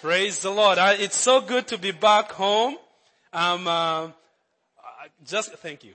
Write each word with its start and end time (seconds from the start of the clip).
Praise 0.00 0.38
the 0.38 0.50
Lord. 0.50 0.78
I, 0.78 0.94
it's 0.94 1.16
so 1.16 1.40
good 1.40 1.66
to 1.68 1.76
be 1.76 1.90
back 1.90 2.30
home. 2.30 2.76
Um, 3.32 3.66
uh, 3.66 4.10
just 5.26 5.52
thank 5.54 5.82
you. 5.82 5.92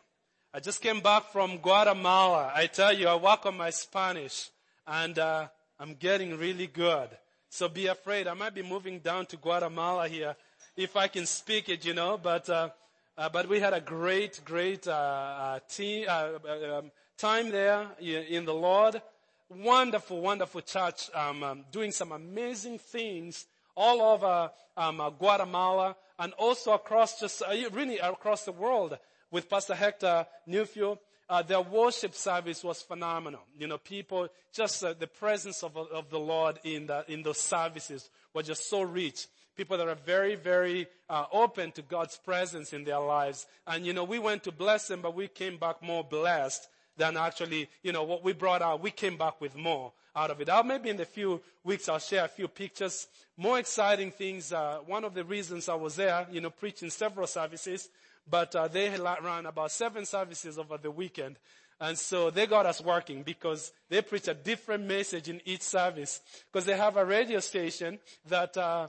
I 0.54 0.60
just 0.60 0.82
came 0.82 1.00
back 1.00 1.32
from 1.32 1.60
Guatemala. 1.60 2.52
I 2.54 2.68
tell 2.68 2.92
you, 2.92 3.08
I 3.08 3.16
work 3.16 3.46
on 3.46 3.56
my 3.56 3.70
Spanish, 3.70 4.50
and 4.86 5.18
uh, 5.18 5.48
I'm 5.80 5.94
getting 5.94 6.38
really 6.38 6.68
good. 6.68 7.08
So 7.48 7.70
be 7.70 7.88
afraid. 7.88 8.28
I 8.28 8.34
might 8.34 8.54
be 8.54 8.62
moving 8.62 9.00
down 9.00 9.26
to 9.28 9.38
Guatemala 9.38 10.10
here 10.10 10.36
if 10.76 10.98
I 10.98 11.08
can 11.08 11.26
speak 11.26 11.70
it, 11.70 11.86
you 11.86 11.94
know. 11.94 12.20
But 12.22 12.50
uh, 12.50 12.72
uh 13.18 13.30
but 13.30 13.48
we 13.48 13.62
had 13.62 13.74
a 13.74 13.80
great, 13.80 14.42
great 14.44 14.86
uh, 14.86 15.60
uh, 15.72 16.78
um, 16.78 16.92
time 17.18 17.52
there 17.52 17.88
in 18.02 18.44
the 18.44 18.54
Lord. 18.54 19.02
Wonderful, 19.50 20.20
wonderful 20.20 20.60
church, 20.60 21.10
um, 21.14 21.42
um, 21.42 21.66
doing 21.72 21.94
some 21.94 22.12
amazing 22.12 22.80
things 22.80 23.46
all 23.76 24.02
over 24.02 24.52
um, 24.78 25.00
uh, 25.02 25.10
Guatemala 25.10 25.96
and 26.20 26.34
also 26.34 26.74
across 26.74 27.20
just 27.20 27.42
uh, 27.42 27.54
really 27.72 28.00
across 28.00 28.46
the 28.46 28.52
world 28.52 28.98
with 29.32 29.50
Pastor 29.50 29.76
Hector 29.76 30.26
Newfield. 30.48 31.00
Uh, 31.30 31.42
their 31.42 31.62
worship 31.62 32.14
service 32.14 32.64
was 32.64 32.82
phenomenal. 32.82 33.42
You 33.58 33.68
know, 33.68 33.78
people 33.78 34.28
just 34.54 34.84
uh, 34.84 34.94
the 34.94 35.08
presence 35.08 35.64
of, 35.64 35.76
of 35.78 36.10
the 36.10 36.20
Lord 36.20 36.60
in 36.64 36.88
the, 36.88 37.06
in 37.08 37.24
those 37.24 37.40
services 37.40 38.10
was 38.34 38.48
just 38.48 38.70
so 38.70 38.82
rich. 38.82 39.28
People 39.56 39.78
that 39.78 39.88
are 39.88 39.96
very, 39.96 40.36
very 40.36 40.88
uh, 41.10 41.26
open 41.32 41.72
to 41.74 41.82
God's 41.82 42.18
presence 42.18 42.74
in 42.74 42.84
their 42.84 43.00
lives. 43.00 43.46
And 43.68 43.86
you 43.86 43.94
know, 43.94 44.04
we 44.04 44.20
went 44.20 44.44
to 44.44 44.52
bless 44.52 44.88
them, 44.88 45.02
but 45.02 45.16
we 45.16 45.28
came 45.28 45.58
back 45.58 45.82
more 45.82 46.04
blessed 46.04 46.68
than 46.98 47.18
actually, 47.18 47.70
you 47.82 47.92
know, 47.92 48.04
what 48.04 48.24
we 48.24 48.34
brought 48.34 48.62
out. 48.62 48.82
We 48.82 48.92
came 48.92 49.18
back 49.18 49.42
with 49.42 49.56
more 49.56 49.92
out 50.16 50.32
of 50.32 50.42
it. 50.42 50.50
I'll 50.50 50.64
maybe 50.64 50.90
in 50.90 51.00
a 51.00 51.06
few 51.06 51.42
weeks 51.64 51.90
I'll 51.90 52.00
share 52.00 52.26
a 52.26 52.28
few 52.28 52.48
pictures, 52.48 53.08
more 53.38 53.60
exciting 53.60 54.12
things. 54.12 54.54
Uh, 54.54 54.80
one 54.86 55.04
of 55.04 55.14
the 55.14 55.24
reasons 55.24 55.70
I 55.70 55.76
was 55.76 55.96
there, 55.96 56.28
you 56.32 56.42
know, 56.42 56.50
preaching 56.50 56.90
several 56.90 57.28
services, 57.28 57.90
but 58.30 58.56
uh, 58.56 58.68
they 58.68 58.90
ran 58.90 59.46
about 59.46 59.72
seven 59.72 60.06
services 60.06 60.58
over 60.58 60.78
the 60.78 60.92
weekend. 60.92 61.38
And 61.80 61.98
so 61.98 62.30
they 62.30 62.48
got 62.48 62.66
us 62.66 62.82
working 62.82 63.24
because 63.24 63.74
they 63.90 64.02
preach 64.02 64.28
a 64.28 64.34
different 64.34 64.86
message 64.86 65.28
in 65.28 65.42
each 65.44 65.64
service. 65.64 66.22
Because 66.52 66.66
they 66.66 66.78
have 66.78 66.96
a 66.96 67.04
radio 67.04 67.40
station 67.40 68.00
that 68.28 68.56
uh, 68.56 68.88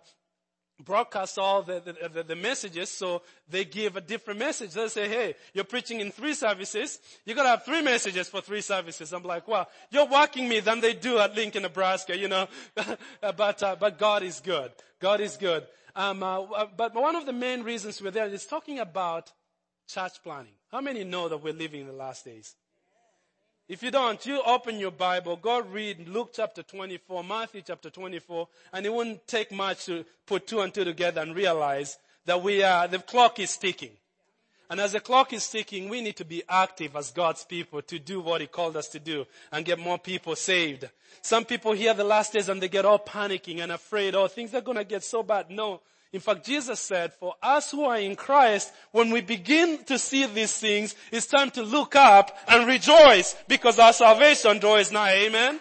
broadcast 0.83 1.39
all 1.39 1.62
the, 1.62 1.80
the, 2.12 2.22
the, 2.22 2.36
messages, 2.36 2.91
so 2.91 3.22
they 3.48 3.64
give 3.64 3.97
a 3.97 4.00
different 4.00 4.41
message. 4.41 4.72
They 4.72 4.89
say, 4.89 5.08
hey, 5.08 5.34
you're 5.53 5.64
preaching 5.64 6.00
in 6.00 6.11
three 6.11 6.34
services, 6.34 6.98
you 7.25 7.34
gotta 7.34 7.50
have 7.50 7.64
three 7.64 7.83
messages 7.83 8.28
for 8.28 8.41
three 8.41 8.61
services. 8.61 9.12
I'm 9.12 9.22
like, 9.22 9.47
well, 9.47 9.69
you're 9.91 10.06
walking 10.06 10.48
me 10.48 10.61
than 10.61 10.81
they 10.81 10.94
do 10.94 11.19
at 11.19 11.34
Lincoln, 11.34 11.62
Nebraska, 11.62 12.16
you 12.16 12.28
know. 12.28 12.48
but, 13.20 13.62
uh, 13.62 13.77
but 13.78 13.98
God 13.98 14.22
is 14.22 14.41
good. 14.41 14.72
God 15.00 15.20
is 15.20 15.36
good. 15.36 15.66
Um, 15.94 16.22
uh, 16.22 16.42
uh, 16.42 16.66
but 16.77 16.94
one 16.94 17.14
of 17.14 17.25
the 17.25 17.33
main 17.33 17.62
reasons 17.62 18.03
we're 18.03 18.11
there 18.11 18.27
is 18.27 18.47
talking 18.47 18.81
about 18.81 19.33
church 19.86 20.22
planning. 20.22 20.55
How 20.72 20.81
many 20.81 21.05
know 21.05 21.28
that 21.28 21.42
we're 21.42 21.53
living 21.53 21.83
in 21.83 21.86
the 21.86 21.92
last 21.92 22.25
days? 22.25 22.56
If 23.67 23.83
you 23.83 23.91
don't, 23.91 24.25
you 24.27 24.43
open 24.45 24.79
your 24.79 24.91
Bible, 24.91 25.37
go 25.37 25.62
read 25.62 26.07
Luke 26.07 26.33
chapter 26.34 26.62
24, 26.62 27.25
Matthew 27.25 27.62
chapter 27.67 27.89
24, 27.89 28.47
and 28.75 28.84
it 28.84 28.93
wouldn't 28.93 29.27
take 29.27 29.51
much 29.51 29.87
to 29.87 30.05
put 30.27 30.47
two 30.47 30.61
and 30.61 30.73
two 30.73 30.84
together 30.84 31.23
and 31.23 31.34
realize 31.34 31.97
that 32.27 32.43
we 32.43 32.62
are, 32.62 32.87
the 32.87 32.98
clock 32.98 33.39
is 33.39 33.56
ticking. 33.56 33.93
And 34.69 34.81
as 34.81 34.93
the 34.93 35.01
clock 35.01 35.33
is 35.33 35.48
ticking, 35.48 35.89
we 35.89 36.03
need 36.03 36.17
to 36.17 36.27
be 36.27 36.43
active 36.47 36.95
as 36.95 37.11
God's 37.11 37.47
people 37.47 37.81
to 37.81 37.98
do 37.98 38.21
what 38.21 38.43
He 38.43 38.47
called 38.47 38.77
us 38.77 38.89
to 38.89 39.01
do 39.01 39.25
and 39.51 39.65
get 39.65 39.78
more 39.78 39.99
people 39.99 40.37
saved. 40.37 40.87
Some 41.23 41.47
people 41.47 41.73
hear 41.73 41.95
the 41.95 42.05
last 42.05 42.34
days 42.34 42.51
and 42.51 42.61
they 42.61 42.69
get 42.69 42.84
all 42.84 42.99
panicking 42.99 43.61
and 43.61 43.73
afraid, 43.73 44.15
oh, 44.15 44.28
things 44.28 44.53
are 44.53 44.61
gonna 44.61 44.84
get 44.84 45.05
so 45.05 45.23
bad. 45.23 45.49
No, 45.49 45.81
in 46.15 46.20
fact, 46.20 46.47
Jesus 46.47 46.79
said, 46.79 47.12
for 47.12 47.34
us 47.43 47.73
who 47.73 47.87
are 47.87 47.98
in 47.98 48.15
Christ, 48.15 48.73
when 48.93 49.11
we 49.11 49.20
begin 49.20 49.83
to 49.87 49.98
see 49.98 50.25
these 50.27 50.56
things, 50.56 50.95
it's 51.11 51.27
time 51.27 51.51
to 51.51 51.65
look 51.65 51.97
up 51.97 52.39
and 52.47 52.69
rejoice 52.69 53.34
because 53.49 53.81
our 53.81 53.93
salvation 53.93 54.61
draws 54.61 54.93
nigh. 54.93 55.27
Amen? 55.27 55.59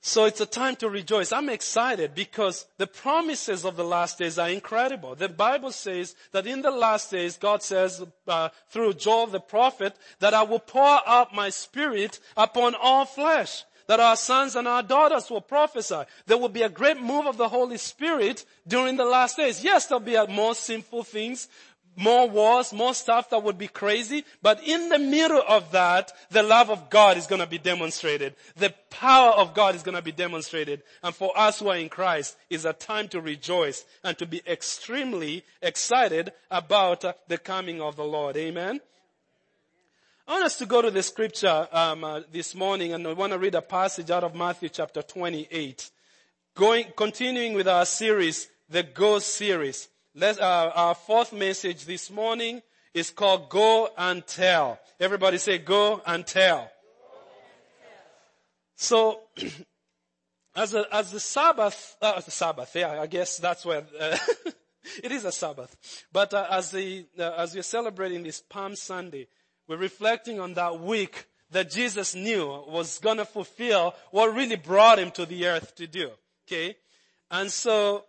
So 0.00 0.24
it's 0.24 0.40
a 0.40 0.46
time 0.46 0.76
to 0.76 0.88
rejoice. 0.88 1.32
I'm 1.32 1.50
excited 1.50 2.14
because 2.14 2.64
the 2.78 2.86
promises 2.86 3.66
of 3.66 3.76
the 3.76 3.84
last 3.84 4.18
days 4.18 4.38
are 4.38 4.48
incredible. 4.48 5.14
The 5.14 5.28
Bible 5.28 5.70
says 5.70 6.16
that 6.32 6.46
in 6.46 6.62
the 6.62 6.70
last 6.70 7.10
days, 7.10 7.36
God 7.36 7.62
says 7.62 8.02
uh, 8.26 8.48
through 8.70 8.94
Joel 8.94 9.26
the 9.26 9.38
prophet 9.38 9.94
that 10.18 10.32
I 10.32 10.44
will 10.44 10.60
pour 10.60 11.06
out 11.06 11.34
my 11.34 11.50
spirit 11.50 12.20
upon 12.38 12.74
all 12.74 13.04
flesh 13.04 13.64
that 13.92 14.00
our 14.00 14.16
sons 14.16 14.56
and 14.56 14.66
our 14.66 14.82
daughters 14.82 15.28
will 15.28 15.42
prophesy. 15.42 16.00
There 16.24 16.38
will 16.38 16.48
be 16.48 16.62
a 16.62 16.70
great 16.70 16.98
move 16.98 17.26
of 17.26 17.36
the 17.36 17.50
Holy 17.50 17.76
Spirit 17.76 18.46
during 18.66 18.96
the 18.96 19.04
last 19.04 19.36
days. 19.36 19.62
Yes, 19.62 19.84
there'll 19.84 20.00
be 20.00 20.16
more 20.32 20.54
sinful 20.54 21.04
things, 21.04 21.46
more 21.94 22.26
wars, 22.26 22.72
more 22.72 22.94
stuff 22.94 23.28
that 23.28 23.42
would 23.42 23.58
be 23.58 23.68
crazy, 23.68 24.24
but 24.40 24.66
in 24.66 24.88
the 24.88 24.98
middle 24.98 25.42
of 25.46 25.72
that, 25.72 26.10
the 26.30 26.42
love 26.42 26.70
of 26.70 26.88
God 26.88 27.18
is 27.18 27.26
gonna 27.26 27.46
be 27.46 27.58
demonstrated. 27.58 28.34
The 28.56 28.72
power 28.88 29.32
of 29.32 29.52
God 29.52 29.74
is 29.74 29.82
gonna 29.82 30.00
be 30.00 30.10
demonstrated. 30.10 30.82
And 31.02 31.14
for 31.14 31.38
us 31.38 31.58
who 31.58 31.68
are 31.68 31.76
in 31.76 31.90
Christ, 31.90 32.38
is 32.48 32.64
a 32.64 32.72
time 32.72 33.08
to 33.08 33.20
rejoice 33.20 33.84
and 34.02 34.16
to 34.16 34.24
be 34.24 34.40
extremely 34.46 35.44
excited 35.60 36.32
about 36.50 37.04
uh, 37.04 37.12
the 37.28 37.36
coming 37.36 37.82
of 37.82 37.96
the 37.96 38.04
Lord. 38.04 38.38
Amen. 38.38 38.80
I 40.32 40.36
want 40.36 40.46
us 40.46 40.56
to 40.56 40.66
go 40.66 40.80
to 40.80 40.90
the 40.90 41.02
scripture 41.02 41.68
um, 41.72 42.04
uh, 42.04 42.20
this 42.32 42.54
morning, 42.54 42.94
and 42.94 43.06
I 43.06 43.12
want 43.12 43.34
to 43.34 43.38
read 43.38 43.54
a 43.54 43.60
passage 43.60 44.10
out 44.10 44.24
of 44.24 44.34
Matthew 44.34 44.70
chapter 44.70 45.02
28. 45.02 45.90
Going, 46.54 46.86
continuing 46.96 47.52
with 47.52 47.68
our 47.68 47.84
series, 47.84 48.48
the 48.66 48.82
Go 48.82 49.18
series. 49.18 49.90
Uh, 50.18 50.70
our 50.74 50.94
fourth 50.94 51.34
message 51.34 51.84
this 51.84 52.10
morning 52.10 52.62
is 52.94 53.10
called 53.10 53.50
Go 53.50 53.90
and 53.98 54.26
Tell. 54.26 54.80
Everybody 54.98 55.36
say 55.36 55.58
Go 55.58 56.00
and 56.06 56.26
Tell. 56.26 56.70
So, 58.74 59.20
as 60.56 60.72
a, 60.72 60.86
as 60.90 61.10
the 61.10 61.20
Sabbath, 61.20 61.94
uh, 62.00 62.18
the 62.22 62.30
Sabbath, 62.30 62.74
yeah, 62.74 63.02
I 63.02 63.06
guess 63.06 63.36
that's 63.36 63.66
where 63.66 63.84
uh, 64.00 64.16
it 65.04 65.12
is 65.12 65.26
a 65.26 65.32
Sabbath. 65.32 65.76
But 66.10 66.32
uh, 66.32 66.46
as 66.50 66.70
the 66.70 67.04
uh, 67.18 67.32
as 67.36 67.54
we're 67.54 67.62
celebrating 67.62 68.22
this 68.22 68.40
Palm 68.40 68.76
Sunday, 68.76 69.28
we're 69.72 69.78
reflecting 69.78 70.38
on 70.38 70.52
that 70.52 70.80
week 70.80 71.24
that 71.50 71.70
Jesus 71.70 72.14
knew 72.14 72.46
was 72.68 72.98
gonna 72.98 73.24
fulfill 73.24 73.94
what 74.10 74.34
really 74.34 74.56
brought 74.56 74.98
him 74.98 75.10
to 75.12 75.24
the 75.24 75.46
earth 75.46 75.74
to 75.76 75.86
do. 75.86 76.10
Okay? 76.46 76.76
And 77.30 77.50
so, 77.50 78.04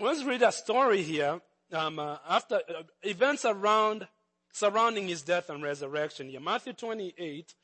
let's 0.00 0.24
read 0.24 0.42
a 0.42 0.50
story 0.50 1.02
here, 1.02 1.40
um, 1.72 2.00
uh, 2.00 2.16
after 2.28 2.56
uh, 2.56 2.82
events 3.04 3.44
around, 3.44 4.08
surrounding 4.52 5.06
his 5.06 5.22
death 5.22 5.48
and 5.50 5.62
resurrection 5.62 6.28
here. 6.28 6.40
Matthew 6.40 6.72
28, 6.72 7.54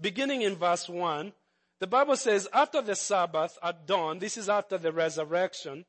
beginning 0.00 0.42
in 0.42 0.54
verse 0.54 0.88
1, 0.88 1.32
the 1.80 1.88
Bible 1.88 2.14
says, 2.14 2.46
after 2.52 2.80
the 2.80 2.94
Sabbath 2.94 3.58
at 3.60 3.88
dawn, 3.88 4.20
this 4.20 4.36
is 4.36 4.48
after 4.48 4.78
the 4.78 4.92
resurrection, 4.92 5.84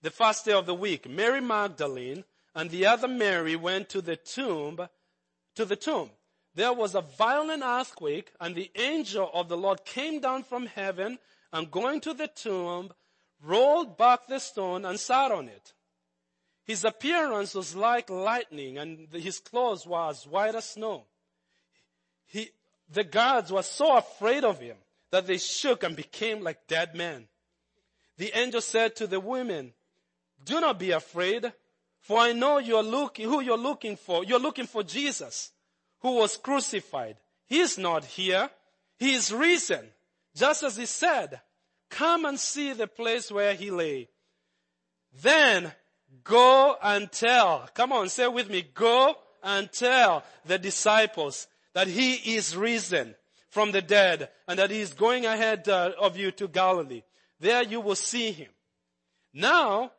the 0.00 0.10
first 0.10 0.46
day 0.46 0.52
of 0.52 0.64
the 0.64 0.74
week, 0.74 1.10
Mary 1.10 1.42
Magdalene 1.42 2.24
and 2.58 2.70
the 2.70 2.86
other 2.86 3.06
Mary 3.06 3.54
went 3.54 3.88
to 3.90 4.02
the 4.02 4.16
tomb, 4.16 4.88
to 5.54 5.64
the 5.64 5.76
tomb. 5.76 6.10
There 6.56 6.72
was 6.72 6.96
a 6.96 7.02
violent 7.02 7.62
earthquake 7.62 8.32
and 8.40 8.52
the 8.52 8.68
angel 8.74 9.30
of 9.32 9.48
the 9.48 9.56
Lord 9.56 9.84
came 9.84 10.18
down 10.18 10.42
from 10.42 10.66
heaven 10.66 11.20
and 11.52 11.70
going 11.70 12.00
to 12.00 12.14
the 12.14 12.26
tomb, 12.26 12.90
rolled 13.40 13.96
back 13.96 14.26
the 14.26 14.40
stone 14.40 14.84
and 14.84 14.98
sat 14.98 15.30
on 15.30 15.46
it. 15.46 15.72
His 16.64 16.84
appearance 16.84 17.54
was 17.54 17.76
like 17.76 18.10
lightning 18.10 18.76
and 18.76 19.06
his 19.12 19.38
clothes 19.38 19.86
were 19.86 20.10
as 20.10 20.26
white 20.26 20.56
as 20.56 20.70
snow. 20.70 21.04
He, 22.26 22.50
the 22.90 23.04
guards 23.04 23.52
were 23.52 23.62
so 23.62 23.96
afraid 23.98 24.42
of 24.42 24.58
him 24.58 24.78
that 25.12 25.28
they 25.28 25.38
shook 25.38 25.84
and 25.84 25.94
became 25.94 26.42
like 26.42 26.66
dead 26.66 26.96
men. 26.96 27.28
The 28.16 28.36
angel 28.36 28.62
said 28.62 28.96
to 28.96 29.06
the 29.06 29.20
women, 29.20 29.74
do 30.44 30.60
not 30.60 30.80
be 30.80 30.90
afraid. 30.90 31.52
For 32.00 32.18
I 32.18 32.32
know 32.32 32.58
you're 32.58 32.82
looking, 32.82 33.28
who 33.28 33.40
you're 33.40 33.58
looking 33.58 33.96
for. 33.96 34.24
You're 34.24 34.38
looking 34.38 34.66
for 34.66 34.82
Jesus, 34.82 35.50
who 36.00 36.16
was 36.16 36.36
crucified. 36.36 37.16
He 37.46 37.60
is 37.60 37.78
not 37.78 38.04
here. 38.04 38.50
He 38.98 39.14
is 39.14 39.32
risen. 39.32 39.86
Just 40.34 40.62
as 40.62 40.76
he 40.76 40.86
said, 40.86 41.40
come 41.90 42.24
and 42.24 42.38
see 42.38 42.72
the 42.72 42.86
place 42.86 43.30
where 43.30 43.54
he 43.54 43.70
lay. 43.70 44.08
Then 45.22 45.72
go 46.24 46.76
and 46.82 47.10
tell. 47.10 47.68
Come 47.74 47.92
on, 47.92 48.08
say 48.08 48.28
with 48.28 48.50
me. 48.50 48.62
Go 48.74 49.16
and 49.42 49.70
tell 49.72 50.24
the 50.44 50.58
disciples 50.58 51.46
that 51.74 51.88
he 51.88 52.36
is 52.36 52.56
risen 52.56 53.14
from 53.50 53.72
the 53.72 53.82
dead 53.82 54.28
and 54.46 54.58
that 54.58 54.70
he 54.70 54.80
is 54.80 54.92
going 54.92 55.26
ahead 55.26 55.68
uh, 55.68 55.92
of 56.00 56.16
you 56.16 56.30
to 56.32 56.48
Galilee. 56.48 57.02
There 57.40 57.62
you 57.62 57.80
will 57.80 57.94
see 57.94 58.32
him. 58.32 58.48
Now, 59.32 59.92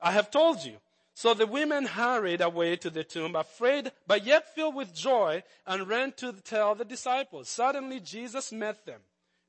I 0.00 0.12
have 0.12 0.30
told 0.30 0.64
you. 0.64 0.76
So 1.20 1.34
the 1.34 1.46
women 1.46 1.84
hurried 1.84 2.40
away 2.40 2.76
to 2.76 2.88
the 2.88 3.04
tomb, 3.04 3.36
afraid, 3.36 3.92
but 4.06 4.24
yet 4.24 4.54
filled 4.54 4.74
with 4.74 4.94
joy, 4.94 5.42
and 5.66 5.86
ran 5.86 6.12
to 6.12 6.32
tell 6.32 6.74
the 6.74 6.86
disciples. 6.86 7.50
Suddenly 7.50 8.00
Jesus 8.00 8.52
met 8.52 8.86
them. 8.86 9.00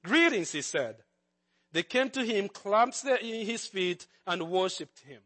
Greetings, 0.03 0.51
he 0.51 0.63
said. 0.63 0.97
They 1.71 1.83
came 1.83 2.09
to 2.09 2.25
him, 2.25 2.49
clasped 2.49 3.21
his 3.21 3.67
feet, 3.67 4.05
and 4.27 4.51
worshipped 4.51 4.99
him. 4.99 5.21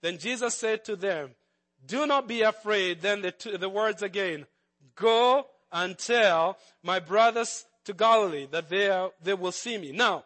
Then 0.00 0.18
Jesus 0.18 0.54
said 0.54 0.84
to 0.84 0.94
them, 0.94 1.30
do 1.84 2.06
not 2.06 2.28
be 2.28 2.42
afraid. 2.42 3.00
Then 3.00 3.22
the, 3.22 3.56
the 3.58 3.68
words 3.68 4.00
again, 4.00 4.46
go 4.94 5.48
and 5.72 5.98
tell 5.98 6.58
my 6.80 7.00
brothers 7.00 7.64
to 7.86 7.92
Galilee 7.92 8.46
that 8.52 8.68
they, 8.68 8.88
are, 8.88 9.10
they 9.20 9.34
will 9.34 9.50
see 9.50 9.76
me. 9.76 9.90
Now, 9.90 10.22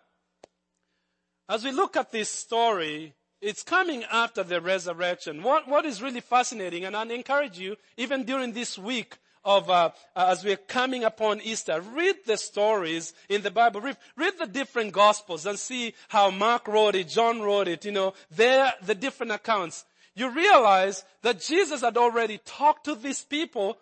as 1.49 1.65
we 1.65 1.73
look 1.73 1.97
at 1.97 2.13
this 2.13 2.29
story, 2.29 3.15
it's 3.43 3.65
coming 3.65 4.05
after 4.11 4.45
the 4.45 4.61
resurrection. 4.61 5.43
What, 5.43 5.69
what 5.69 5.85
is 5.85 6.01
really 6.01 6.21
fascinating, 6.21 6.85
and 6.85 6.97
I 6.97 7.03
encourage 7.03 7.59
you, 7.59 7.77
even 7.97 8.23
during 8.23 8.53
this 8.53 8.79
week 8.79 9.19
of, 9.45 9.69
uh, 9.69 9.91
uh, 10.15 10.27
as 10.29 10.45
we're 10.45 10.57
coming 10.57 11.03
upon 11.03 11.41
Easter, 11.41 11.81
read 11.81 12.15
the 12.25 12.37
stories 12.37 13.13
in 13.29 13.43
the 13.43 13.51
Bible. 13.51 13.81
Read, 13.81 13.97
read 14.17 14.35
the 14.39 14.47
different 14.47 14.93
Gospels 14.93 15.45
and 15.45 15.59
see 15.59 15.93
how 16.09 16.31
Mark 16.31 16.69
wrote 16.69 16.95
it, 16.95 17.09
John 17.09 17.43
wrote 17.43 17.67
it, 17.67 17.85
you 17.85 17.91
know, 17.91 18.15
they're 18.31 18.73
the 18.83 18.95
different 18.95 19.33
accounts. 19.33 19.85
You 20.15 20.31
realize 20.31 21.05
that 21.23 21.41
Jesus 21.41 21.81
had 21.81 21.97
already 21.97 22.39
talked 22.45 22.85
to 22.85 22.95
these 22.95 23.25
people, 23.25 23.79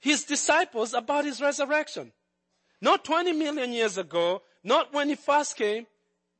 his 0.00 0.24
disciples, 0.24 0.94
about 0.94 1.26
his 1.26 1.40
resurrection. 1.40 2.12
Not 2.80 3.04
20 3.04 3.32
million 3.32 3.72
years 3.72 3.98
ago, 3.98 4.42
not 4.64 4.94
when 4.94 5.08
he 5.08 5.16
first 5.16 5.56
came, 5.56 5.86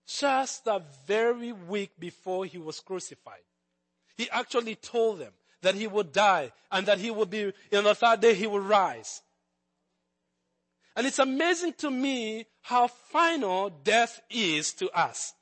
just 0.06 0.64
the 0.64 0.82
very 1.06 1.52
week 1.52 1.93
before 1.99 2.44
he 2.44 2.58
was 2.58 2.81
crucified. 2.81 3.43
He 4.16 4.28
actually 4.31 4.76
told 4.76 5.20
them 5.20 5.32
that 5.62 5.75
he 5.75 5.87
would 5.87 6.12
die 6.12 6.52
and 6.70 6.87
that 6.87 6.99
he 6.99 7.10
would 7.10 7.31
be, 7.31 7.52
in 7.70 7.84
the 7.84 7.94
third 7.94 8.20
day 8.20 8.34
he 8.34 8.46
would 8.46 8.64
rise. 8.64 9.22
And 10.94 11.06
it's 11.06 11.19
amazing 11.19 11.75
to 11.78 11.90
me 11.90 12.46
how 12.60 12.87
final 12.88 13.70
death 13.70 14.20
is 14.28 14.72
to 14.75 14.90
us. 14.90 15.32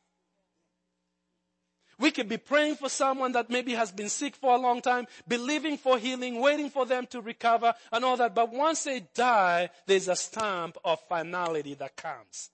We 1.99 2.11
could 2.11 2.29
be 2.29 2.39
praying 2.39 2.77
for 2.77 2.89
someone 2.89 3.33
that 3.33 3.51
maybe 3.51 3.75
has 3.75 3.93
been 3.93 4.09
sick 4.09 4.35
for 4.35 4.55
a 4.55 4.59
long 4.59 4.81
time, 4.81 5.07
believing 5.29 5.77
for 5.77 5.99
healing, 5.99 6.41
waiting 6.41 6.71
for 6.71 6.87
them 6.87 7.07
to 7.09 7.21
recover 7.21 7.75
and 7.93 8.05
all 8.05 8.17
that. 8.17 8.35
But 8.35 8.53
once 8.53 8.85
they 8.85 9.01
die, 9.15 9.69
there's 9.87 10.09
a 10.09 10.17
stamp 10.17 10.79
of 10.83 10.99
finality 11.09 11.75
that 11.75 11.97
comes 11.97 12.51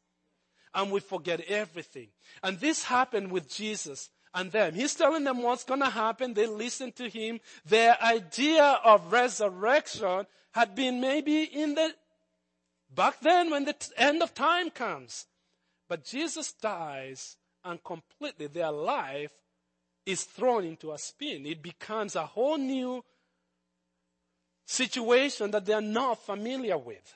and 0.76 0.93
we 0.93 1.00
forget 1.00 1.40
everything. 1.49 2.08
And 2.43 2.61
this 2.61 2.84
happened 2.84 3.32
with 3.32 3.49
Jesus 3.49 4.11
and 4.34 4.52
them. 4.52 4.75
He's 4.75 4.94
telling 4.94 5.25
them 5.25 5.43
what's 5.43 5.64
going 5.64 5.81
to 5.81 5.88
happen. 5.88 6.34
They 6.34 6.46
listen 6.46 6.93
to 6.93 7.08
him. 7.08 7.40
Their 7.64 8.00
idea 8.00 8.78
of 8.84 9.11
resurrection 9.11 10.26
had 10.52 10.75
been 10.75 11.00
maybe 11.00 11.44
in 11.44 11.75
the, 11.75 11.93
back 12.94 13.19
then 13.20 13.50
when 13.50 13.64
the 13.64 13.73
t- 13.73 13.90
end 13.96 14.23
of 14.23 14.34
time 14.34 14.69
comes. 14.70 15.26
But 15.88 16.05
Jesus 16.05 16.52
dies 16.52 17.37
and 17.64 17.82
completely 17.82 18.46
their 18.46 18.70
life 18.70 19.32
is 20.05 20.25
thrown 20.25 20.64
into 20.64 20.93
a 20.93 20.99
spin. 20.99 21.46
It 21.46 21.62
becomes 21.62 22.17
a 22.17 22.26
whole 22.26 22.58
new 22.58 23.02
situation 24.67 25.52
that 25.52 25.64
they 25.64 25.73
are 25.73 25.81
not 25.81 26.25
familiar 26.25 26.76
with. 26.76 27.14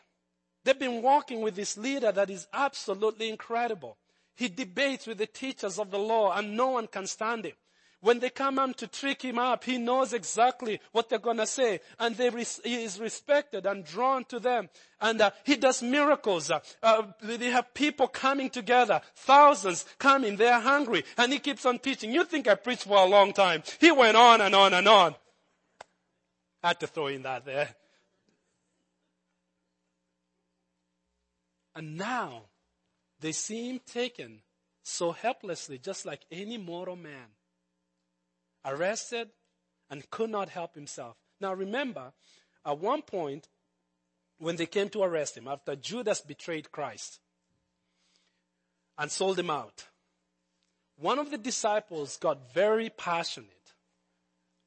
They've 0.71 0.79
been 0.79 1.03
walking 1.03 1.41
with 1.41 1.57
this 1.57 1.77
leader 1.77 2.13
that 2.13 2.31
is 2.31 2.47
absolutely 2.53 3.29
incredible. 3.29 3.97
He 4.37 4.47
debates 4.47 5.05
with 5.05 5.19
the 5.19 5.27
teachers 5.27 5.81
of 5.81 5.91
the 5.91 5.99
law 5.99 6.33
and 6.33 6.57
no 6.57 6.69
one 6.69 6.87
can 6.87 7.09
stand 7.09 7.45
him. 7.45 7.55
When 8.03 8.21
they 8.21 8.31
come 8.31 8.57
on 8.61 8.75
to 8.75 8.87
trick 8.87 9.23
him 9.23 9.37
up, 9.37 9.65
he 9.65 9.79
knows 9.79 10.13
exactly 10.13 10.81
what 10.93 11.09
they're 11.09 11.19
gonna 11.19 11.49
say. 11.49 11.81
And 11.99 12.17
res- 12.17 12.61
he 12.63 12.85
is 12.85 13.01
respected 13.01 13.67
and 13.67 13.85
drawn 13.85 14.25
to 14.27 14.39
them. 14.39 14.69
And 15.01 15.21
uh, 15.21 15.33
he 15.43 15.57
does 15.57 15.83
miracles. 15.83 16.53
Uh, 16.53 16.61
uh, 16.85 17.03
they 17.21 17.51
have 17.51 17.75
people 17.75 18.07
coming 18.07 18.49
together. 18.49 19.01
Thousands 19.17 19.85
coming. 19.99 20.37
They 20.37 20.47
are 20.47 20.61
hungry. 20.61 21.03
And 21.19 21.33
he 21.33 21.41
keeps 21.41 21.67
on 21.67 21.81
teaching. 21.81 22.13
You 22.13 22.23
think 22.23 22.47
I 22.47 22.55
preached 22.55 22.85
for 22.85 22.97
a 22.97 23.07
long 23.07 23.33
time. 23.33 23.65
He 23.81 23.91
went 23.91 24.17
on 24.17 24.41
and 24.41 24.55
on 24.55 24.73
and 24.73 24.87
on. 24.87 25.17
I 26.63 26.69
had 26.69 26.79
to 26.79 26.87
throw 26.87 27.09
in 27.09 27.23
that 27.23 27.45
there. 27.45 27.75
And 31.81 31.97
now 31.97 32.43
they 33.21 33.33
see 33.33 33.71
him 33.71 33.81
taken 33.87 34.43
so 34.83 35.13
helplessly, 35.13 35.79
just 35.79 36.05
like 36.05 36.27
any 36.31 36.59
mortal 36.59 36.95
man, 36.95 37.29
arrested 38.67 39.31
and 39.89 40.11
could 40.11 40.29
not 40.29 40.51
help 40.51 40.75
himself. 40.75 41.17
Now 41.41 41.55
remember, 41.55 42.13
at 42.67 42.79
one 42.79 43.01
point, 43.01 43.49
when 44.37 44.57
they 44.57 44.67
came 44.67 44.91
to 44.91 45.03
arrest 45.03 45.39
him, 45.39 45.49
after 45.49 45.75
Judas 45.75 46.21
betrayed 46.21 46.71
Christ 46.71 47.19
and 48.99 49.11
sold 49.11 49.39
him 49.39 49.49
out, 49.49 49.87
one 50.99 51.19
of 51.19 51.31
the 51.31 51.39
disciples 51.39 52.19
got 52.19 52.53
very 52.53 52.91
passionate 52.91 53.73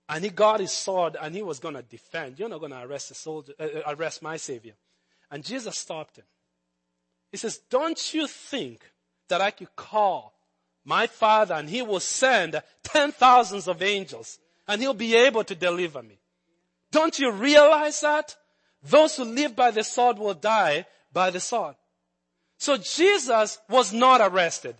and 0.09 0.23
he 0.23 0.31
got 0.31 0.61
his 0.61 0.71
sword 0.71 1.15
and 1.21 1.35
he 1.35 1.43
was 1.43 1.59
going 1.59 1.75
to 1.75 1.83
defend. 1.83 2.39
You're 2.39 2.49
not 2.49 2.59
going 2.59 2.71
to 2.71 2.81
arrest 2.81 3.11
a 3.11 3.13
soldier, 3.13 3.53
uh, 3.59 3.65
uh, 3.65 3.93
arrest 3.95 4.23
my 4.23 4.37
savior. 4.37 4.73
And 5.29 5.45
Jesus 5.45 5.77
stopped 5.77 6.17
him. 6.17 6.25
He 7.33 7.37
says, 7.37 7.57
don't 7.71 8.13
you 8.13 8.27
think 8.27 8.83
that 9.27 9.41
I 9.41 9.49
could 9.49 9.75
call 9.75 10.35
my 10.85 11.07
father 11.07 11.55
and 11.55 11.67
he 11.67 11.81
will 11.81 11.99
send 11.99 12.61
ten 12.83 13.11
thousands 13.11 13.67
of 13.67 13.81
angels 13.81 14.37
and 14.67 14.79
he'll 14.79 14.93
be 14.93 15.15
able 15.15 15.43
to 15.45 15.55
deliver 15.55 16.03
me? 16.03 16.19
Don't 16.91 17.17
you 17.17 17.31
realize 17.31 18.01
that? 18.01 18.35
Those 18.83 19.17
who 19.17 19.23
live 19.23 19.55
by 19.55 19.71
the 19.71 19.83
sword 19.83 20.19
will 20.19 20.35
die 20.35 20.85
by 21.11 21.31
the 21.31 21.39
sword. 21.39 21.73
So 22.59 22.77
Jesus 22.77 23.57
was 23.67 23.91
not 23.91 24.21
arrested. 24.21 24.75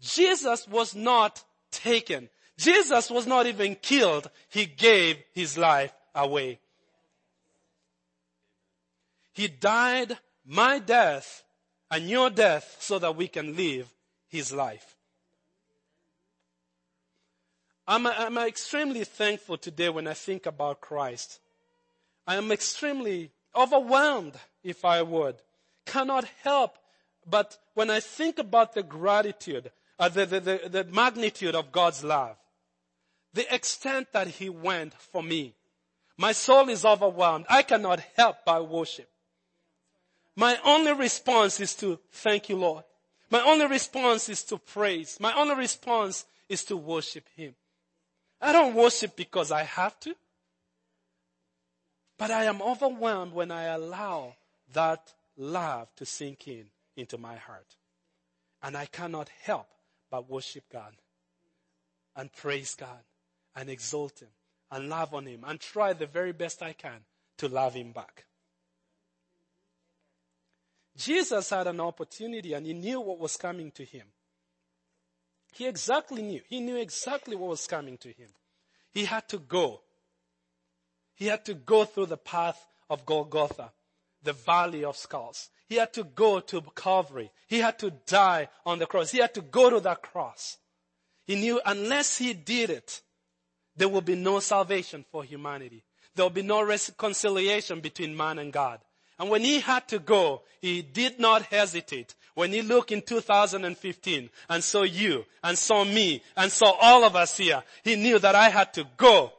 Jesus 0.00 0.66
was 0.66 0.94
not 0.94 1.44
taken. 1.70 2.30
Jesus 2.56 3.10
was 3.10 3.26
not 3.26 3.44
even 3.46 3.74
killed. 3.74 4.30
He 4.48 4.64
gave 4.64 5.18
his 5.34 5.58
life 5.58 5.92
away. 6.14 6.58
He 9.34 9.48
died 9.48 10.16
my 10.46 10.78
death 10.78 11.44
and 11.90 12.08
your 12.08 12.30
death 12.30 12.76
so 12.80 12.98
that 12.98 13.16
we 13.16 13.28
can 13.28 13.56
live 13.56 13.92
his 14.28 14.52
life. 14.52 14.96
I'm, 17.86 18.06
I'm 18.06 18.36
extremely 18.38 19.04
thankful 19.04 19.56
today 19.56 19.88
when 19.88 20.06
I 20.06 20.14
think 20.14 20.46
about 20.46 20.80
Christ. 20.80 21.40
I 22.26 22.36
am 22.36 22.52
extremely 22.52 23.30
overwhelmed, 23.56 24.34
if 24.62 24.84
I 24.84 25.00
would. 25.00 25.36
Cannot 25.86 26.24
help 26.42 26.76
but 27.28 27.58
when 27.74 27.90
I 27.90 28.00
think 28.00 28.38
about 28.38 28.74
the 28.74 28.82
gratitude, 28.82 29.70
uh, 29.98 30.08
the, 30.08 30.26
the, 30.26 30.40
the, 30.40 30.68
the 30.68 30.84
magnitude 30.84 31.54
of 31.54 31.70
God's 31.70 32.02
love, 32.02 32.36
the 33.34 33.52
extent 33.54 34.08
that 34.12 34.28
He 34.28 34.48
went 34.48 34.94
for 34.94 35.22
me, 35.22 35.54
my 36.16 36.32
soul 36.32 36.68
is 36.68 36.84
overwhelmed. 36.84 37.46
I 37.48 37.62
cannot 37.62 38.00
help 38.16 38.38
but 38.46 38.68
worship. 38.68 39.08
My 40.38 40.56
only 40.64 40.92
response 40.92 41.58
is 41.58 41.74
to 41.74 41.98
thank 42.12 42.48
you, 42.48 42.54
Lord. 42.54 42.84
My 43.28 43.42
only 43.42 43.66
response 43.66 44.28
is 44.28 44.44
to 44.44 44.58
praise. 44.58 45.18
My 45.18 45.32
only 45.32 45.56
response 45.56 46.26
is 46.48 46.62
to 46.66 46.76
worship 46.76 47.24
Him. 47.34 47.56
I 48.40 48.52
don't 48.52 48.76
worship 48.76 49.16
because 49.16 49.50
I 49.50 49.64
have 49.64 49.98
to, 49.98 50.14
but 52.16 52.30
I 52.30 52.44
am 52.44 52.62
overwhelmed 52.62 53.32
when 53.32 53.50
I 53.50 53.64
allow 53.64 54.36
that 54.74 55.12
love 55.36 55.92
to 55.96 56.06
sink 56.06 56.46
in 56.46 56.66
into 56.96 57.18
my 57.18 57.34
heart. 57.34 57.74
And 58.62 58.76
I 58.76 58.86
cannot 58.86 59.28
help 59.42 59.66
but 60.08 60.30
worship 60.30 60.62
God 60.72 60.94
and 62.14 62.32
praise 62.32 62.76
God 62.76 63.02
and 63.56 63.68
exalt 63.68 64.20
Him 64.20 64.28
and 64.70 64.88
love 64.88 65.14
on 65.14 65.26
Him 65.26 65.42
and 65.44 65.58
try 65.58 65.94
the 65.94 66.06
very 66.06 66.32
best 66.32 66.62
I 66.62 66.74
can 66.74 67.00
to 67.38 67.48
love 67.48 67.74
Him 67.74 67.90
back. 67.90 68.27
Jesus 70.98 71.50
had 71.50 71.68
an 71.68 71.80
opportunity 71.80 72.54
and 72.54 72.66
he 72.66 72.74
knew 72.74 73.00
what 73.00 73.20
was 73.20 73.36
coming 73.36 73.70
to 73.70 73.84
him. 73.84 74.06
He 75.52 75.66
exactly 75.66 76.22
knew. 76.22 76.40
He 76.48 76.60
knew 76.60 76.76
exactly 76.76 77.36
what 77.36 77.50
was 77.50 77.66
coming 77.68 77.96
to 77.98 78.08
him. 78.08 78.28
He 78.92 79.04
had 79.04 79.28
to 79.28 79.38
go. 79.38 79.80
He 81.14 81.26
had 81.26 81.44
to 81.44 81.54
go 81.54 81.84
through 81.84 82.06
the 82.06 82.16
path 82.16 82.66
of 82.90 83.06
Golgotha, 83.06 83.70
the 84.24 84.32
valley 84.32 84.84
of 84.84 84.96
skulls. 84.96 85.50
He 85.68 85.76
had 85.76 85.92
to 85.94 86.02
go 86.02 86.40
to 86.40 86.62
Calvary. 86.74 87.30
He 87.46 87.60
had 87.60 87.78
to 87.78 87.90
die 87.90 88.48
on 88.66 88.80
the 88.80 88.86
cross. 88.86 89.12
He 89.12 89.18
had 89.18 89.34
to 89.34 89.40
go 89.40 89.70
to 89.70 89.80
that 89.80 90.02
cross. 90.02 90.58
He 91.26 91.36
knew 91.36 91.60
unless 91.64 92.18
he 92.18 92.34
did 92.34 92.70
it, 92.70 93.02
there 93.76 93.88
will 93.88 94.00
be 94.00 94.16
no 94.16 94.40
salvation 94.40 95.04
for 95.12 95.22
humanity. 95.22 95.84
There 96.16 96.24
will 96.24 96.30
be 96.30 96.42
no 96.42 96.62
reconciliation 96.62 97.80
between 97.80 98.16
man 98.16 98.40
and 98.40 98.52
God. 98.52 98.80
And 99.18 99.30
when 99.30 99.42
he 99.42 99.60
had 99.60 99.88
to 99.88 99.98
go, 99.98 100.42
he 100.60 100.82
did 100.82 101.18
not 101.18 101.42
hesitate. 101.42 102.14
When 102.34 102.52
he 102.52 102.62
looked 102.62 102.92
in 102.92 103.02
2015 103.02 104.30
and 104.48 104.64
saw 104.64 104.82
you 104.82 105.24
and 105.42 105.58
saw 105.58 105.84
me 105.84 106.22
and 106.36 106.52
saw 106.52 106.76
all 106.80 107.04
of 107.04 107.16
us 107.16 107.36
here, 107.36 107.62
he 107.82 107.96
knew 107.96 108.18
that 108.20 108.36
I 108.36 108.48
had 108.48 108.72
to 108.74 108.86
go. 108.96 109.32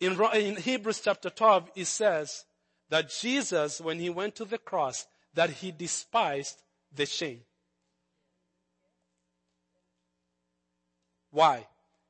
In, 0.00 0.20
in 0.34 0.56
Hebrews 0.56 1.00
chapter 1.02 1.30
12, 1.30 1.70
it 1.76 1.86
says 1.86 2.44
that 2.90 3.10
Jesus, 3.10 3.80
when 3.80 3.98
he 3.98 4.10
went 4.10 4.34
to 4.36 4.44
the 4.44 4.58
cross, 4.58 5.06
that 5.34 5.50
he 5.50 5.72
despised 5.72 6.62
the 6.94 7.06
shame. 7.06 7.40
Why? 11.30 11.66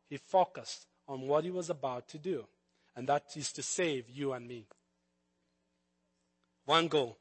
He 0.08 0.16
focused 0.16 0.87
on 1.06 1.22
what 1.22 1.44
he 1.44 1.50
was 1.50 1.70
about 1.70 2.08
to 2.08 2.18
do, 2.18 2.46
and 2.96 3.08
that 3.08 3.25
is 3.37 3.52
to 3.52 3.62
save 3.62 4.08
you 4.08 4.32
and 4.32 4.49
me. 4.49 4.66
One 6.70 6.86
goal. 6.86 7.18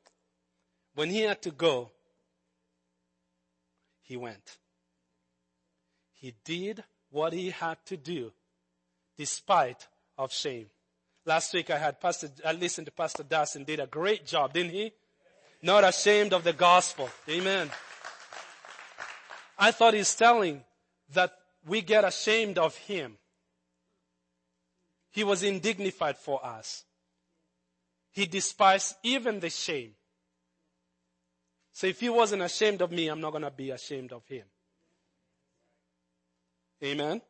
When 0.93 1.09
he 1.09 1.21
had 1.21 1.41
to 1.41 1.49
go, 1.49 1.89
he 4.03 4.15
went. 4.15 4.57
He 6.13 6.35
did 6.45 6.83
what 7.09 7.33
he 7.33 7.49
had 7.49 7.83
to 7.87 7.97
do 7.97 8.31
despite 9.17 9.87
of 10.19 10.31
shame. 10.31 10.67
Last 11.25 11.51
week 11.55 11.71
I 11.71 11.79
had 11.79 11.99
Pastor, 11.99 12.29
I 12.45 12.51
listened 12.51 12.85
to 12.85 12.91
Pastor 12.91 13.23
Dawson 13.23 13.63
did 13.63 13.79
a 13.79 13.87
great 13.87 14.23
job, 14.27 14.53
didn't 14.53 14.73
he? 14.73 14.91
Not 15.63 15.83
ashamed 15.83 16.31
of 16.31 16.43
the 16.43 16.53
gospel. 16.53 17.09
Amen. 17.27 17.71
I 19.57 19.71
thought 19.71 19.95
he's 19.95 20.13
telling 20.13 20.63
that 21.15 21.33
we 21.65 21.81
get 21.81 22.03
ashamed 22.05 22.59
of 22.59 22.75
him. 22.75 23.17
He 25.09 25.23
was 25.23 25.41
indignified 25.41 26.17
for 26.17 26.45
us. 26.45 26.85
He 28.11 28.25
despised 28.25 28.95
even 29.03 29.39
the 29.39 29.49
shame. 29.49 29.91
So 31.71 31.87
if 31.87 31.99
he 31.99 32.09
wasn't 32.09 32.41
ashamed 32.41 32.81
of 32.81 32.91
me, 32.91 33.07
I'm 33.07 33.21
not 33.21 33.31
going 33.31 33.43
to 33.43 33.51
be 33.51 33.71
ashamed 33.71 34.11
of 34.11 34.25
him. 34.27 34.43
Amen. 36.83 37.21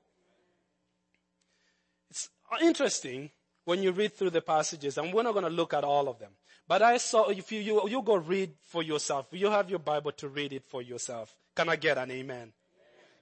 It's 2.09 2.29
interesting 2.61 3.29
when 3.65 3.83
you 3.83 3.91
read 3.91 4.15
through 4.15 4.31
the 4.31 4.41
passages, 4.41 4.97
and 4.97 5.13
we're 5.13 5.23
not 5.23 5.33
going 5.33 5.45
to 5.45 5.51
look 5.51 5.73
at 5.73 5.83
all 5.83 6.07
of 6.07 6.17
them. 6.19 6.31
But 6.67 6.81
I 6.81 6.97
saw, 6.97 7.29
if 7.29 7.51
you, 7.51 7.59
you, 7.59 7.89
you 7.89 8.01
go 8.01 8.15
read 8.15 8.53
for 8.63 8.83
yourself, 8.83 9.27
you 9.31 9.49
have 9.49 9.69
your 9.69 9.79
Bible 9.79 10.11
to 10.13 10.29
read 10.29 10.53
it 10.53 10.63
for 10.65 10.81
yourself. 10.81 11.35
Can 11.55 11.67
I 11.67 11.75
get 11.75 11.97
an 11.97 12.11
amen? 12.11 12.37
amen? 12.37 12.53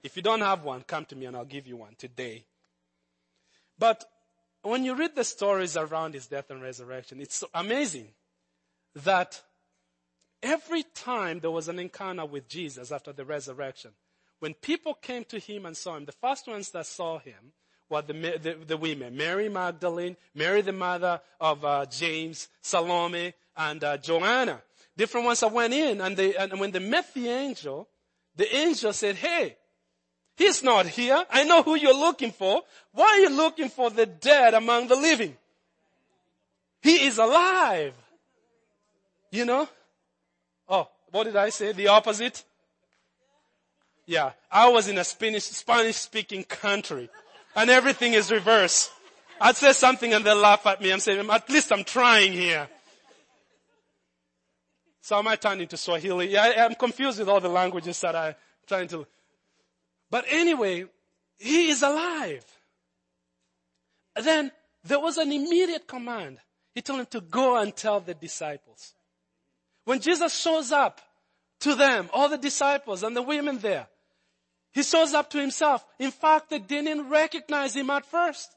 If 0.02 0.16
you 0.16 0.22
don't 0.22 0.40
have 0.40 0.64
one, 0.64 0.82
come 0.82 1.04
to 1.06 1.16
me 1.16 1.26
and 1.26 1.36
I'll 1.36 1.44
give 1.44 1.66
you 1.66 1.76
one 1.76 1.94
today. 1.98 2.44
But 3.78 4.04
when 4.68 4.84
you 4.84 4.94
read 4.94 5.14
the 5.14 5.24
stories 5.24 5.76
around 5.76 6.14
his 6.14 6.26
death 6.26 6.50
and 6.50 6.62
resurrection, 6.62 7.20
it's 7.20 7.36
so 7.36 7.48
amazing 7.54 8.08
that 9.04 9.42
every 10.42 10.82
time 10.82 11.40
there 11.40 11.50
was 11.50 11.68
an 11.68 11.78
encounter 11.78 12.24
with 12.24 12.48
Jesus 12.48 12.92
after 12.92 13.12
the 13.12 13.24
resurrection, 13.24 13.92
when 14.40 14.54
people 14.54 14.94
came 14.94 15.24
to 15.24 15.38
him 15.38 15.66
and 15.66 15.76
saw 15.76 15.96
him, 15.96 16.04
the 16.04 16.12
first 16.12 16.46
ones 16.46 16.70
that 16.70 16.86
saw 16.86 17.18
him 17.18 17.52
were 17.90 18.02
the, 18.02 18.12
the, 18.12 18.56
the 18.66 18.76
women, 18.76 19.16
Mary 19.16 19.48
Magdalene, 19.48 20.16
Mary 20.34 20.60
the 20.60 20.72
mother 20.72 21.20
of 21.40 21.64
uh, 21.64 21.86
James, 21.86 22.48
Salome, 22.60 23.34
and 23.56 23.82
uh, 23.82 23.96
Joanna. 23.96 24.62
Different 24.96 25.26
ones 25.26 25.40
that 25.40 25.52
went 25.52 25.72
in, 25.72 26.00
and, 26.00 26.16
they, 26.16 26.34
and 26.36 26.60
when 26.60 26.70
they 26.70 26.78
met 26.78 27.12
the 27.14 27.28
angel, 27.28 27.88
the 28.36 28.54
angel 28.56 28.92
said, 28.92 29.16
hey, 29.16 29.56
he's 30.38 30.62
not 30.62 30.86
here. 30.86 31.22
I 31.30 31.44
know 31.44 31.62
who 31.62 31.74
you're 31.74 31.92
looking 31.92 32.30
for. 32.30 32.62
Why 32.92 33.04
are 33.04 33.18
you 33.18 33.30
looking 33.30 33.68
for 33.68 33.90
the 33.90 34.06
dead 34.06 34.54
among 34.54 34.88
the 34.88 34.96
living? 34.96 35.36
He 36.80 37.06
is 37.06 37.18
alive. 37.18 37.92
You 39.30 39.44
know? 39.44 39.68
Oh, 40.68 40.88
what 41.10 41.24
did 41.24 41.36
I 41.36 41.50
say? 41.50 41.72
The 41.72 41.88
opposite? 41.88 42.44
Yeah, 44.06 44.32
I 44.50 44.70
was 44.70 44.88
in 44.88 44.96
a 44.96 45.04
Spanish, 45.04 45.44
Spanish 45.44 45.96
speaking 45.96 46.44
country 46.44 47.10
and 47.54 47.68
everything 47.68 48.14
is 48.14 48.30
reversed. 48.30 48.90
I'd 49.40 49.56
say 49.56 49.72
something 49.72 50.14
and 50.14 50.24
they'll 50.24 50.36
laugh 50.36 50.66
at 50.66 50.80
me. 50.80 50.90
I'm 50.90 51.00
saying, 51.00 51.28
at 51.28 51.50
least 51.50 51.72
I'm 51.72 51.84
trying 51.84 52.32
here. 52.32 52.68
So 55.00 55.18
I 55.18 55.22
might 55.22 55.40
turn 55.40 55.60
into 55.60 55.76
Swahili. 55.76 56.36
I, 56.36 56.64
I'm 56.64 56.74
confused 56.74 57.18
with 57.18 57.28
all 57.28 57.40
the 57.40 57.48
languages 57.48 58.00
that 58.00 58.14
I'm 58.14 58.34
trying 58.66 58.88
to. 58.88 59.06
But 60.10 60.24
anyway, 60.28 60.86
he 61.38 61.70
is 61.70 61.82
alive. 61.82 62.44
Then 64.16 64.50
there 64.84 65.00
was 65.00 65.18
an 65.18 65.30
immediate 65.30 65.86
command. 65.86 66.38
He 66.74 66.82
told 66.82 67.00
him 67.00 67.06
to 67.06 67.20
go 67.20 67.56
and 67.56 67.74
tell 67.74 68.00
the 68.00 68.14
disciples. 68.14 68.94
When 69.84 70.00
Jesus 70.00 70.34
shows 70.34 70.72
up 70.72 71.00
to 71.60 71.74
them, 71.74 72.08
all 72.12 72.28
the 72.28 72.38
disciples 72.38 73.02
and 73.02 73.16
the 73.16 73.22
women 73.22 73.58
there, 73.58 73.88
he 74.72 74.82
shows 74.82 75.14
up 75.14 75.30
to 75.30 75.40
himself. 75.40 75.84
In 75.98 76.10
fact, 76.10 76.50
they 76.50 76.58
didn't 76.58 77.08
recognize 77.08 77.74
him 77.74 77.90
at 77.90 78.06
first. 78.06 78.54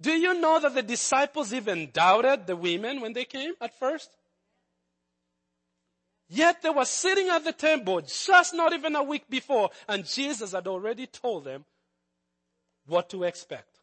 Do 0.00 0.12
you 0.12 0.34
know 0.40 0.58
that 0.60 0.74
the 0.74 0.82
disciples 0.82 1.52
even 1.52 1.90
doubted 1.92 2.46
the 2.46 2.56
women 2.56 3.00
when 3.00 3.12
they 3.12 3.24
came 3.24 3.52
at 3.60 3.78
first? 3.78 4.10
Yet 6.28 6.62
they 6.62 6.70
were 6.70 6.84
sitting 6.84 7.28
at 7.28 7.44
the 7.44 7.52
temple 7.52 8.00
just 8.00 8.54
not 8.54 8.72
even 8.72 8.96
a 8.96 9.02
week 9.02 9.28
before 9.28 9.70
and 9.88 10.06
Jesus 10.06 10.52
had 10.52 10.66
already 10.66 11.06
told 11.06 11.44
them 11.44 11.64
what 12.86 13.10
to 13.10 13.24
expect. 13.24 13.80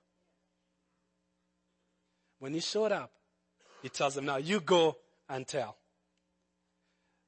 When 2.40 2.54
he 2.54 2.60
showed 2.60 2.92
up, 2.92 3.12
he 3.82 3.90
tells 3.90 4.16
them, 4.16 4.26
now 4.26 4.38
you 4.38 4.60
go 4.60 4.98
and 5.28 5.48
tell. 5.48 5.78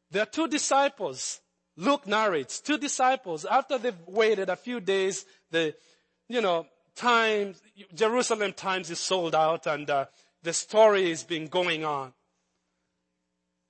There 0.10 0.24
are 0.24 0.26
two 0.28 0.48
disciples 0.48 1.42
Luke 1.78 2.06
narrates 2.06 2.60
two 2.60 2.78
disciples 2.78 3.46
after 3.46 3.78
they've 3.78 4.08
waited 4.08 4.50
a 4.50 4.56
few 4.56 4.80
days, 4.80 5.26
the, 5.52 5.74
you 6.28 6.42
know, 6.42 6.68
time, 6.96 7.56
Jerusalem 7.94 8.54
Times 8.54 8.90
is 8.90 9.00
sold 9.00 9.34
out 9.34 9.66
and 9.68 9.90
uh, 9.90 10.06
the 10.44 10.54
story 10.54 11.10
has 11.10 11.24
been 11.24 11.48
going 11.48 11.86
on. 11.86 12.14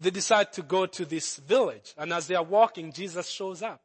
They 0.02 0.10
decide 0.10 0.52
to 0.54 0.64
go 0.64 0.88
to 0.88 1.06
this 1.06 1.38
village 1.38 1.94
and 1.96 2.12
as 2.12 2.26
they 2.26 2.34
are 2.34 2.44
walking, 2.44 2.92
Jesus 2.92 3.30
shows 3.30 3.62
up. 3.62 3.82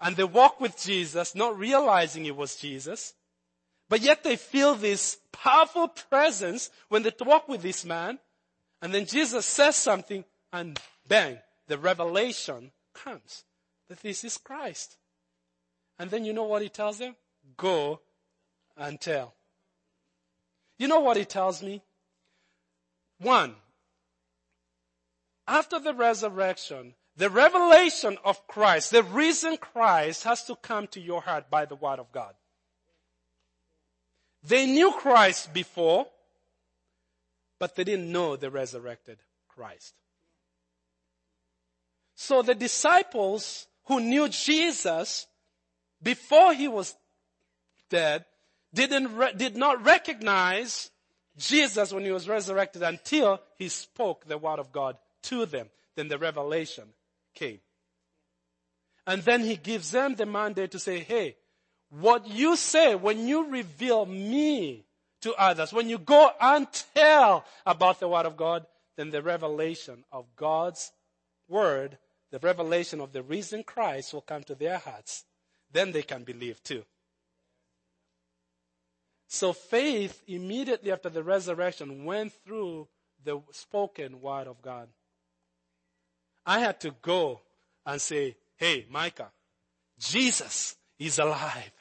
And 0.00 0.16
they 0.16 0.24
walk 0.24 0.60
with 0.60 0.80
Jesus, 0.80 1.34
not 1.34 1.58
realizing 1.58 2.24
it 2.24 2.36
was 2.36 2.54
Jesus. 2.54 3.12
But 3.88 4.00
yet 4.00 4.22
they 4.22 4.36
feel 4.36 4.76
this 4.76 5.18
powerful 5.32 5.88
presence 5.88 6.70
when 6.88 7.02
they 7.02 7.12
walk 7.20 7.48
with 7.48 7.62
this 7.62 7.84
man. 7.84 8.20
And 8.80 8.94
then 8.94 9.06
Jesus 9.06 9.44
says 9.44 9.74
something 9.74 10.24
and 10.52 10.78
bang, 11.06 11.38
the 11.66 11.76
revelation 11.76 12.70
comes 12.94 13.44
that 13.88 14.00
this 14.00 14.22
is 14.22 14.38
Christ. 14.38 14.96
And 15.98 16.10
then 16.10 16.24
you 16.24 16.32
know 16.32 16.44
what 16.44 16.62
he 16.62 16.68
tells 16.68 16.98
them? 16.98 17.16
Go 17.56 18.00
and 18.76 19.00
tell. 19.00 19.34
You 20.78 20.86
know 20.86 21.00
what 21.00 21.16
he 21.16 21.24
tells 21.24 21.60
me? 21.60 21.82
One, 23.18 23.56
after 25.50 25.80
the 25.80 25.92
resurrection, 25.92 26.94
the 27.16 27.28
revelation 27.28 28.16
of 28.24 28.46
Christ, 28.46 28.92
the 28.92 29.02
risen 29.02 29.56
Christ 29.56 30.22
has 30.22 30.44
to 30.44 30.54
come 30.54 30.86
to 30.88 31.00
your 31.00 31.20
heart 31.20 31.50
by 31.50 31.64
the 31.64 31.74
word 31.74 31.98
of 31.98 32.12
God. 32.12 32.34
They 34.44 34.66
knew 34.66 34.92
Christ 34.92 35.52
before, 35.52 36.06
but 37.58 37.74
they 37.74 37.82
didn't 37.82 38.12
know 38.12 38.36
the 38.36 38.48
resurrected 38.48 39.18
Christ. 39.48 39.94
So 42.14 42.42
the 42.42 42.54
disciples 42.54 43.66
who 43.86 43.98
knew 43.98 44.28
Jesus 44.28 45.26
before 46.00 46.54
he 46.54 46.68
was 46.68 46.94
dead 47.90 48.24
didn't 48.72 49.16
re- 49.16 49.32
did 49.36 49.56
not 49.56 49.84
recognize 49.84 50.90
Jesus 51.36 51.92
when 51.92 52.04
he 52.04 52.12
was 52.12 52.28
resurrected 52.28 52.82
until 52.82 53.40
he 53.58 53.68
spoke 53.68 54.26
the 54.26 54.38
word 54.38 54.60
of 54.60 54.70
God 54.70 54.96
to 55.24 55.46
them. 55.46 55.68
Then 55.96 56.08
the 56.08 56.18
revelation 56.18 56.84
came. 57.34 57.60
And 59.06 59.22
then 59.22 59.40
he 59.40 59.56
gives 59.56 59.90
them 59.90 60.14
the 60.14 60.26
mandate 60.26 60.72
to 60.72 60.78
say, 60.78 61.00
hey, 61.00 61.36
what 61.90 62.28
you 62.28 62.56
say 62.56 62.94
when 62.94 63.26
you 63.26 63.50
reveal 63.50 64.06
me 64.06 64.84
to 65.22 65.34
others, 65.34 65.72
when 65.72 65.88
you 65.88 65.98
go 65.98 66.30
and 66.40 66.66
tell 66.94 67.44
about 67.66 68.00
the 68.00 68.08
word 68.08 68.26
of 68.26 68.36
God, 68.36 68.66
then 68.96 69.10
the 69.10 69.22
revelation 69.22 70.04
of 70.12 70.26
God's 70.36 70.92
word 71.48 71.98
the 72.30 72.38
revelation 72.38 73.00
of 73.00 73.12
the 73.12 73.22
risen 73.22 73.64
Christ 73.64 74.14
will 74.14 74.20
come 74.20 74.44
to 74.44 74.54
their 74.54 74.78
hearts. 74.78 75.24
Then 75.72 75.92
they 75.92 76.02
can 76.02 76.22
believe 76.22 76.62
too. 76.62 76.84
So 79.26 79.52
faith 79.52 80.22
immediately 80.26 80.90
after 80.92 81.08
the 81.08 81.22
resurrection 81.22 82.04
went 82.04 82.32
through 82.44 82.88
the 83.24 83.40
spoken 83.52 84.20
word 84.20 84.46
of 84.46 84.62
God. 84.62 84.88
I 86.46 86.60
had 86.60 86.80
to 86.80 86.94
go 87.02 87.40
and 87.86 88.00
say, 88.00 88.36
hey, 88.56 88.86
Micah, 88.90 89.30
Jesus 89.98 90.76
is 90.98 91.18
alive. 91.18 91.72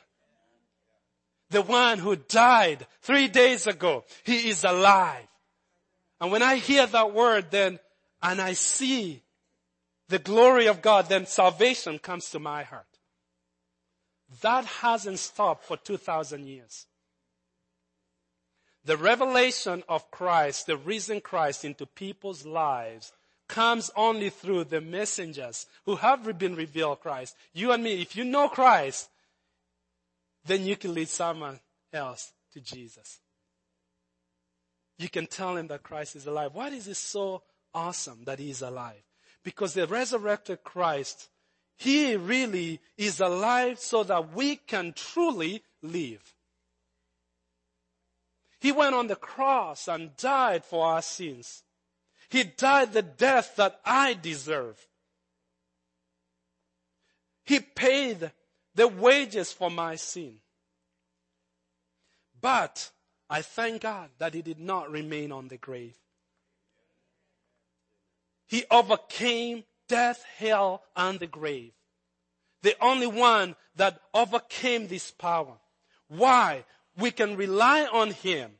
The 1.49 1.61
one 1.61 1.97
who 1.97 2.15
died 2.15 2.85
three 3.01 3.27
days 3.27 3.65
ago, 3.67 4.03
he 4.23 4.49
is 4.49 4.63
alive. 4.63 5.27
And 6.21 6.31
when 6.31 6.43
I 6.43 6.55
hear 6.55 6.85
that 6.85 7.13
word 7.13 7.49
then, 7.49 7.79
and 8.21 8.41
I 8.41 8.53
see 8.53 9.23
the 10.09 10.19
glory 10.19 10.67
of 10.67 10.81
God, 10.81 11.07
then 11.07 11.25
salvation 11.25 11.99
comes 11.99 12.29
to 12.31 12.39
my 12.39 12.63
heart. 12.63 12.85
That 14.41 14.65
hasn't 14.65 15.19
stopped 15.19 15.65
for 15.65 15.77
2,000 15.77 16.45
years. 16.45 16.85
The 18.85 18.97
revelation 18.97 19.83
of 19.87 20.11
Christ, 20.11 20.67
the 20.67 20.77
risen 20.77 21.21
Christ 21.21 21.65
into 21.65 21.85
people's 21.85 22.45
lives 22.45 23.11
comes 23.49 23.91
only 23.95 24.29
through 24.29 24.63
the 24.63 24.79
messengers 24.79 25.65
who 25.85 25.97
have 25.97 26.37
been 26.37 26.55
revealed 26.55 27.01
Christ. 27.01 27.35
You 27.53 27.73
and 27.73 27.83
me, 27.83 28.01
if 28.01 28.15
you 28.15 28.23
know 28.23 28.47
Christ, 28.47 29.09
then 30.45 30.65
you 30.65 30.77
can 30.77 30.93
lead 30.93 31.09
someone 31.09 31.59
else 31.91 32.31
to 32.53 32.61
Jesus. 32.61 33.19
You 34.97 35.09
can 35.09 35.27
tell 35.27 35.57
him 35.57 35.67
that 35.67 35.83
Christ 35.83 36.15
is 36.15 36.27
alive. 36.27 36.51
Why 36.53 36.69
is 36.69 36.87
it 36.87 36.95
so 36.95 37.41
awesome 37.73 38.23
that 38.25 38.39
he 38.39 38.51
is 38.51 38.61
alive? 38.61 39.03
Because 39.43 39.73
the 39.73 39.87
resurrected 39.87 40.63
Christ, 40.63 41.29
he 41.77 42.15
really 42.15 42.79
is 42.97 43.19
alive 43.19 43.79
so 43.79 44.03
that 44.03 44.33
we 44.33 44.57
can 44.57 44.93
truly 44.93 45.63
live. 45.81 46.33
He 48.59 48.71
went 48.71 48.93
on 48.93 49.07
the 49.07 49.15
cross 49.15 49.87
and 49.87 50.15
died 50.17 50.65
for 50.65 50.85
our 50.85 51.01
sins. 51.01 51.63
He 52.29 52.43
died 52.43 52.93
the 52.93 53.01
death 53.01 53.55
that 53.55 53.79
I 53.83 54.13
deserve. 54.13 54.77
He 57.43 57.59
paid 57.59 58.31
the 58.75 58.87
wages 58.87 59.51
for 59.51 59.71
my 59.71 59.95
sin. 59.95 60.35
But 62.39 62.91
I 63.29 63.41
thank 63.41 63.81
God 63.81 64.09
that 64.19 64.33
he 64.33 64.43
did 64.43 64.59
not 64.59 64.91
remain 64.91 65.31
on 65.31 65.47
the 65.47 65.57
grave. 65.57 65.97
He 68.45 68.65
overcame 68.69 69.63
death, 69.87 70.23
hell, 70.37 70.83
and 70.95 71.19
the 71.19 71.27
grave. 71.27 71.73
The 72.61 72.75
only 72.81 73.07
one 73.07 73.55
that 73.75 73.99
overcame 74.13 74.87
this 74.87 75.11
power. 75.11 75.57
Why? 76.07 76.65
We 76.97 77.11
can 77.11 77.35
rely 77.35 77.85
on 77.85 78.11
him 78.11 78.58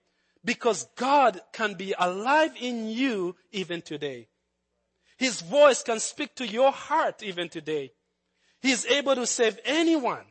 because 0.50 0.88
God 0.96 1.40
can 1.54 1.76
be 1.76 1.94
alive 2.00 2.54
in 2.60 2.90
you 2.90 3.36
even 3.52 3.84
today. 3.84 4.30
His 5.16 5.42
voice 5.42 5.84
can 5.84 6.00
speak 6.00 6.34
to 6.38 6.48
your 6.48 6.72
heart 6.72 7.22
even 7.22 7.50
today. 7.50 7.92
He 8.60 8.72
is 8.72 8.84
able 8.88 9.14
to 9.14 9.28
save 9.28 9.60
anyone. 9.64 10.26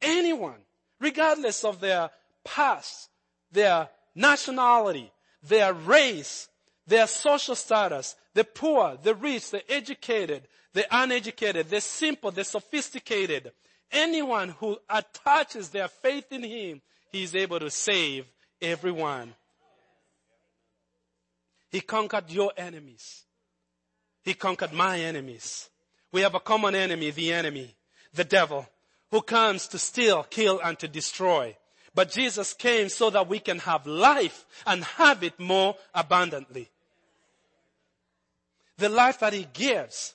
Anyone. 0.00 0.60
Regardless 1.00 1.64
of 1.64 1.80
their 1.80 2.10
past, 2.44 3.08
their 3.50 3.88
nationality, 4.14 5.10
their 5.42 5.72
race, 5.72 6.48
their 6.86 7.08
social 7.08 7.56
status, 7.56 8.14
the 8.34 8.44
poor, 8.44 8.96
the 9.02 9.16
rich, 9.16 9.50
the 9.50 9.68
educated, 9.68 10.46
the 10.74 10.86
uneducated, 10.92 11.70
the 11.70 11.80
simple, 11.80 12.30
the 12.30 12.44
sophisticated. 12.44 13.50
Anyone 13.90 14.50
who 14.60 14.78
attaches 14.88 15.70
their 15.70 15.88
faith 15.88 16.30
in 16.30 16.44
Him, 16.44 16.82
He 17.10 17.24
is 17.24 17.34
able 17.34 17.58
to 17.58 17.68
save 17.68 18.26
everyone. 18.62 19.34
He 21.70 21.80
conquered 21.80 22.30
your 22.30 22.52
enemies. 22.56 23.24
He 24.22 24.34
conquered 24.34 24.72
my 24.72 25.00
enemies. 25.00 25.68
We 26.12 26.20
have 26.20 26.34
a 26.34 26.40
common 26.40 26.74
enemy, 26.74 27.10
the 27.10 27.32
enemy, 27.32 27.74
the 28.14 28.24
devil, 28.24 28.68
who 29.10 29.22
comes 29.22 29.66
to 29.68 29.78
steal, 29.78 30.22
kill, 30.24 30.60
and 30.62 30.78
to 30.78 30.88
destroy. 30.88 31.56
But 31.94 32.10
Jesus 32.10 32.54
came 32.54 32.88
so 32.88 33.10
that 33.10 33.28
we 33.28 33.38
can 33.38 33.58
have 33.60 33.86
life 33.86 34.46
and 34.66 34.84
have 34.84 35.22
it 35.22 35.38
more 35.38 35.76
abundantly. 35.94 36.70
The 38.78 38.88
life 38.88 39.18
that 39.20 39.32
he 39.32 39.46
gives 39.52 40.14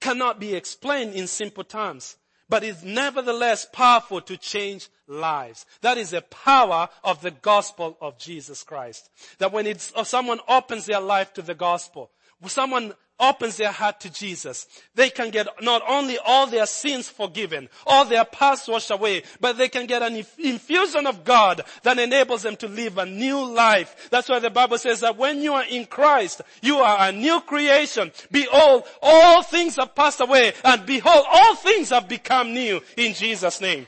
cannot 0.00 0.38
be 0.38 0.54
explained 0.54 1.14
in 1.14 1.26
simple 1.26 1.64
terms 1.64 2.16
but 2.50 2.64
is 2.64 2.82
nevertheless 2.82 3.64
powerful 3.64 4.20
to 4.20 4.36
change 4.36 4.88
lives. 5.10 5.66
That 5.82 5.98
is 5.98 6.10
the 6.10 6.22
power 6.22 6.88
of 7.04 7.20
the 7.20 7.32
gospel 7.32 7.98
of 8.00 8.18
Jesus 8.18 8.62
Christ. 8.62 9.10
That 9.38 9.52
when 9.52 9.66
it's, 9.66 9.92
uh, 9.94 10.04
someone 10.04 10.40
opens 10.48 10.86
their 10.86 11.00
life 11.00 11.34
to 11.34 11.42
the 11.42 11.54
gospel, 11.54 12.10
someone 12.46 12.94
opens 13.18 13.58
their 13.58 13.70
heart 13.70 14.00
to 14.00 14.10
Jesus, 14.10 14.66
they 14.94 15.10
can 15.10 15.30
get 15.30 15.46
not 15.60 15.82
only 15.86 16.16
all 16.24 16.46
their 16.46 16.64
sins 16.64 17.08
forgiven, 17.08 17.68
all 17.86 18.06
their 18.06 18.24
past 18.24 18.66
washed 18.66 18.90
away, 18.90 19.22
but 19.40 19.58
they 19.58 19.68
can 19.68 19.86
get 19.86 20.02
an 20.02 20.24
infusion 20.38 21.06
of 21.06 21.22
God 21.22 21.62
that 21.82 21.98
enables 21.98 22.42
them 22.42 22.56
to 22.56 22.68
live 22.68 22.96
a 22.96 23.04
new 23.04 23.44
life. 23.44 24.08
That's 24.10 24.28
why 24.28 24.38
the 24.38 24.48
Bible 24.48 24.78
says 24.78 25.00
that 25.00 25.18
when 25.18 25.42
you 25.42 25.52
are 25.52 25.64
in 25.64 25.84
Christ, 25.84 26.40
you 26.62 26.78
are 26.78 27.08
a 27.08 27.12
new 27.12 27.40
creation. 27.42 28.10
Behold, 28.30 28.84
all 29.02 29.42
things 29.42 29.76
have 29.76 29.94
passed 29.94 30.20
away, 30.20 30.54
and 30.64 30.86
behold, 30.86 31.26
all 31.30 31.56
things 31.56 31.90
have 31.90 32.08
become 32.08 32.54
new 32.54 32.80
in 32.96 33.12
Jesus' 33.12 33.60
name. 33.60 33.86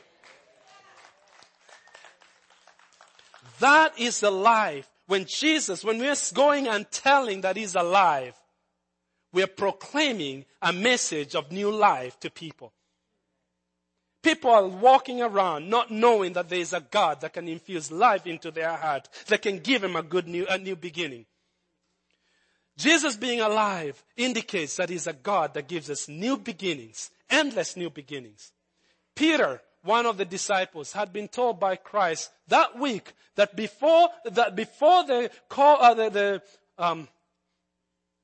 That 3.63 3.97
is 3.97 4.19
the 4.19 4.33
life 4.33 4.91
when 5.07 5.25
Jesus, 5.25 5.85
when 5.85 6.01
we're 6.01 6.17
going 6.35 6.67
and 6.67 6.91
telling 6.91 7.43
that 7.43 7.57
He's 7.57 7.77
alive, 7.77 8.35
we're 9.33 9.47
proclaiming 9.47 10.47
a 10.61 10.73
message 10.73 11.37
of 11.37 11.53
new 11.53 11.71
life 11.71 12.19
to 12.21 12.31
people. 12.31 12.73
People 14.21 14.51
are 14.51 14.67
walking 14.67 15.23
around 15.23 15.71
not 15.71 15.93
knowing 15.93 16.33
that 16.33 16.49
there 16.49 16.59
is 16.59 16.73
a 16.73 16.81
God 16.81 17.21
that 17.21 17.35
can 17.35 17.47
infuse 17.47 17.93
life 17.93 18.27
into 18.27 18.51
their 18.51 18.75
heart, 18.75 19.09
that 19.29 19.43
can 19.43 19.61
give 19.61 19.83
them 19.83 19.95
a 19.95 20.03
good 20.03 20.27
new, 20.27 20.45
a 20.49 20.59
new 20.59 20.75
beginning. 20.75 21.27
Jesus 22.77 23.17
being 23.17 23.41
alive 23.41 24.03
indicates 24.17 24.75
that 24.75 24.89
he's 24.89 25.07
a 25.07 25.13
God 25.13 25.55
that 25.55 25.69
gives 25.69 25.89
us 25.89 26.09
new 26.09 26.37
beginnings, 26.37 27.13
endless 27.31 27.77
new 27.77 27.91
beginnings. 27.91 28.51
Peter, 29.15 29.63
one 29.85 30.07
of 30.07 30.17
the 30.17 30.25
disciples, 30.25 30.93
had 30.93 31.13
been 31.13 31.29
told 31.29 31.59
by 31.59 31.77
Christ 31.77 32.31
that 32.49 32.79
week 32.79 33.13
that 33.35 33.57
before 33.57 34.09
that 34.25 34.55
before 34.55 35.05
the 35.05 35.31
call, 35.49 35.79
uh, 35.81 35.95
the, 35.95 36.11
the 36.11 36.43
um, 36.79 37.09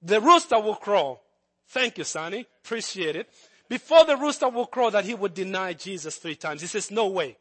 the 0.02 0.20
rooster 0.20 0.60
will 0.60 0.76
crow. 0.76 1.20
Thank 1.68 1.98
you, 1.98 2.04
Sonny. 2.04 2.46
Appreciate 2.64 3.16
it. 3.16 3.28
Before 3.68 4.04
the 4.04 4.16
rooster 4.16 4.48
will 4.48 4.66
crow 4.66 4.90
that 4.90 5.04
he 5.04 5.14
would 5.14 5.34
deny 5.34 5.74
Jesus 5.74 6.16
three 6.16 6.36
times. 6.36 6.62
He 6.62 6.66
says, 6.66 6.90
no 6.90 7.08
way. 7.08 7.36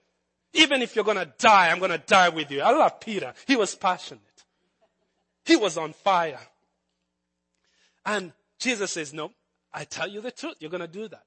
Even 0.53 0.81
if 0.81 0.95
you're 0.95 1.05
gonna 1.05 1.31
die, 1.37 1.69
I'm 1.69 1.79
gonna 1.79 1.97
die 1.97 2.29
with 2.29 2.51
you. 2.51 2.61
I 2.61 2.71
love 2.71 2.99
Peter. 2.99 3.33
He 3.45 3.55
was 3.55 3.75
passionate. 3.75 4.21
He 5.45 5.55
was 5.55 5.77
on 5.77 5.93
fire. 5.93 6.39
And 8.05 8.33
Jesus 8.59 8.91
says, 8.91 9.13
no, 9.13 9.31
I 9.73 9.85
tell 9.85 10.07
you 10.07 10.19
the 10.19 10.31
truth. 10.31 10.55
You're 10.59 10.71
gonna 10.71 10.87
do 10.87 11.07
that. 11.07 11.23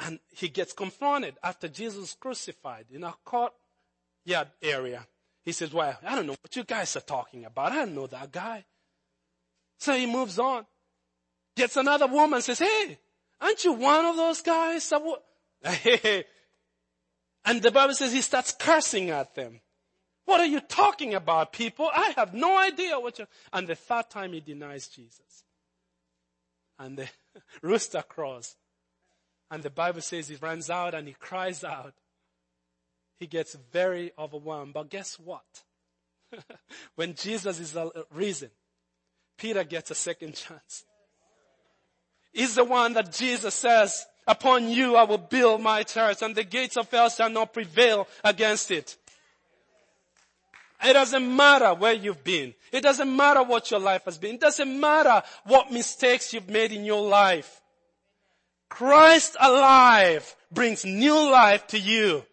And 0.00 0.18
he 0.32 0.48
gets 0.48 0.72
confronted 0.72 1.36
after 1.42 1.68
Jesus 1.68 2.16
crucified 2.18 2.86
in 2.90 3.04
a 3.04 3.14
courtyard 3.24 4.48
area. 4.62 5.06
He 5.44 5.52
says, 5.52 5.72
well, 5.72 5.96
I 6.04 6.14
don't 6.14 6.26
know 6.26 6.36
what 6.40 6.56
you 6.56 6.64
guys 6.64 6.96
are 6.96 7.00
talking 7.00 7.44
about. 7.44 7.72
I 7.72 7.76
don't 7.76 7.94
know 7.94 8.06
that 8.08 8.32
guy. 8.32 8.64
So 9.78 9.92
he 9.94 10.06
moves 10.06 10.38
on. 10.38 10.66
Gets 11.56 11.76
another 11.76 12.06
woman, 12.06 12.42
says, 12.42 12.58
hey, 12.58 12.98
aren't 13.40 13.62
you 13.64 13.74
one 13.74 14.04
of 14.06 14.16
those 14.16 14.40
guys? 14.40 14.92
and 17.44 17.62
the 17.62 17.70
Bible 17.70 17.94
says 17.94 18.12
he 18.12 18.22
starts 18.22 18.52
cursing 18.58 19.10
at 19.10 19.34
them. 19.34 19.60
What 20.24 20.40
are 20.40 20.46
you 20.46 20.60
talking 20.60 21.14
about, 21.14 21.52
people? 21.52 21.90
I 21.92 22.14
have 22.16 22.32
no 22.32 22.56
idea 22.58 22.98
what 22.98 23.18
you 23.18 23.26
And 23.52 23.68
the 23.68 23.74
third 23.74 24.08
time 24.10 24.32
he 24.32 24.40
denies 24.40 24.88
Jesus. 24.88 25.44
And 26.78 26.96
the 26.96 27.08
rooster 27.62 28.02
crows. 28.02 28.56
And 29.50 29.62
the 29.62 29.70
Bible 29.70 30.00
says 30.00 30.28
he 30.28 30.36
runs 30.36 30.70
out 30.70 30.94
and 30.94 31.06
he 31.06 31.14
cries 31.14 31.64
out. 31.64 31.94
He 33.18 33.26
gets 33.26 33.56
very 33.72 34.12
overwhelmed. 34.18 34.74
But 34.74 34.90
guess 34.90 35.18
what? 35.18 35.44
when 36.96 37.14
Jesus 37.14 37.60
is 37.60 37.76
risen, 38.12 38.50
Peter 39.38 39.64
gets 39.64 39.90
a 39.90 39.94
second 39.94 40.34
chance. 40.34 40.84
He's 42.32 42.56
the 42.56 42.64
one 42.64 42.94
that 42.94 43.12
Jesus 43.12 43.54
says, 43.54 44.06
upon 44.26 44.68
you 44.68 44.96
I 44.96 45.04
will 45.04 45.18
build 45.18 45.60
my 45.60 45.84
church 45.84 46.22
and 46.22 46.34
the 46.34 46.42
gates 46.42 46.76
of 46.76 46.90
hell 46.90 47.08
shall 47.08 47.30
not 47.30 47.52
prevail 47.52 48.08
against 48.24 48.70
it. 48.70 48.96
It 50.84 50.92
doesn't 50.92 51.36
matter 51.36 51.72
where 51.74 51.92
you've 51.92 52.24
been. 52.24 52.54
It 52.72 52.82
doesn't 52.82 53.14
matter 53.14 53.42
what 53.42 53.70
your 53.70 53.80
life 53.80 54.04
has 54.04 54.18
been. 54.18 54.34
It 54.34 54.40
doesn't 54.40 54.80
matter 54.80 55.22
what 55.44 55.72
mistakes 55.72 56.34
you've 56.34 56.50
made 56.50 56.72
in 56.72 56.84
your 56.84 57.06
life. 57.06 57.62
Christ 58.74 59.36
alive 59.40 60.36
brings 60.52 60.84
new 60.84 61.30
life 61.30 61.66
to 61.68 61.78
you. 61.78 62.24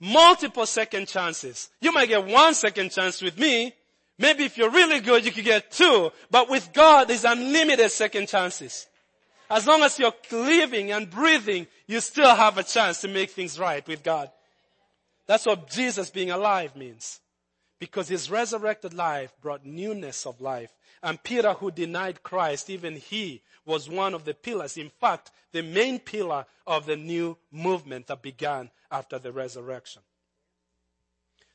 Multiple 0.00 0.66
second 0.66 1.08
chances. 1.08 1.70
You 1.80 1.92
might 1.92 2.08
get 2.08 2.26
one 2.26 2.54
second 2.54 2.90
chance 2.90 3.22
with 3.22 3.38
me, 3.38 3.74
Maybe 4.18 4.44
if 4.44 4.56
you're 4.56 4.70
really 4.70 5.00
good, 5.00 5.24
you 5.24 5.32
could 5.32 5.44
get 5.44 5.72
two, 5.72 6.12
but 6.30 6.48
with 6.48 6.72
God, 6.72 7.08
there's 7.08 7.24
unlimited 7.24 7.90
second 7.90 8.28
chances. 8.28 8.86
As 9.50 9.66
long 9.66 9.82
as 9.82 9.98
you're 9.98 10.14
living 10.30 10.92
and 10.92 11.10
breathing, 11.10 11.66
you 11.86 12.00
still 12.00 12.34
have 12.34 12.56
a 12.56 12.62
chance 12.62 13.00
to 13.00 13.08
make 13.08 13.30
things 13.30 13.58
right 13.58 13.86
with 13.86 14.02
God. 14.02 14.30
That's 15.26 15.46
what 15.46 15.68
Jesus 15.68 16.10
being 16.10 16.30
alive 16.30 16.76
means. 16.76 17.20
Because 17.80 18.08
his 18.08 18.30
resurrected 18.30 18.94
life 18.94 19.32
brought 19.42 19.66
newness 19.66 20.26
of 20.26 20.40
life. 20.40 20.70
And 21.02 21.22
Peter 21.22 21.52
who 21.52 21.70
denied 21.70 22.22
Christ, 22.22 22.70
even 22.70 22.96
he 22.96 23.42
was 23.66 23.88
one 23.88 24.14
of 24.14 24.24
the 24.24 24.34
pillars. 24.34 24.76
In 24.76 24.90
fact, 24.90 25.30
the 25.52 25.62
main 25.62 25.98
pillar 25.98 26.46
of 26.66 26.86
the 26.86 26.96
new 26.96 27.36
movement 27.50 28.06
that 28.08 28.22
began 28.22 28.70
after 28.90 29.18
the 29.18 29.32
resurrection. 29.32 30.02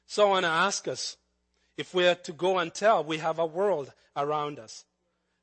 So 0.05 0.27
I 0.27 0.29
want 0.29 0.45
to 0.45 0.51
ask 0.51 0.87
us, 0.87 1.17
if 1.77 1.93
we 1.93 2.07
are 2.07 2.15
to 2.15 2.33
go 2.33 2.57
and 2.57 2.73
tell, 2.73 3.03
we 3.03 3.17
have 3.17 3.39
a 3.39 3.45
world 3.45 3.93
around 4.17 4.59
us. 4.59 4.85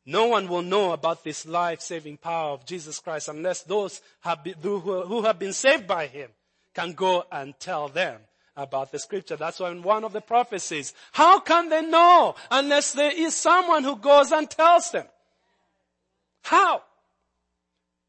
No 0.05 0.27
one 0.27 0.49
will 0.49 0.63
know 0.63 0.93
about 0.93 1.25
this 1.25 1.47
life-saving 1.47 2.19
power 2.19 2.51
of 2.51 2.67
Jesus 2.67 2.99
Christ 2.99 3.29
unless 3.29 3.63
those 3.63 4.01
who 4.23 5.23
have 5.23 5.39
been 5.39 5.53
saved 5.53 5.87
by 5.87 6.07
Him 6.07 6.31
can 6.75 6.93
go 6.93 7.25
and 7.33 7.59
tell 7.59 7.89
them 7.89 8.21
about 8.57 8.93
the 8.93 8.99
scripture. 8.99 9.37
That's 9.37 9.61
why 9.61 9.71
in 9.71 9.83
one 9.83 10.05
of 10.05 10.13
the 10.13 10.21
prophecies, 10.21 10.95
how 11.13 11.41
can 11.41 11.69
they 11.69 11.83
know 11.83 12.35
unless 12.51 12.93
there 12.93 13.13
is 13.13 13.35
someone 13.35 13.85
who 13.85 13.97
goes 13.97 14.31
and 14.31 14.49
tells 14.49 14.91
them? 14.91 15.07
How? 16.47 16.85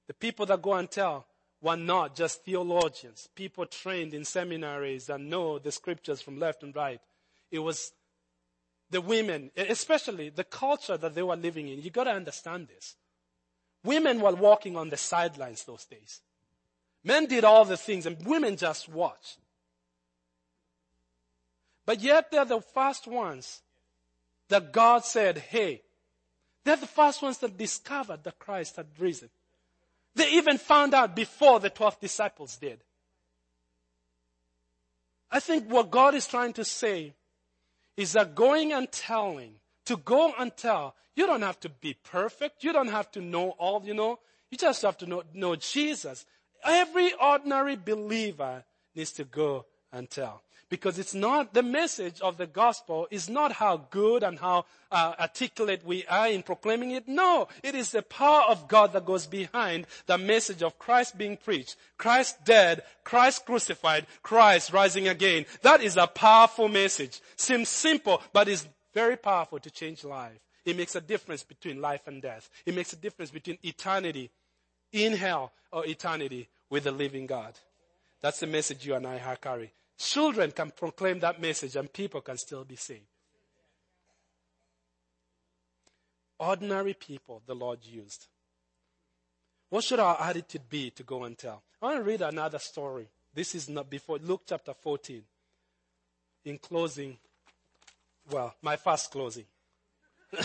The 0.05 0.13
people 0.13 0.45
that 0.45 0.61
go 0.61 0.73
and 0.73 0.91
tell 0.91 1.25
were 1.59 1.75
not 1.75 2.15
just 2.15 2.45
theologians, 2.45 3.27
people 3.33 3.65
trained 3.65 4.13
in 4.13 4.25
seminaries 4.25 5.09
and 5.09 5.27
know 5.27 5.57
the 5.57 5.71
scriptures 5.71 6.21
from 6.21 6.37
left 6.39 6.61
and 6.61 6.75
right. 6.75 7.01
It 7.49 7.57
was 7.57 7.93
the 8.91 9.01
women, 9.01 9.49
especially 9.57 10.29
the 10.29 10.43
culture 10.43 10.97
that 10.97 11.15
they 11.15 11.23
were 11.23 11.35
living 11.35 11.67
in. 11.67 11.81
You 11.81 11.89
gotta 11.89 12.11
understand 12.11 12.67
this. 12.67 12.95
Women 13.83 14.21
were 14.21 14.35
walking 14.35 14.77
on 14.77 14.91
the 14.91 14.97
sidelines 14.97 15.63
those 15.63 15.85
days. 15.85 16.21
Men 17.03 17.25
did 17.25 17.43
all 17.43 17.65
the 17.65 17.75
things 17.75 18.05
and 18.05 18.23
women 18.23 18.55
just 18.55 18.87
watched. 18.87 19.39
But 21.87 22.01
yet 22.01 22.29
they're 22.29 22.45
the 22.45 22.61
first 22.61 23.07
ones 23.07 23.63
that 24.49 24.71
God 24.71 25.05
said, 25.05 25.39
hey, 25.39 25.81
they're 26.67 26.75
the 26.75 26.87
first 26.87 27.21
ones 27.21 27.37
that 27.39 27.57
discovered 27.57 28.23
that 28.23 28.39
Christ 28.39 28.75
had 28.75 28.87
risen. 28.99 29.29
They 30.15 30.31
even 30.31 30.57
found 30.57 30.93
out 30.93 31.15
before 31.15 31.59
the 31.59 31.69
12 31.69 31.99
disciples 31.99 32.57
did. 32.57 32.79
I 35.29 35.39
think 35.39 35.69
what 35.69 35.91
God 35.91 36.15
is 36.15 36.27
trying 36.27 36.53
to 36.53 36.65
say 36.65 37.13
is 37.95 38.13
that 38.13 38.35
going 38.35 38.73
and 38.73 38.91
telling, 38.91 39.55
to 39.85 39.97
go 39.97 40.33
and 40.37 40.55
tell, 40.55 40.95
you 41.15 41.25
don't 41.25 41.41
have 41.41 41.59
to 41.61 41.69
be 41.69 41.93
perfect. 41.93 42.63
You 42.63 42.73
don't 42.73 42.89
have 42.89 43.11
to 43.11 43.21
know 43.21 43.51
all, 43.51 43.83
you 43.83 43.93
know. 43.93 44.19
You 44.51 44.57
just 44.57 44.81
have 44.83 44.97
to 44.99 45.05
know, 45.05 45.23
know 45.33 45.55
Jesus. 45.55 46.25
Every 46.63 47.11
ordinary 47.13 47.75
believer 47.75 48.63
needs 48.95 49.11
to 49.13 49.23
go 49.23 49.65
and 49.91 50.09
tell. 50.09 50.41
Because 50.69 50.99
it's 50.99 51.13
not, 51.13 51.53
the 51.53 51.63
message 51.63 52.19
of 52.19 52.37
the 52.37 52.45
gospel 52.45 53.07
is 53.09 53.29
not 53.29 53.53
how 53.53 53.87
good 53.89 54.21
and 54.21 54.37
how 54.37 54.65
uh, 54.91 55.13
articulate 55.17 55.85
we 55.85 56.05
are 56.07 56.27
in 56.27 56.43
proclaiming 56.43 56.91
it. 56.91 57.07
No, 57.07 57.47
it 57.63 57.73
is 57.73 57.91
the 57.91 58.01
power 58.01 58.43
of 58.49 58.67
God 58.67 58.91
that 58.91 59.05
goes 59.05 59.25
behind 59.27 59.87
the 60.07 60.17
message 60.17 60.61
of 60.61 60.77
Christ 60.77 61.17
being 61.17 61.37
preached. 61.37 61.77
Christ 61.97 62.43
dead, 62.43 62.83
Christ 63.05 63.45
crucified, 63.45 64.07
Christ 64.23 64.73
rising 64.73 65.07
again. 65.07 65.45
That 65.61 65.81
is 65.81 65.95
a 65.95 66.07
powerful 66.07 66.67
message. 66.67 67.21
Seems 67.37 67.69
simple, 67.69 68.21
but 68.33 68.49
is 68.49 68.67
very 68.93 69.15
powerful 69.15 69.59
to 69.59 69.71
change 69.71 70.03
life. 70.03 70.39
It 70.65 70.75
makes 70.75 70.95
a 70.95 71.01
difference 71.01 71.43
between 71.43 71.79
life 71.79 72.07
and 72.07 72.21
death. 72.21 72.49
It 72.65 72.75
makes 72.75 72.91
a 72.91 72.97
difference 72.97 73.31
between 73.31 73.57
eternity 73.63 74.31
in 74.91 75.13
hell 75.13 75.53
or 75.71 75.85
eternity 75.85 76.49
with 76.69 76.83
the 76.83 76.91
living 76.91 77.25
God. 77.25 77.53
That's 78.21 78.41
the 78.41 78.47
message 78.47 78.85
you 78.85 78.95
and 78.95 79.07
I 79.07 79.37
carry. 79.39 79.71
Children 79.97 80.51
can 80.51 80.71
proclaim 80.71 81.19
that 81.19 81.41
message 81.41 81.75
and 81.75 81.91
people 81.91 82.21
can 82.21 82.37
still 82.37 82.63
be 82.63 82.75
saved. 82.75 83.01
Ordinary 86.39 86.93
people 86.93 87.41
the 87.45 87.55
Lord 87.55 87.79
used. 87.83 88.27
What 89.69 89.83
should 89.83 89.99
our 89.99 90.21
attitude 90.21 90.69
be 90.69 90.91
to 90.91 91.03
go 91.03 91.23
and 91.23 91.37
tell? 91.37 91.63
I 91.81 91.85
want 91.87 91.97
to 91.97 92.03
read 92.03 92.21
another 92.21 92.59
story. 92.59 93.09
This 93.33 93.55
is 93.55 93.67
not 93.67 93.89
before 93.89 94.17
Luke 94.19 94.43
chapter 94.47 94.73
14. 94.73 95.23
In 96.45 96.57
closing, 96.59 97.17
well, 98.31 98.55
my 98.61 98.75
first 98.75 99.11
closing. 99.11 99.45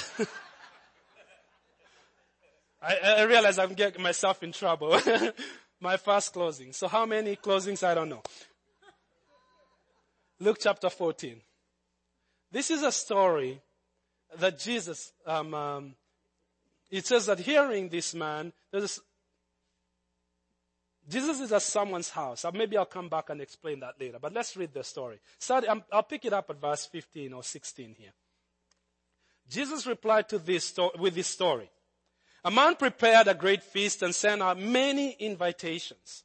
I, 2.82 2.96
I, 3.04 3.22
realize 3.22 3.58
I'm 3.58 3.74
getting 3.74 4.02
myself 4.02 4.42
in 4.42 4.50
trouble. 4.50 4.98
my 5.80 5.96
first 5.96 6.32
closing. 6.32 6.72
So 6.72 6.88
how 6.88 7.06
many 7.06 7.36
closings? 7.36 7.86
I 7.86 7.94
don't 7.94 8.08
know. 8.08 8.22
Luke 10.42 10.58
chapter 10.60 10.90
14. 10.90 11.40
This 12.50 12.72
is 12.72 12.82
a 12.82 12.90
story 12.90 13.60
that 14.38 14.58
Jesus, 14.58 15.12
um, 15.24 15.54
um, 15.54 15.94
it 16.90 17.06
says 17.06 17.26
that 17.26 17.38
hearing 17.38 17.88
this 17.88 18.12
man, 18.12 18.52
there's 18.72 19.00
Jesus 21.08 21.40
is 21.40 21.52
at 21.52 21.62
someone's 21.62 22.10
house. 22.10 22.44
Maybe 22.52 22.76
I'll 22.76 22.84
come 22.84 23.08
back 23.08 23.30
and 23.30 23.40
explain 23.40 23.80
that 23.80 24.00
later, 24.00 24.18
but 24.20 24.32
let's 24.32 24.56
read 24.56 24.72
the 24.72 24.82
story. 24.82 25.20
Start, 25.38 25.64
um, 25.66 25.84
I'll 25.92 26.02
pick 26.02 26.24
it 26.24 26.32
up 26.32 26.50
at 26.50 26.60
verse 26.60 26.86
15 26.86 27.32
or 27.32 27.42
16 27.42 27.94
here. 27.98 28.12
Jesus 29.48 29.86
replied 29.86 30.28
to 30.30 30.38
this 30.38 30.74
with 30.98 31.14
this 31.14 31.28
story. 31.28 31.70
A 32.44 32.50
man 32.50 32.74
prepared 32.74 33.28
a 33.28 33.34
great 33.34 33.62
feast 33.62 34.02
and 34.02 34.12
sent 34.14 34.42
out 34.42 34.58
many 34.58 35.12
invitations. 35.12 36.24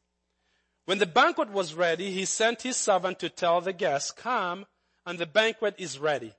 When 0.87 0.99
the 0.99 1.05
banquet 1.05 1.51
was 1.51 1.73
ready, 1.73 2.11
he 2.11 2.23
sent 2.23 2.61
his 2.61 2.77
servant 2.77 3.19
to 3.19 3.27
tell 3.27 3.59
the 3.59 3.73
guests, 3.73 4.11
come 4.11 4.65
and 5.05 5.19
the 5.19 5.25
banquet 5.25 5.75
is 5.77 5.99
ready. 5.99 6.33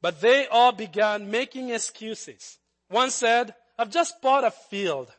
But 0.00 0.20
they 0.20 0.46
all 0.46 0.70
began 0.70 1.28
making 1.28 1.70
excuses. 1.70 2.58
One 2.86 3.10
said, 3.10 3.52
I've 3.76 3.90
just 3.90 4.22
bought 4.22 4.44
a 4.44 4.52
field 4.52 5.10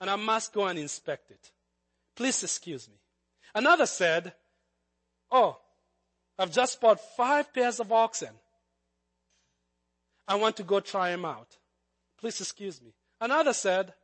and 0.00 0.10
I 0.10 0.16
must 0.16 0.52
go 0.52 0.66
and 0.66 0.76
inspect 0.76 1.30
it. 1.30 1.52
Please 2.16 2.42
excuse 2.42 2.88
me. 2.88 2.96
Another 3.54 3.86
said, 3.86 4.32
Oh, 5.30 5.56
I've 6.40 6.50
just 6.50 6.80
bought 6.80 6.98
five 7.16 7.54
pairs 7.54 7.78
of 7.78 7.92
oxen. 7.92 8.34
I 10.26 10.34
want 10.34 10.56
to 10.56 10.64
go 10.64 10.80
try 10.80 11.10
them 11.10 11.24
out. 11.24 11.56
Please 12.18 12.40
excuse 12.40 12.82
me. 12.82 12.94
Another 13.20 13.52
said, 13.52 13.94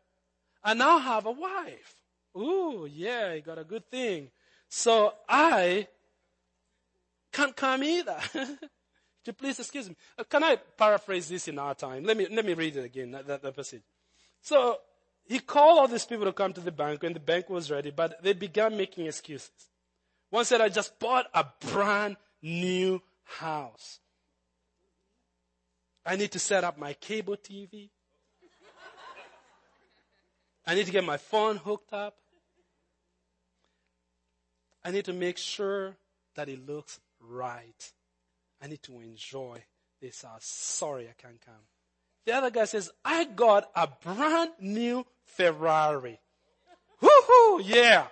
I 0.62 0.74
now 0.74 1.00
have 1.00 1.26
a 1.26 1.32
wife 1.32 2.01
Ooh, 2.36 2.88
yeah, 2.90 3.34
you 3.34 3.42
got 3.42 3.58
a 3.58 3.64
good 3.64 3.90
thing. 3.90 4.30
So 4.68 5.14
I 5.28 5.88
can't 7.32 7.54
come 7.54 7.84
either. 7.84 8.18
please 9.30 9.60
excuse 9.60 9.88
me. 9.88 9.96
Uh, 10.18 10.24
can 10.24 10.42
I 10.42 10.56
paraphrase 10.56 11.28
this 11.28 11.46
in 11.46 11.58
our 11.58 11.74
time? 11.74 12.04
Let 12.04 12.16
me, 12.16 12.26
let 12.30 12.44
me 12.44 12.54
read 12.54 12.76
it 12.76 12.84
again, 12.84 13.12
that, 13.12 13.26
that, 13.26 13.54
passage. 13.54 13.82
So 14.40 14.78
he 15.24 15.38
called 15.38 15.78
all 15.78 15.88
these 15.88 16.04
people 16.04 16.24
to 16.24 16.32
come 16.32 16.52
to 16.54 16.60
the 16.60 16.72
bank 16.72 17.02
when 17.02 17.12
the 17.12 17.20
bank 17.20 17.48
was 17.48 17.70
ready, 17.70 17.90
but 17.90 18.22
they 18.22 18.32
began 18.32 18.76
making 18.76 19.06
excuses. 19.06 19.50
One 20.30 20.44
said, 20.44 20.60
I 20.60 20.70
just 20.70 20.98
bought 20.98 21.26
a 21.34 21.46
brand 21.60 22.16
new 22.42 23.00
house. 23.22 24.00
I 26.04 26.16
need 26.16 26.32
to 26.32 26.38
set 26.38 26.64
up 26.64 26.78
my 26.78 26.94
cable 26.94 27.36
TV. 27.36 27.90
I 30.66 30.74
need 30.74 30.86
to 30.86 30.92
get 30.92 31.04
my 31.04 31.16
phone 31.16 31.56
hooked 31.56 31.92
up. 31.92 32.16
I 34.84 34.90
need 34.90 35.04
to 35.06 35.12
make 35.12 35.38
sure 35.38 35.96
that 36.34 36.48
it 36.48 36.66
looks 36.66 37.00
right. 37.20 37.92
I 38.60 38.66
need 38.66 38.82
to 38.84 39.00
enjoy 39.00 39.62
this 40.00 40.22
house. 40.22 40.44
Sorry, 40.44 41.08
I 41.08 41.14
can't 41.20 41.40
come. 41.44 41.54
The 42.24 42.32
other 42.32 42.50
guy 42.50 42.64
says, 42.64 42.90
I 43.04 43.24
got 43.24 43.70
a 43.74 43.86
brand 43.86 44.50
new 44.60 45.04
Ferrari. 45.24 46.20
Woohoo! 47.00 47.62
Yeah. 47.64 48.06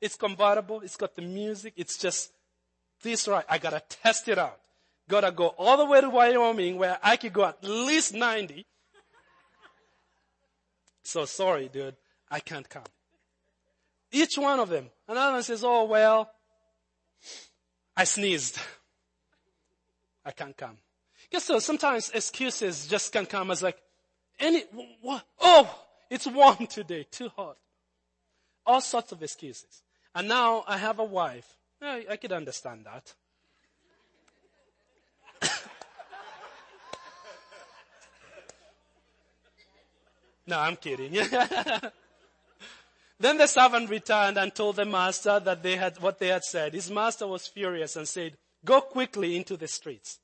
It's 0.00 0.16
convertible. 0.16 0.80
It's 0.80 0.96
got 0.96 1.14
the 1.14 1.22
music. 1.22 1.74
It's 1.76 1.96
just 1.96 2.32
this 3.02 3.28
right. 3.28 3.44
I 3.48 3.58
gotta 3.58 3.82
test 3.88 4.28
it 4.28 4.38
out. 4.38 4.58
Gotta 5.08 5.30
go 5.30 5.48
all 5.58 5.76
the 5.76 5.84
way 5.84 6.00
to 6.00 6.10
Wyoming 6.10 6.76
where 6.78 6.98
I 7.02 7.16
could 7.16 7.32
go 7.32 7.44
at 7.44 7.62
least 7.62 8.14
90. 8.14 8.66
So 11.04 11.24
sorry, 11.26 11.68
dude. 11.68 11.96
I 12.30 12.40
can't 12.40 12.68
come. 12.68 12.84
Each 14.10 14.36
one 14.36 14.58
of 14.58 14.68
them. 14.68 14.90
Another 15.06 15.32
one 15.32 15.42
says, 15.42 15.62
oh 15.64 15.84
well, 15.84 16.30
I 17.96 18.04
sneezed. 18.04 18.58
I 20.24 20.30
can't 20.30 20.56
come. 20.56 20.78
Guess 21.30 21.44
so 21.44 21.58
sometimes 21.58 22.10
excuses 22.10 22.86
just 22.86 23.12
can 23.12 23.26
come 23.26 23.50
as 23.50 23.62
like, 23.62 23.76
any, 24.38 24.64
what? 25.02 25.24
Oh, 25.40 25.78
it's 26.10 26.26
warm 26.26 26.66
today, 26.66 27.06
too 27.10 27.28
hot. 27.36 27.56
All 28.66 28.80
sorts 28.80 29.12
of 29.12 29.22
excuses. 29.22 29.82
And 30.14 30.26
now 30.28 30.64
I 30.66 30.78
have 30.78 30.98
a 30.98 31.04
wife. 31.04 31.56
I, 31.82 32.06
I 32.10 32.16
could 32.16 32.32
understand 32.32 32.86
that. 32.86 33.12
no, 40.46 40.58
I'm 40.58 40.76
kidding. 40.76 41.14
Then 43.18 43.38
the 43.38 43.46
servant 43.46 43.90
returned 43.90 44.38
and 44.38 44.54
told 44.54 44.76
the 44.76 44.84
master 44.84 45.38
that 45.40 45.62
they 45.62 45.76
had, 45.76 46.00
what 46.00 46.18
they 46.18 46.28
had 46.28 46.44
said. 46.44 46.74
His 46.74 46.90
master 46.90 47.26
was 47.26 47.46
furious 47.46 47.96
and 47.96 48.08
said, 48.08 48.36
go 48.64 48.80
quickly 48.80 49.36
into 49.36 49.56
the 49.56 49.68
streets 49.68 50.18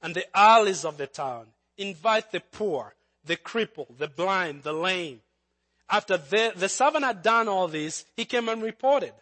and 0.00 0.14
the 0.14 0.36
alleys 0.36 0.84
of 0.84 0.96
the 0.96 1.06
town. 1.06 1.46
Invite 1.76 2.30
the 2.30 2.40
poor, 2.40 2.94
the 3.24 3.36
crippled, 3.36 3.98
the 3.98 4.08
blind, 4.08 4.62
the 4.62 4.72
lame. 4.72 5.20
After 5.90 6.16
the, 6.16 6.52
the 6.54 6.68
servant 6.68 7.04
had 7.04 7.22
done 7.22 7.48
all 7.48 7.66
this, 7.66 8.04
he 8.16 8.24
came 8.24 8.48
and 8.48 8.62
reported. 8.62 9.14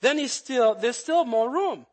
Then 0.00 0.18
he 0.18 0.28
still, 0.28 0.74
there's 0.74 0.96
still 0.96 1.24
more 1.24 1.50
room. 1.50 1.86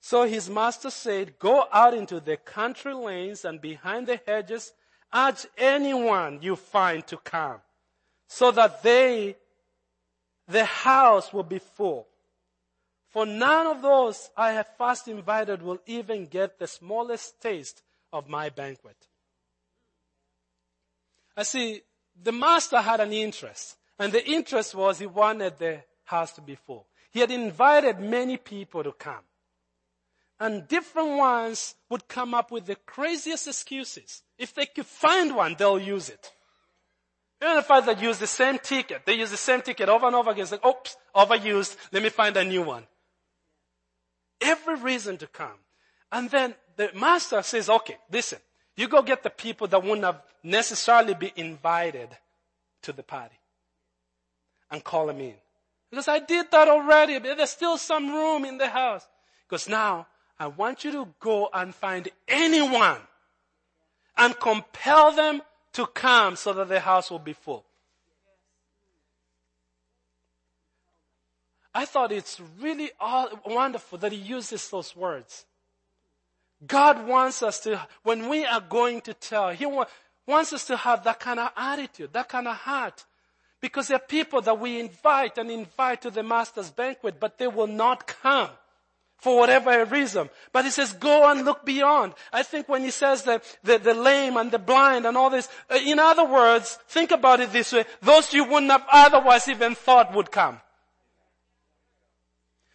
So 0.00 0.24
his 0.24 0.48
master 0.48 0.90
said, 0.90 1.38
go 1.38 1.66
out 1.72 1.92
into 1.92 2.20
the 2.20 2.36
country 2.36 2.94
lanes 2.94 3.44
and 3.44 3.60
behind 3.60 4.06
the 4.06 4.20
hedges 4.26 4.72
Urge 5.14 5.46
anyone 5.56 6.40
you 6.42 6.56
find 6.56 7.06
to 7.06 7.16
come 7.16 7.60
so 8.28 8.50
that 8.50 8.82
they, 8.82 9.36
the 10.48 10.64
house 10.64 11.32
will 11.32 11.42
be 11.42 11.58
full. 11.58 12.06
For 13.10 13.24
none 13.24 13.66
of 13.66 13.82
those 13.82 14.30
I 14.36 14.52
have 14.52 14.68
first 14.76 15.08
invited 15.08 15.62
will 15.62 15.80
even 15.86 16.26
get 16.26 16.58
the 16.58 16.66
smallest 16.66 17.40
taste 17.40 17.82
of 18.12 18.28
my 18.28 18.50
banquet. 18.50 18.96
I 21.36 21.42
see 21.42 21.82
the 22.20 22.32
master 22.32 22.80
had 22.80 23.00
an 23.00 23.12
interest 23.12 23.76
and 23.98 24.12
the 24.12 24.26
interest 24.26 24.74
was 24.74 24.98
he 24.98 25.06
wanted 25.06 25.58
the 25.58 25.82
house 26.04 26.32
to 26.32 26.40
be 26.40 26.54
full. 26.54 26.86
He 27.10 27.20
had 27.20 27.30
invited 27.30 28.00
many 28.00 28.36
people 28.36 28.84
to 28.84 28.92
come. 28.92 29.24
And 30.38 30.68
different 30.68 31.16
ones 31.16 31.74
would 31.88 32.08
come 32.08 32.34
up 32.34 32.50
with 32.50 32.66
the 32.66 32.76
craziest 32.76 33.48
excuses. 33.48 34.22
If 34.36 34.52
they 34.52 34.66
could 34.66 34.84
find 34.84 35.34
one, 35.34 35.56
they'll 35.58 35.78
use 35.78 36.10
it. 36.10 36.32
Know 37.40 37.56
the 37.56 37.62
fact 37.62 37.86
that 37.86 38.00
use 38.00 38.18
the 38.18 38.26
same 38.26 38.58
ticket. 38.58 39.02
They 39.04 39.14
use 39.14 39.30
the 39.30 39.36
same 39.36 39.60
ticket 39.60 39.88
over 39.88 40.06
and 40.06 40.16
over 40.16 40.30
again. 40.30 40.42
It's 40.42 40.52
like, 40.52 40.64
oops, 40.64 40.96
overused. 41.14 41.76
Let 41.92 42.02
me 42.02 42.08
find 42.08 42.36
a 42.36 42.44
new 42.44 42.62
one. 42.62 42.86
Every 44.40 44.76
reason 44.76 45.18
to 45.18 45.26
come. 45.26 45.58
And 46.10 46.30
then 46.30 46.54
the 46.76 46.90
master 46.94 47.42
says, 47.42 47.68
okay, 47.68 47.96
listen, 48.10 48.38
you 48.76 48.88
go 48.88 49.02
get 49.02 49.22
the 49.22 49.30
people 49.30 49.66
that 49.68 49.82
wouldn't 49.82 50.04
have 50.04 50.22
necessarily 50.42 51.14
be 51.14 51.32
invited 51.36 52.08
to 52.82 52.92
the 52.92 53.02
party 53.02 53.36
and 54.70 54.82
call 54.82 55.06
them 55.06 55.20
in. 55.20 55.34
Because 55.90 56.08
I 56.08 56.18
did 56.18 56.50
that 56.50 56.68
already, 56.68 57.18
but 57.18 57.36
there's 57.36 57.50
still 57.50 57.78
some 57.78 58.08
room 58.08 58.44
in 58.44 58.58
the 58.58 58.68
house. 58.68 59.06
Because 59.48 59.68
now 59.68 60.06
I 60.38 60.48
want 60.48 60.84
you 60.84 60.92
to 60.92 61.08
go 61.20 61.48
and 61.52 61.74
find 61.74 62.08
anyone 62.28 63.00
and 64.16 64.38
compel 64.38 65.12
them 65.12 65.42
to 65.76 65.86
come 65.86 66.36
so 66.36 66.54
that 66.54 66.68
the 66.68 66.80
house 66.80 67.10
will 67.10 67.18
be 67.18 67.34
full. 67.34 67.62
I 71.74 71.84
thought 71.84 72.12
it's 72.12 72.40
really 72.58 72.90
wonderful 73.44 73.98
that 73.98 74.10
he 74.10 74.18
uses 74.18 74.70
those 74.70 74.96
words. 74.96 75.44
God 76.66 77.06
wants 77.06 77.42
us 77.42 77.60
to, 77.60 77.86
when 78.02 78.30
we 78.30 78.46
are 78.46 78.62
going 78.62 79.02
to 79.02 79.12
tell, 79.12 79.50
He 79.50 79.66
wants 79.66 80.54
us 80.54 80.64
to 80.68 80.76
have 80.78 81.04
that 81.04 81.20
kind 81.20 81.38
of 81.38 81.50
attitude, 81.54 82.14
that 82.14 82.30
kind 82.30 82.48
of 82.48 82.56
heart. 82.56 83.04
Because 83.60 83.88
there 83.88 83.96
are 83.96 84.08
people 84.08 84.40
that 84.40 84.58
we 84.58 84.80
invite 84.80 85.36
and 85.36 85.50
invite 85.50 86.00
to 86.02 86.10
the 86.10 86.22
Master's 86.22 86.70
banquet, 86.70 87.20
but 87.20 87.36
they 87.36 87.48
will 87.48 87.66
not 87.66 88.06
come 88.06 88.48
for 89.18 89.38
whatever 89.38 89.84
reason. 89.86 90.28
But 90.52 90.64
he 90.64 90.70
says, 90.70 90.92
go 90.92 91.28
and 91.30 91.44
look 91.44 91.64
beyond. 91.64 92.14
I 92.32 92.42
think 92.42 92.68
when 92.68 92.82
he 92.82 92.90
says 92.90 93.22
the, 93.22 93.40
the, 93.64 93.78
the 93.78 93.94
lame 93.94 94.36
and 94.36 94.50
the 94.50 94.58
blind 94.58 95.06
and 95.06 95.16
all 95.16 95.30
this, 95.30 95.48
uh, 95.70 95.78
in 95.84 95.98
other 95.98 96.24
words, 96.24 96.78
think 96.88 97.10
about 97.10 97.40
it 97.40 97.52
this 97.52 97.72
way, 97.72 97.84
those 98.02 98.32
you 98.32 98.44
wouldn't 98.44 98.70
have 98.70 98.84
otherwise 98.90 99.48
even 99.48 99.74
thought 99.74 100.14
would 100.14 100.30
come. 100.30 100.60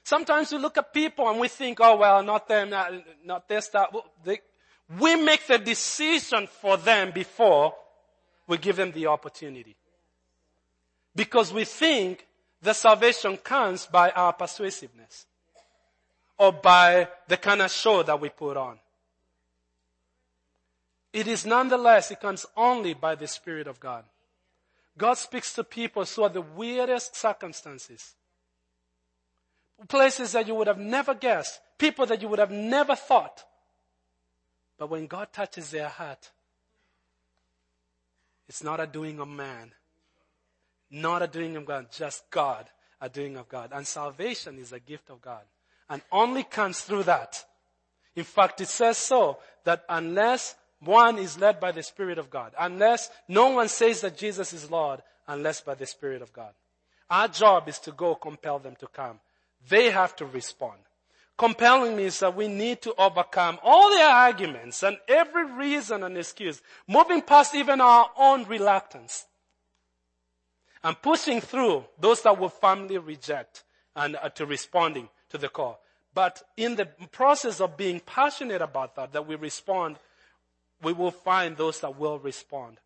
Sometimes 0.04 0.52
we 0.52 0.58
look 0.58 0.78
at 0.78 0.94
people 0.94 1.30
and 1.30 1.40
we 1.40 1.48
think, 1.48 1.78
oh 1.80 1.96
well, 1.96 2.24
not 2.24 2.48
them, 2.48 2.72
not, 2.72 2.92
not 3.24 3.48
this, 3.48 3.68
that. 3.70 3.90
They, 4.26 4.40
we 5.00 5.16
make 5.16 5.48
the 5.48 5.58
decision 5.58 6.48
for 6.48 6.76
them 6.76 7.12
before 7.12 7.74
we 8.48 8.58
give 8.58 8.76
them 8.76 8.92
the 8.92 9.08
opportunity. 9.08 9.78
Because 11.16 11.54
we 11.54 11.66
think 11.66 12.28
the 12.62 12.74
salvation 12.74 13.38
comes 13.38 13.86
by 13.86 14.10
our 14.10 14.34
persuasiveness 14.34 15.28
or 16.42 16.52
by 16.52 17.08
the 17.28 17.38
kind 17.38 17.62
of 17.62 17.70
show 17.70 18.02
that 18.02 18.20
we 18.20 18.28
put 18.28 18.58
on. 18.58 18.80
It 21.14 21.28
is 21.28 21.46
nonetheless, 21.46 22.10
it 22.10 22.20
comes 22.20 22.48
only 22.58 22.96
by 22.96 23.14
the 23.14 23.28
Spirit 23.28 23.68
of 23.68 23.80
God. 23.80 24.06
God 24.98 25.20
speaks 25.20 25.54
to 25.54 25.64
people 25.64 26.04
through 26.04 26.30
the 26.30 26.42
weirdest 26.42 27.16
circumstances 27.16 28.16
places 29.88 30.32
that 30.32 30.48
you 30.48 30.56
would 30.56 30.66
have 30.66 30.80
never 30.80 31.14
guessed, 31.14 31.60
people 31.78 32.08
that 32.08 32.24
you 32.24 32.28
would 32.28 32.40
have 32.40 32.52
never 32.52 32.96
thought. 32.96 33.44
But 34.80 34.90
when 34.90 35.06
God 35.06 35.28
touches 35.32 35.70
their 35.70 35.90
heart, 35.90 36.32
it's 38.50 38.64
not 38.64 38.80
a 38.80 38.88
doing 38.88 39.20
of 39.20 39.28
man, 39.28 39.74
not 40.90 41.22
a 41.22 41.28
doing 41.28 41.56
of 41.56 41.66
God, 41.66 41.88
just 41.92 42.30
God, 42.32 42.68
a 43.00 43.10
doing 43.10 43.38
of 43.38 43.48
God. 43.48 43.70
And 43.72 43.86
salvation 43.86 44.58
is 44.58 44.72
a 44.74 44.80
gift 44.80 45.12
of 45.12 45.22
God 45.22 45.44
and 45.92 46.02
only 46.10 46.44
comes 46.44 46.80
through 46.80 47.04
that. 47.04 47.46
In 48.16 48.24
fact, 48.24 48.62
it 48.62 48.70
says 48.70 48.98
so 48.98 49.40
that 49.66 49.84
unless 49.90 50.56
one 50.80 51.20
is 51.20 51.38
led 51.38 51.60
by 51.60 51.74
the 51.74 51.84
Spirit 51.84 52.18
of 52.18 52.30
God, 52.30 52.54
unless 52.58 53.10
no 53.28 53.50
one 53.50 53.68
says 53.68 54.00
that 54.02 54.18
Jesus 54.18 54.54
is 54.54 54.72
Lord, 54.72 55.02
unless 55.28 55.60
by 55.60 55.76
the 55.76 55.86
Spirit 55.86 56.22
of 56.22 56.32
God. 56.32 56.54
Our 57.10 57.28
job 57.28 57.68
is 57.68 57.78
to 57.80 57.92
go 57.92 58.16
compel 58.16 58.58
them 58.58 58.76
to 58.78 58.88
come. 58.88 59.20
They 59.68 59.92
have 59.92 60.16
to 60.16 60.26
respond. 60.26 60.80
Compelling 61.38 61.98
means 61.98 62.20
that 62.22 62.38
we 62.38 62.48
need 62.48 62.82
to 62.84 62.96
overcome 62.98 63.60
all 63.62 63.90
their 63.90 64.10
arguments 64.10 64.84
and 64.84 64.98
every 65.10 65.46
reason 65.46 66.04
and 66.04 66.18
excuse, 66.18 66.62
moving 66.88 67.22
past 67.22 67.54
even 67.54 67.82
our 67.82 68.10
own 68.18 68.46
reluctance 68.46 69.26
and 70.86 71.02
pushing 71.02 71.42
through 71.42 71.84
those 72.00 72.22
that 72.22 72.40
will 72.40 72.50
firmly 72.50 72.98
reject 72.98 73.66
and 73.96 74.16
uh, 74.16 74.30
to 74.30 74.46
responding 74.46 75.10
to 75.30 75.38
the 75.38 75.50
call. 75.50 75.81
But 76.14 76.44
in 76.58 76.76
the 76.76 76.86
process 77.12 77.62
of 77.62 77.78
being 77.78 78.02
passionate 78.02 78.62
about 78.62 78.96
that, 78.96 79.14
that 79.14 79.28
we 79.28 79.36
respond, 79.36 79.98
we 80.82 80.94
will 80.94 81.12
find 81.12 81.56
those 81.56 81.80
that 81.82 81.98
will 81.98 82.20
respond. 82.20 82.78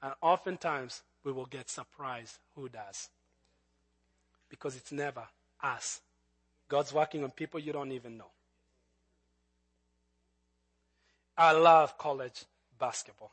And 0.00 0.14
oftentimes 0.20 1.02
we 1.24 1.32
will 1.32 1.46
get 1.46 1.68
surprised 1.68 2.38
who 2.54 2.68
does. 2.68 3.08
Because 4.48 4.76
it's 4.76 4.92
never 4.92 5.24
us. 5.62 6.00
God's 6.68 6.92
working 6.92 7.24
on 7.24 7.30
people 7.30 7.60
you 7.60 7.72
don't 7.72 7.92
even 7.92 8.16
know. 8.16 8.30
I 11.36 11.52
love 11.52 11.98
college 11.98 12.44
basketball. 12.78 13.32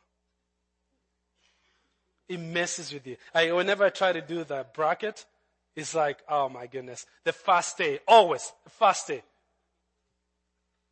It 2.27 2.39
messes 2.39 2.93
with 2.93 3.05
you. 3.05 3.17
I, 3.33 3.51
whenever 3.51 3.83
I 3.83 3.89
try 3.89 4.13
to 4.13 4.21
do 4.21 4.43
the 4.43 4.65
bracket, 4.73 5.25
it's 5.79 5.95
like, 5.95 6.19
oh 6.27 6.49
my 6.49 6.67
goodness. 6.67 7.05
The 7.23 7.33
first 7.33 7.77
day, 7.77 7.99
always, 8.07 8.51
the 8.63 8.69
first 8.69 9.07
day. 9.07 9.23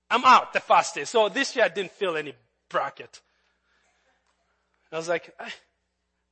I'm 0.10 0.24
out 0.24 0.54
the 0.54 0.60
first 0.60 0.96
day. 0.96 1.04
So 1.04 1.30
this 1.30 1.56
year 1.56 1.66
I 1.66 1.70
didn't 1.70 1.92
feel 1.92 2.16
any 2.16 2.34
bracket. 2.70 3.22
I 4.92 4.98
was 4.98 5.10
like, 5.10 5.34
eh, 5.40 5.50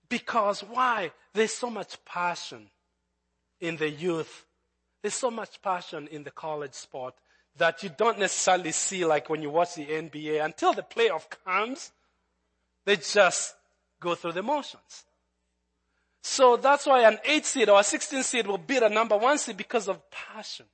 because 0.08 0.62
why? 0.62 1.12
There's 1.34 1.54
so 1.54 1.70
much 1.70 2.04
passion 2.06 2.70
in 3.60 3.76
the 3.78 3.90
youth 3.90 4.46
there's 5.06 5.14
so 5.14 5.30
much 5.30 5.62
passion 5.62 6.08
in 6.08 6.24
the 6.24 6.32
college 6.32 6.74
sport 6.74 7.14
that 7.58 7.84
you 7.84 7.92
don't 7.96 8.18
necessarily 8.18 8.72
see 8.72 9.06
like 9.06 9.30
when 9.30 9.40
you 9.40 9.52
watch 9.52 9.76
the 9.76 9.86
NBA 9.86 10.44
until 10.44 10.74
the 10.74 10.82
playoff 10.82 11.26
comes. 11.46 11.92
They 12.86 12.96
just 12.96 13.54
go 14.00 14.16
through 14.16 14.32
the 14.32 14.42
motions. 14.42 15.04
So 16.28 16.58
that's 16.58 16.88
why 16.88 17.02
an 17.02 17.20
8 17.24 17.46
seed 17.46 17.70
or 17.70 17.80
a 17.80 17.84
16 17.84 18.24
seed 18.24 18.48
will 18.48 18.58
beat 18.58 18.82
a 18.82 18.90
number 18.90 19.16
1 19.16 19.38
seed 19.38 19.58
because 19.58 19.88
of 19.88 20.02
passion. 20.10 20.66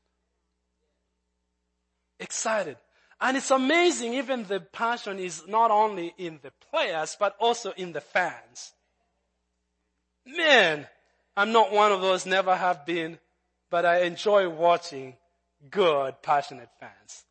Excited. 2.22 2.78
And 3.20 3.36
it's 3.36 3.52
amazing 3.52 4.14
even 4.14 4.46
the 4.46 4.62
passion 4.62 5.20
is 5.20 5.46
not 5.50 5.70
only 5.70 6.14
in 6.18 6.40
the 6.42 6.54
players 6.72 7.18
but 7.20 7.36
also 7.38 7.74
in 7.76 7.92
the 7.92 8.00
fans. 8.00 8.72
Man, 10.26 10.88
I'm 11.36 11.52
not 11.52 11.74
one 11.74 11.92
of 11.92 12.00
those 12.00 12.26
never 12.26 12.56
have 12.56 12.86
been 12.86 13.20
but 13.70 13.86
I 13.86 14.04
enjoy 14.04 14.48
watching 14.48 15.18
good, 15.70 16.22
passionate 16.22 16.70
fans. 16.80 17.26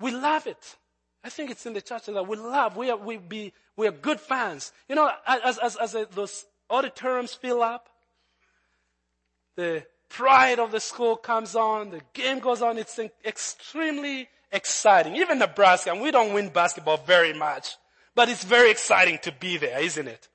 We 0.00 0.10
love 0.10 0.48
it. 0.48 0.76
I 1.22 1.28
think 1.28 1.52
it's 1.52 1.64
in 1.64 1.74
the 1.74 1.80
church 1.80 2.06
that 2.06 2.26
we 2.26 2.36
love. 2.36 2.76
We 2.76 2.90
are, 2.90 2.96
we 2.96 3.18
be, 3.18 3.52
we 3.76 3.86
are 3.86 3.92
good 3.92 4.18
fans. 4.18 4.72
You 4.88 4.96
know, 4.96 5.08
as, 5.24 5.58
as, 5.58 5.76
as 5.76 5.94
uh, 5.94 6.06
those 6.10 6.44
auditoriums 6.72 7.34
fill 7.34 7.62
up, 7.62 7.88
the 9.54 9.84
pride 10.08 10.58
of 10.58 10.72
the 10.72 10.80
school 10.80 11.14
comes 11.16 11.54
on, 11.54 11.90
the 11.90 12.00
game 12.14 12.38
goes 12.40 12.62
on, 12.62 12.78
it's 12.78 12.98
extremely 13.24 14.28
exciting. 14.50 15.14
Even 15.16 15.38
Nebraska, 15.38 15.92
and 15.92 16.00
we 16.00 16.10
don't 16.10 16.32
win 16.32 16.48
basketball 16.48 16.96
very 16.96 17.34
much, 17.34 17.76
but 18.14 18.28
it's 18.28 18.42
very 18.42 18.70
exciting 18.70 19.18
to 19.22 19.32
be 19.32 19.58
there, 19.58 19.80
isn't 19.80 20.08
it? 20.08 20.28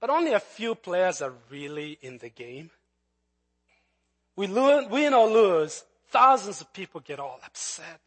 But 0.00 0.10
only 0.10 0.32
a 0.32 0.40
few 0.40 0.76
players 0.76 1.20
are 1.20 1.34
really 1.50 1.98
in 2.00 2.18
the 2.18 2.28
game. 2.28 2.70
We 4.36 4.46
win 4.46 5.14
or 5.14 5.26
lose, 5.26 5.82
thousands 6.10 6.60
of 6.60 6.72
people 6.72 7.00
get 7.00 7.18
all 7.18 7.40
upset 7.44 8.00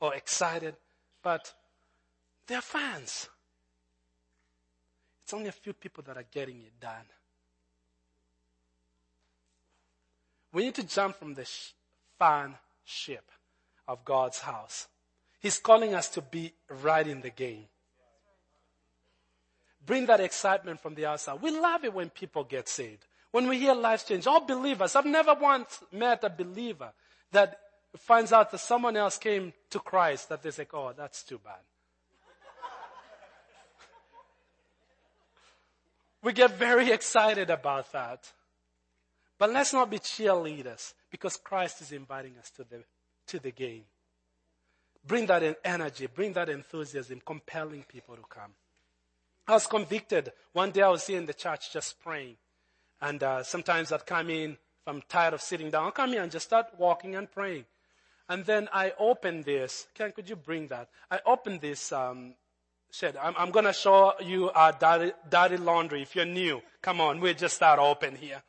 or 0.00 0.14
excited, 0.14 0.76
but 1.22 1.54
they're 2.46 2.60
fans. 2.60 3.30
It's 5.28 5.34
only 5.34 5.50
a 5.50 5.52
few 5.52 5.74
people 5.74 6.02
that 6.06 6.16
are 6.16 6.24
getting 6.32 6.62
it 6.62 6.80
done. 6.80 7.04
We 10.54 10.64
need 10.64 10.74
to 10.76 10.86
jump 10.86 11.16
from 11.16 11.34
the 11.34 11.46
fan 12.18 12.54
ship 12.86 13.30
of 13.86 14.06
God's 14.06 14.38
house 14.38 14.88
He's 15.38 15.58
calling 15.58 15.94
us 15.94 16.08
to 16.10 16.22
be 16.22 16.52
right 16.82 17.06
in 17.06 17.20
the 17.20 17.30
game. 17.30 17.66
Bring 19.84 20.06
that 20.06 20.20
excitement 20.20 20.80
from 20.80 20.94
the 20.94 21.06
outside. 21.06 21.42
We 21.42 21.50
love 21.50 21.84
it 21.84 21.94
when 21.94 22.10
people 22.10 22.44
get 22.44 22.68
saved. 22.68 23.06
When 23.30 23.48
we 23.48 23.58
hear 23.58 23.74
lives 23.74 24.04
change. 24.04 24.26
All 24.26 24.40
believers. 24.40 24.96
I've 24.96 25.06
never 25.06 25.34
once 25.34 25.82
met 25.92 26.24
a 26.24 26.30
believer 26.30 26.92
that 27.32 27.60
finds 27.96 28.32
out 28.32 28.50
that 28.50 28.58
someone 28.58 28.96
else 28.96 29.16
came 29.18 29.52
to 29.70 29.78
Christ 29.78 30.28
that 30.30 30.42
they 30.42 30.50
say, 30.50 30.66
oh, 30.72 30.92
that's 30.96 31.22
too 31.22 31.38
bad. 31.38 31.60
We 36.28 36.34
get 36.34 36.58
very 36.58 36.92
excited 36.92 37.48
about 37.48 37.90
that. 37.92 38.30
But 39.38 39.50
let's 39.50 39.72
not 39.72 39.88
be 39.88 39.98
cheerleaders 39.98 40.92
because 41.10 41.38
Christ 41.38 41.80
is 41.80 41.90
inviting 41.90 42.34
us 42.38 42.50
to 42.50 42.64
the, 42.64 42.84
to 43.28 43.38
the 43.38 43.50
game. 43.50 43.84
Bring 45.06 45.24
that 45.24 45.58
energy, 45.64 46.06
bring 46.06 46.34
that 46.34 46.50
enthusiasm, 46.50 47.22
compelling 47.24 47.82
people 47.88 48.14
to 48.14 48.22
come. 48.28 48.50
I 49.46 49.52
was 49.52 49.66
convicted. 49.66 50.32
One 50.52 50.70
day 50.70 50.82
I 50.82 50.90
was 50.90 51.06
here 51.06 51.16
in 51.16 51.24
the 51.24 51.32
church 51.32 51.72
just 51.72 51.98
praying. 52.02 52.36
And 53.00 53.22
uh, 53.22 53.42
sometimes 53.42 53.90
I'd 53.90 54.04
come 54.04 54.28
in, 54.28 54.50
if 54.50 54.86
I'm 54.86 55.00
tired 55.08 55.32
of 55.32 55.40
sitting 55.40 55.70
down, 55.70 55.84
I'll 55.84 55.92
come 55.92 56.12
in 56.12 56.20
and 56.20 56.30
just 56.30 56.44
start 56.44 56.66
walking 56.76 57.16
and 57.16 57.32
praying. 57.32 57.64
And 58.28 58.44
then 58.44 58.68
I 58.70 58.92
opened 58.98 59.46
this. 59.46 59.86
Ken, 59.94 60.12
could 60.12 60.28
you 60.28 60.36
bring 60.36 60.66
that? 60.66 60.90
I 61.10 61.20
opened 61.24 61.62
this 61.62 61.90
um, 61.90 62.34
shed. 62.90 63.16
I'm, 63.16 63.34
I'm 63.36 63.50
going 63.50 63.64
to 63.64 63.72
show 63.72 64.14
you 64.24 64.50
our 64.50 64.72
dirty, 64.72 65.12
dirty 65.28 65.56
laundry. 65.56 66.02
If 66.02 66.16
you're 66.16 66.24
new, 66.24 66.60
come 66.80 67.00
on, 67.00 67.20
we're 67.20 67.34
just 67.34 67.56
start 67.56 67.78
open 67.78 68.16
here. 68.16 68.42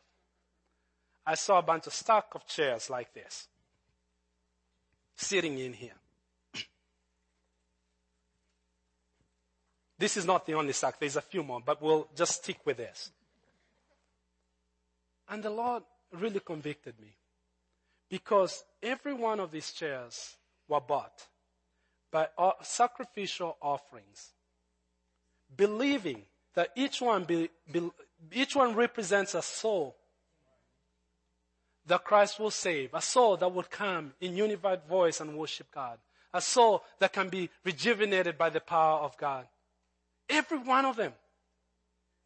I 1.26 1.36
saw 1.36 1.60
a 1.60 1.64
bunch 1.64 1.88
of 1.88 1.94
stack 1.94 2.26
of 2.34 2.46
chairs 2.48 2.90
like 2.90 3.14
this 3.14 3.48
sitting 5.16 5.60
in 5.60 5.74
here. 5.74 5.94
This 9.98 10.16
is 10.16 10.26
not 10.26 10.46
the 10.46 10.54
only 10.54 10.72
stack. 10.72 10.98
There's 10.98 11.18
a 11.18 11.22
few 11.22 11.44
more, 11.44 11.60
but 11.64 11.82
we'll 11.82 12.08
just 12.16 12.42
stick 12.42 12.60
with 12.66 12.78
this. 12.78 13.12
And 15.28 15.44
the 15.44 15.50
Lord 15.50 15.84
really 16.14 16.40
convicted 16.40 17.00
me 17.00 17.18
because 18.10 18.64
every 18.82 19.14
one 19.14 19.40
of 19.40 19.52
these 19.52 19.72
chairs 19.74 20.38
were 20.68 20.80
bought 20.80 21.28
by 22.12 22.28
sacrificial 22.62 23.58
offerings, 23.62 24.32
believing 25.56 26.24
that 26.56 26.70
each 26.76 27.02
one, 27.02 27.24
be, 27.24 27.50
be, 27.72 27.90
each 28.32 28.56
one 28.56 28.76
represents 28.76 29.36
a 29.36 29.42
soul 29.42 29.96
that 31.86 32.04
Christ 32.04 32.40
will 32.40 32.52
save, 32.52 32.94
a 32.94 33.02
soul 33.02 33.38
that 33.38 33.54
will 33.54 33.64
come 33.64 34.14
in 34.22 34.36
unified 34.36 34.84
voice 34.88 35.22
and 35.22 35.38
worship 35.38 35.68
God, 35.74 35.98
a 36.34 36.42
soul 36.42 36.84
that 37.00 37.14
can 37.14 37.30
be 37.30 37.50
rejuvenated 37.64 38.38
by 38.38 38.50
the 38.50 38.60
power 38.60 39.00
of 39.00 39.18
God. 39.18 39.48
Every 40.30 40.60
one 40.60 40.86
of 40.86 40.96
them 40.96 41.14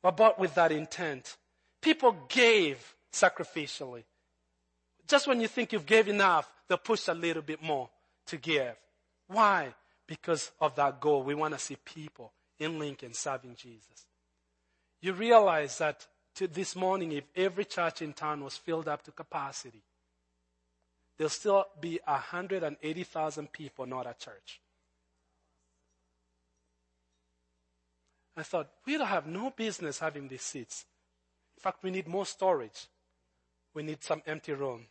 were 0.04 0.12
bought 0.12 0.38
with 0.38 0.56
that 0.56 0.72
intent. 0.72 1.38
People 1.82 2.16
gave 2.28 2.96
sacrificially. 3.12 4.04
Just 5.08 5.28
when 5.28 5.40
you 5.40 5.48
think 5.48 5.72
you've 5.72 5.86
gave 5.86 6.08
enough, 6.08 6.52
they'll 6.68 6.78
push 6.78 7.08
a 7.08 7.14
little 7.14 7.42
bit 7.42 7.62
more 7.62 7.90
to 8.28 8.38
give. 8.38 8.76
Why? 9.34 9.74
Because 10.08 10.52
of 10.62 10.76
that 10.76 11.02
goal. 11.02 11.24
We 11.24 11.36
want 11.36 11.54
to 11.54 11.60
see 11.60 11.78
people 11.84 12.32
in 12.60 12.80
Lincoln 12.80 13.14
serving 13.14 13.56
Jesus. 13.56 14.06
You 15.02 15.14
realize 15.14 15.80
that 15.80 16.08
this 16.40 16.76
morning, 16.76 17.12
if 17.12 17.26
every 17.36 17.66
church 17.66 18.02
in 18.02 18.14
town 18.14 18.44
was 18.44 18.56
filled 18.56 18.88
up 18.88 19.04
to 19.04 19.12
capacity, 19.12 19.84
there'll 21.18 21.30
still 21.30 21.66
be 21.80 22.00
180,000 22.06 23.52
people 23.52 23.86
not 23.86 24.08
at 24.08 24.20
church. 24.20 24.62
I 28.36 28.44
thought, 28.44 28.70
we 28.86 28.98
don't 28.98 29.08
have 29.08 29.28
no 29.28 29.52
business 29.52 30.00
having 30.00 30.28
these 30.28 30.42
seats. 30.42 30.86
In 31.58 31.62
fact, 31.62 31.84
we 31.84 31.92
need 31.92 32.08
more 32.08 32.26
storage. 32.26 32.88
We 33.76 33.84
need 33.84 34.04
some 34.04 34.24
empty 34.26 34.54
room. 34.54 34.88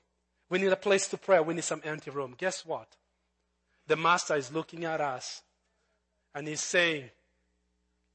We 0.48 0.58
need 0.58 0.72
a 0.72 0.76
place 0.76 1.08
to 1.08 1.16
pray. 1.16 1.40
We 1.40 1.54
need 1.54 1.64
some 1.64 1.80
empty 1.84 2.10
room. 2.10 2.34
Guess 2.36 2.64
what? 2.66 2.96
The 3.86 3.96
master 3.96 4.36
is 4.36 4.52
looking 4.52 4.84
at 4.84 5.00
us 5.00 5.42
and 6.34 6.46
he's 6.46 6.60
saying, 6.60 7.10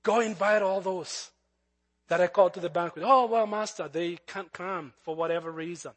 go 0.04 0.22
invite 0.22 0.62
all 0.62 0.82
those 0.82 1.32
that 2.08 2.22
I 2.22 2.28
called 2.28 2.54
to 2.54 2.60
the 2.60 2.70
banquet. 2.70 3.04
Oh, 3.06 3.26
well, 3.26 3.46
master, 3.46 3.88
they 3.88 4.18
can't 4.26 4.52
come 4.52 4.94
for 5.02 5.16
whatever 5.16 5.52
reason. 5.52 5.92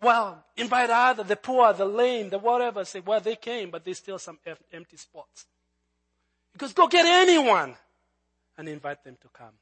Well, 0.00 0.44
invite 0.56 0.90
other, 0.90 1.22
the 1.22 1.36
poor, 1.36 1.72
the 1.72 1.84
lame, 1.84 2.30
the 2.30 2.38
whatever. 2.38 2.84
Say, 2.84 3.00
well, 3.00 3.20
they 3.20 3.36
came, 3.36 3.70
but 3.70 3.84
there's 3.84 3.98
still 3.98 4.18
some 4.18 4.38
empty 4.72 4.96
spots. 4.96 5.46
Because 6.52 6.72
go 6.72 6.88
get 6.88 7.06
anyone 7.06 7.74
and 8.58 8.68
invite 8.68 9.04
them 9.04 9.16
to 9.22 9.28
come. 9.28 9.54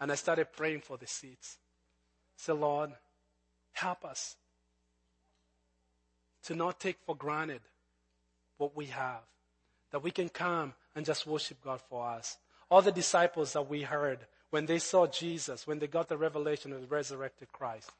And 0.00 0.12
I 0.12 0.16
started 0.16 0.52
praying 0.52 0.80
for 0.80 0.98
the 0.98 1.06
seats. 1.06 1.58
Say, 2.36 2.52
Lord, 2.52 2.90
help 3.72 4.04
us 4.04 4.36
to 6.46 6.54
not 6.54 6.80
take 6.80 6.96
for 7.04 7.14
granted 7.14 7.60
what 8.58 8.76
we 8.76 8.86
have. 8.86 9.22
That 9.90 10.02
we 10.02 10.10
can 10.10 10.28
come 10.28 10.74
and 10.94 11.04
just 11.04 11.26
worship 11.26 11.58
God 11.62 11.80
for 11.88 12.06
us. 12.06 12.38
All 12.70 12.82
the 12.82 12.92
disciples 12.92 13.52
that 13.52 13.68
we 13.68 13.82
heard 13.82 14.20
when 14.50 14.66
they 14.66 14.78
saw 14.78 15.06
Jesus, 15.06 15.66
when 15.66 15.78
they 15.78 15.86
got 15.86 16.08
the 16.08 16.16
revelation 16.16 16.72
of 16.72 16.80
the 16.80 16.86
resurrected 16.86 17.52
Christ, 17.52 17.90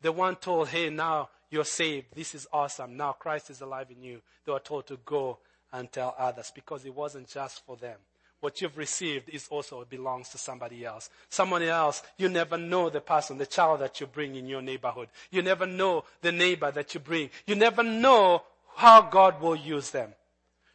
the 0.00 0.12
weren't 0.12 0.40
told, 0.40 0.68
hey, 0.68 0.88
now 0.88 1.28
you're 1.50 1.64
saved. 1.64 2.06
This 2.14 2.34
is 2.34 2.46
awesome. 2.52 2.96
Now 2.96 3.12
Christ 3.12 3.50
is 3.50 3.60
alive 3.60 3.88
in 3.90 4.02
you. 4.02 4.22
They 4.44 4.52
were 4.52 4.60
told 4.60 4.86
to 4.86 4.98
go 5.04 5.38
and 5.72 5.90
tell 5.92 6.14
others 6.18 6.50
because 6.54 6.84
it 6.84 6.94
wasn't 6.94 7.28
just 7.28 7.64
for 7.66 7.76
them. 7.76 7.98
What 8.40 8.60
you've 8.62 8.78
received 8.78 9.28
is 9.28 9.46
also 9.50 9.84
belongs 9.88 10.30
to 10.30 10.38
somebody 10.38 10.84
else. 10.84 11.10
Someone 11.28 11.62
else, 11.62 12.02
you 12.16 12.28
never 12.28 12.56
know 12.56 12.88
the 12.88 13.00
person, 13.00 13.36
the 13.36 13.46
child 13.46 13.80
that 13.80 14.00
you 14.00 14.06
bring 14.06 14.34
in 14.34 14.46
your 14.46 14.62
neighborhood. 14.62 15.08
You 15.30 15.42
never 15.42 15.66
know 15.66 16.04
the 16.22 16.32
neighbor 16.32 16.70
that 16.70 16.94
you 16.94 17.00
bring. 17.00 17.28
You 17.46 17.54
never 17.54 17.82
know 17.82 18.42
how 18.76 19.02
God 19.02 19.42
will 19.42 19.56
use 19.56 19.90
them. 19.90 20.14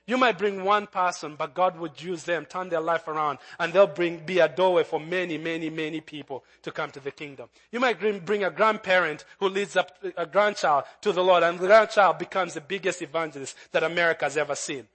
You 0.08 0.18
might 0.18 0.38
bring 0.38 0.64
one 0.64 0.86
person, 0.86 1.36
but 1.36 1.56
God 1.56 1.80
would 1.80 2.00
use 2.00 2.24
them, 2.24 2.46
turn 2.46 2.70
their 2.70 2.82
life 2.82 3.08
around, 3.08 3.40
and 3.60 3.74
they'll 3.74 3.88
bring, 3.88 4.20
be 4.20 4.38
a 4.38 4.48
doorway 4.48 4.84
for 4.84 5.00
many, 5.00 5.40
many, 5.40 5.72
many 5.72 6.00
people 6.00 6.44
to 6.62 6.72
come 6.72 6.92
to 6.92 7.00
the 7.00 7.10
kingdom. 7.10 7.50
You 7.72 7.80
might 7.80 8.00
bring 8.00 8.44
a 8.44 8.52
grandparent 8.52 9.26
who 9.40 9.50
leads 9.50 9.76
up 9.76 9.98
a 10.16 10.28
grandchild 10.28 10.84
to 11.02 11.12
the 11.12 11.24
Lord, 11.24 11.42
and 11.42 11.58
the 11.58 11.66
grandchild 11.66 12.20
becomes 12.20 12.54
the 12.54 12.62
biggest 12.62 13.02
evangelist 13.02 13.58
that 13.72 13.84
America 13.84 14.26
has 14.26 14.38
ever 14.38 14.54
seen. 14.54 14.88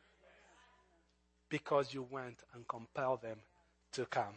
Because 1.51 1.93
you 1.93 2.07
went 2.11 2.39
and 2.55 2.67
compelled 2.67 3.21
them 3.21 3.37
to 3.93 4.07
come. 4.07 4.35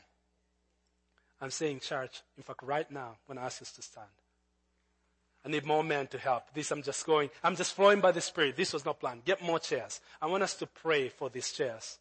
I'm 1.39 1.51
saying, 1.51 1.79
church, 1.79 2.21
in 2.35 2.43
fact, 2.43 2.63
right 2.63 2.89
now, 2.91 3.15
when 3.27 3.37
I 3.37 3.45
ask 3.45 3.61
us 3.61 3.71
to 3.73 3.81
stand, 3.81 4.07
I 5.45 5.49
need 5.49 5.65
more 5.65 5.83
men 5.83 6.07
to 6.07 6.17
help. 6.17 6.53
This 6.53 6.71
I'm 6.71 6.83
just 6.83 7.05
going, 7.05 7.29
I'm 7.43 7.55
just 7.55 7.73
flowing 7.73 8.01
by 8.01 8.11
the 8.11 8.21
Spirit. 8.21 8.57
This 8.57 8.73
was 8.73 8.83
not 8.83 8.99
planned. 8.99 9.23
Get 9.23 9.41
more 9.41 9.59
chairs. 9.59 10.01
I 10.21 10.25
want 10.25 10.43
us 10.43 10.55
to 10.55 10.65
pray 10.65 11.07
for 11.07 11.29
these 11.29 11.51
chairs. 11.51 11.97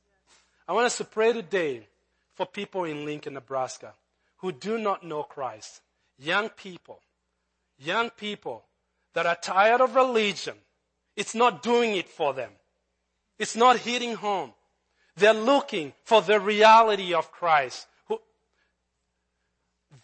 I 0.66 0.72
want 0.72 0.87
us 0.87 0.98
to 0.98 1.05
pray 1.05 1.33
today 1.33 1.87
for 2.35 2.46
people 2.46 2.85
in 2.85 3.05
Lincoln, 3.05 3.35
Nebraska 3.35 3.94
who 4.42 4.53
do 4.53 4.77
not 4.77 5.05
know 5.05 5.22
Christ. 5.22 5.81
Young 6.18 6.51
people. 6.51 7.01
Young 7.79 8.11
people 8.11 8.64
that 9.14 9.25
are 9.25 9.37
tired 9.37 9.81
of 9.81 9.94
religion. 9.94 10.57
It's 11.16 11.35
not 11.35 11.62
doing 11.62 11.96
it 11.96 12.09
for 12.09 12.35
them. 12.35 12.51
It's 13.38 13.57
not 13.57 13.79
hitting 13.79 14.16
home. 14.16 14.53
They're 15.16 15.35
looking 15.35 15.92
for 16.05 16.22
the 16.22 16.40
reality 16.40 17.14
of 17.14 17.31
Christ. 17.33 17.87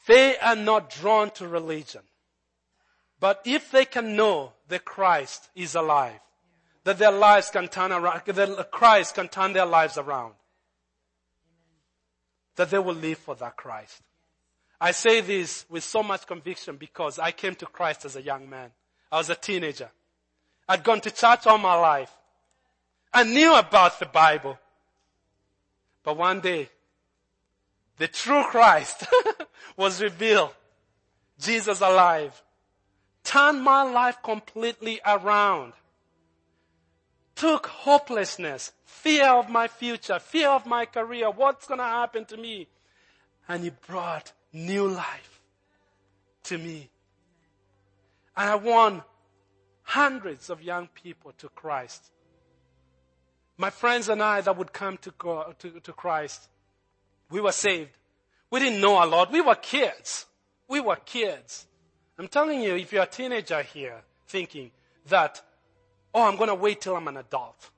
They 0.07 0.39
are 0.39 0.57
not 0.57 0.91
drawn 0.91 1.31
to 1.33 1.49
religion. 1.49 2.03
But 3.21 3.43
if 3.45 3.71
they 3.71 3.85
can 3.85 4.17
know 4.17 4.53
that 4.69 4.85
Christ 4.85 5.49
is 5.55 5.75
alive, 5.75 6.21
that 6.85 6.99
their 6.99 7.11
lives 7.11 7.51
can 7.51 7.69
turn 7.69 7.93
around, 7.93 8.23
that 8.27 8.71
Christ 8.71 9.15
can 9.15 9.29
turn 9.29 9.53
their 9.53 9.67
lives 9.67 9.99
around, 9.99 10.35
that 12.57 12.71
they 12.71 12.79
will 12.79 12.95
live 12.95 13.19
for 13.19 13.35
that 13.37 13.57
Christ. 13.57 14.03
I 14.81 14.93
say 14.93 15.21
this 15.21 15.67
with 15.69 15.83
so 15.83 16.03
much 16.03 16.27
conviction 16.27 16.77
because 16.77 17.19
I 17.19 17.33
came 17.33 17.57
to 17.57 17.67
Christ 17.67 18.05
as 18.05 18.15
a 18.15 18.23
young 18.23 18.49
man. 18.49 18.71
I 19.11 19.17
was 19.17 19.31
a 19.31 19.35
teenager. 19.35 19.91
I'd 20.69 20.85
gone 20.85 21.01
to 21.01 21.11
church 21.11 21.47
all 21.47 21.59
my 21.59 21.75
life. 21.75 22.13
I 23.13 23.25
knew 23.25 23.57
about 23.57 23.99
the 23.99 24.07
Bible. 24.07 24.59
But 26.03 26.17
one 26.17 26.41
day, 26.41 26.69
the 27.97 28.09
true 28.09 28.45
Christ 28.45 29.05
was 29.77 30.01
revealed. 30.01 30.55
Jesus 31.39 31.81
alive 31.81 32.43
turned 33.29 33.63
my 33.63 33.83
life 33.83 34.23
completely 34.23 35.01
around. 35.07 35.75
Took 37.35 37.67
hopelessness, 37.67 38.73
fear 38.87 39.29
of 39.29 39.51
my 39.51 39.69
future, 39.69 40.19
fear 40.19 40.49
of 40.49 40.65
my 40.65 40.87
career, 40.87 41.31
what's 41.31 41.67
gonna 41.67 41.85
happen 41.85 42.25
to 42.25 42.39
me? 42.39 42.69
And 43.47 43.63
he 43.63 43.71
brought 43.87 44.33
new 44.51 44.89
life 44.89 45.43
to 46.45 46.57
me. 46.57 46.89
And 48.35 48.49
I 48.49 48.55
won 48.55 49.03
hundreds 49.83 50.49
of 50.49 50.63
young 50.63 50.89
people 50.89 51.33
to 51.39 51.51
Christ. 51.51 52.11
My 53.59 53.71
friends 53.71 54.09
and 54.09 54.23
I 54.23 54.41
that 54.41 54.57
would 54.57 54.73
come 54.73 54.99
to, 54.99 55.13
to, 55.59 55.81
to 55.81 55.93
Christ, 55.93 56.49
we 57.29 57.41
were 57.41 57.53
saved. 57.53 57.91
We 58.51 58.61
didn't 58.61 58.81
know 58.81 59.03
a 59.03 59.05
lot. 59.05 59.33
We 59.33 59.41
were 59.41 59.57
kids. 59.57 60.27
We 60.69 60.81
were 60.81 60.97
kids. 60.97 61.67
I'm 62.19 62.29
telling 62.29 62.63
you, 62.63 62.77
if 62.77 62.93
you're 62.93 63.03
a 63.03 63.07
teenager 63.07 63.63
here 63.63 64.03
thinking 64.29 64.71
that, 65.09 65.43
oh, 66.15 66.23
I'm 66.23 66.37
going 66.37 66.49
to 66.49 66.55
wait 66.55 66.81
till 66.81 66.97
I'm 66.97 67.09
an 67.09 67.17
adult 67.17 67.71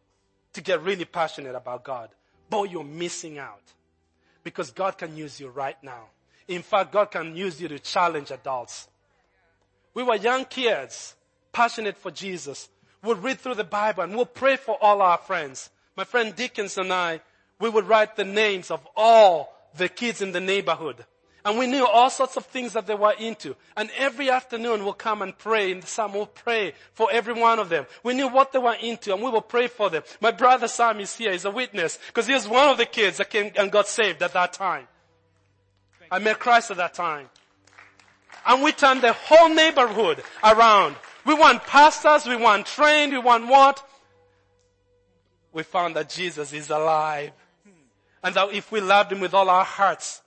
to 0.52 0.60
get 0.60 0.82
really 0.82 1.06
passionate 1.06 1.54
about 1.54 1.82
God, 1.82 2.10
boy, 2.50 2.64
you're 2.64 2.84
missing 2.84 3.38
out. 3.38 3.62
Because 4.44 4.70
God 4.70 4.98
can 4.98 5.16
use 5.16 5.40
you 5.40 5.48
right 5.48 5.76
now. 5.82 6.06
In 6.46 6.62
fact, 6.62 6.92
God 6.92 7.10
can 7.10 7.36
use 7.36 7.60
you 7.60 7.68
to 7.68 7.78
challenge 7.78 8.30
adults. 8.30 8.88
We 9.94 10.02
were 10.02 10.16
young 10.16 10.44
kids, 10.44 11.14
passionate 11.52 11.96
for 11.96 12.10
Jesus. 12.10 12.68
We'll 13.02 13.16
read 13.16 13.40
through 13.40 13.54
the 13.54 13.64
Bible 13.64 14.02
and 14.02 14.14
we'll 14.14 14.26
pray 14.26 14.56
for 14.56 14.76
all 14.80 15.00
our 15.00 15.18
friends. 15.18 15.70
My 15.96 16.04
friend 16.04 16.34
Dickens 16.34 16.76
and 16.78 16.92
I, 16.92 17.20
we 17.58 17.68
would 17.68 17.88
write 17.88 18.16
the 18.16 18.24
names 18.24 18.70
of 18.70 18.86
all 18.96 19.54
the 19.76 19.88
kids 19.88 20.22
in 20.22 20.32
the 20.32 20.40
neighborhood. 20.40 21.04
And 21.44 21.58
we 21.58 21.66
knew 21.66 21.86
all 21.86 22.10
sorts 22.10 22.36
of 22.36 22.44
things 22.46 22.74
that 22.74 22.86
they 22.86 22.94
were 22.94 23.14
into. 23.18 23.56
And 23.74 23.90
every 23.96 24.28
afternoon 24.28 24.84
we'll 24.84 24.92
come 24.92 25.22
and 25.22 25.36
pray 25.36 25.70
in 25.70 25.80
the 25.80 25.86
psalm. 25.86 26.12
We'll 26.12 26.26
pray 26.26 26.74
for 26.92 27.08
every 27.10 27.32
one 27.32 27.58
of 27.58 27.70
them. 27.70 27.86
We 28.02 28.12
knew 28.12 28.28
what 28.28 28.52
they 28.52 28.58
were 28.58 28.76
into 28.80 29.14
and 29.14 29.22
we 29.22 29.30
will 29.30 29.40
pray 29.40 29.66
for 29.66 29.88
them. 29.88 30.02
My 30.20 30.32
brother 30.32 30.68
Sam 30.68 31.00
is 31.00 31.16
here. 31.16 31.32
He's 31.32 31.46
a 31.46 31.50
witness 31.50 31.98
because 32.08 32.26
he 32.26 32.34
was 32.34 32.46
one 32.46 32.68
of 32.68 32.76
the 32.76 32.84
kids 32.84 33.16
that 33.16 33.30
came 33.30 33.52
and 33.56 33.72
got 33.72 33.88
saved 33.88 34.22
at 34.22 34.34
that 34.34 34.52
time. 34.52 34.86
I 36.10 36.18
met 36.18 36.38
Christ 36.38 36.70
at 36.70 36.76
that 36.76 36.92
time. 36.92 37.30
And 38.46 38.62
we 38.62 38.72
turned 38.72 39.02
the 39.02 39.12
whole 39.12 39.48
neighborhood 39.48 40.22
around. 40.42 40.96
We 41.30 41.34
want 41.34 41.64
pastors. 41.64 42.26
We 42.26 42.34
want 42.34 42.66
trained. 42.66 43.12
We 43.12 43.18
want 43.18 43.46
what? 43.46 43.88
We 45.52 45.62
found 45.62 45.94
that 45.94 46.08
Jesus 46.08 46.52
is 46.52 46.70
alive. 46.70 47.30
And 48.24 48.34
that 48.34 48.52
if 48.52 48.72
we 48.72 48.80
loved 48.80 49.12
him 49.12 49.20
with 49.20 49.32
all 49.32 49.48
our 49.48 49.64
hearts, 49.64 50.22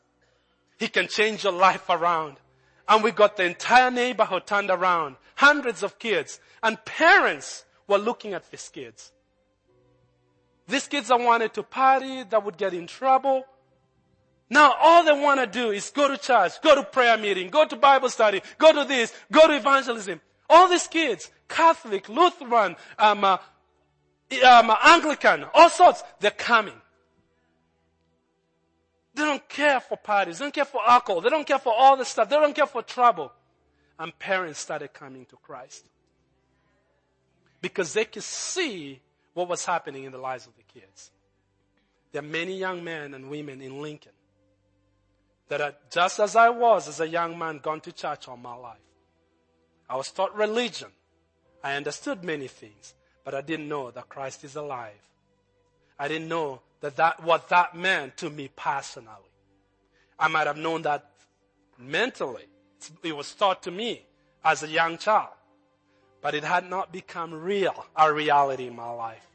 he 0.80 0.88
can 0.88 1.10
change 1.10 1.44
your 1.44 1.52
life 1.52 1.90
around. 1.90 2.38
And 2.88 3.04
we 3.04 3.12
got 3.12 3.36
the 3.36 3.44
entire 3.44 3.92
neighborhood 3.92 4.48
turned 4.48 4.70
around. 4.70 5.18
Hundreds 5.36 5.84
of 5.84 6.00
kids. 6.00 6.40
And 6.64 6.78
parents 6.86 7.66
were 7.86 7.98
looking 7.98 8.34
at 8.34 8.50
these 8.50 8.70
kids. 8.70 9.12
These 10.70 10.88
kids 10.88 11.10
that 11.10 11.20
wanted 11.20 11.54
to 11.56 11.64
party, 11.64 12.24
that 12.24 12.46
would 12.46 12.56
get 12.56 12.74
in 12.74 12.88
trouble. 12.88 13.46
Now 14.50 14.74
all 14.80 15.04
they 15.04 15.12
want 15.12 15.42
to 15.42 15.48
do 15.48 15.72
is 15.72 15.90
go 15.90 16.08
to 16.08 16.18
church, 16.18 16.62
go 16.62 16.76
to 16.76 16.84
prayer 16.84 17.18
meeting, 17.18 17.50
go 17.50 17.66
to 17.66 17.76
Bible 17.76 18.08
study, 18.08 18.42
go 18.58 18.72
to 18.72 18.88
this, 18.88 19.14
go 19.30 19.50
to 19.50 19.58
evangelism. 19.58 20.22
All 20.54 20.70
these 20.70 20.86
kids, 20.86 21.32
Catholic, 21.50 22.08
Lutheran, 22.10 22.76
um, 23.00 23.24
uh, 23.24 23.38
um, 24.46 24.72
Anglican, 24.84 25.46
all 25.52 25.72
sorts, 25.72 26.04
they're 26.20 26.30
coming. 26.30 26.80
They 29.16 29.24
don't 29.24 29.50
care 29.50 29.80
for 29.80 29.98
parties. 29.98 30.38
They 30.38 30.46
don't 30.46 30.54
care 30.54 30.66
for 30.66 30.80
alcohol. 30.88 31.22
They 31.22 31.30
don't 31.30 31.48
care 31.48 31.58
for 31.58 31.74
all 31.74 31.98
the 31.98 32.06
stuff. 32.06 32.30
They 32.30 32.36
don't 32.36 32.56
care 32.56 32.68
for 32.68 32.84
trouble. 32.84 33.32
And 33.98 34.18
parents 34.20 34.60
started 34.60 34.94
coming 34.94 35.26
to 35.26 35.38
Christ. 35.38 35.88
Because 37.60 37.94
they 37.94 38.06
could 38.06 38.22
see 38.24 39.00
what 39.34 39.50
was 39.50 39.66
happening 39.66 40.04
in 40.04 40.12
the 40.12 40.20
lives 40.20 40.46
of 40.46 40.54
the 40.56 40.80
kids. 40.80 41.10
There 42.12 42.22
are 42.22 42.26
many 42.26 42.60
young 42.60 42.84
men 42.84 43.16
and 43.16 43.28
women 43.28 43.60
in 43.60 43.82
Lincoln 43.82 44.12
that 45.48 45.62
are 45.62 45.74
just 45.90 46.20
as 46.20 46.36
I 46.36 46.50
was 46.50 46.88
as 46.88 47.00
a 47.00 47.08
young 47.08 47.40
man 47.40 47.58
gone 47.58 47.82
to 47.82 47.92
church 47.92 48.28
all 48.28 48.38
my 48.38 48.56
life. 48.56 48.78
I 49.94 49.96
was 49.96 50.10
taught 50.10 50.36
religion. 50.36 50.88
I 51.64 51.76
understood 51.76 52.24
many 52.24 52.48
things, 52.48 52.96
but 53.24 53.36
I 53.36 53.42
didn't 53.42 53.70
know 53.70 53.92
that 53.92 54.10
Christ 54.10 54.44
is 54.44 54.56
alive. 54.56 55.00
I 56.00 56.08
didn't 56.08 56.28
know 56.28 56.62
that, 56.82 56.96
that 56.96 57.24
what 57.24 57.48
that 57.50 57.76
meant 57.76 58.18
to 58.18 58.32
me 58.32 58.50
personally. 58.56 59.30
I 60.18 60.30
might 60.30 60.48
have 60.48 60.58
known 60.58 60.82
that 60.82 61.12
mentally. 61.78 62.46
It 63.04 63.16
was 63.16 63.36
taught 63.36 63.62
to 63.64 63.72
me 63.72 64.02
as 64.44 64.64
a 64.64 64.68
young 64.68 64.98
child. 64.98 65.36
But 66.24 66.34
it 66.34 66.44
had 66.44 66.68
not 66.68 66.92
become 66.92 67.32
real, 67.32 67.86
a 67.96 68.12
reality 68.12 68.66
in 68.66 68.76
my 68.76 68.90
life. 68.90 69.28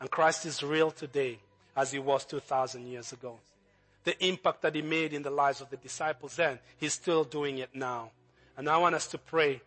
And 0.00 0.10
Christ 0.10 0.44
is 0.44 0.62
real 0.62 0.90
today 0.90 1.38
as 1.74 1.92
he 1.92 1.98
was 1.98 2.26
2,000 2.26 2.86
years 2.86 3.14
ago. 3.14 3.38
The 4.04 4.22
impact 4.22 4.60
that 4.60 4.74
he 4.74 4.82
made 4.82 5.14
in 5.14 5.22
the 5.22 5.30
lives 5.30 5.62
of 5.62 5.70
the 5.70 5.78
disciples 5.78 6.36
then, 6.36 6.58
he's 6.76 6.92
still 6.92 7.24
doing 7.24 7.56
it 7.56 7.70
now. 7.72 8.10
And 8.56 8.68
I 8.68 8.76
want 8.78 8.94
us 8.94 9.06
to 9.08 9.18
pray 9.18 9.60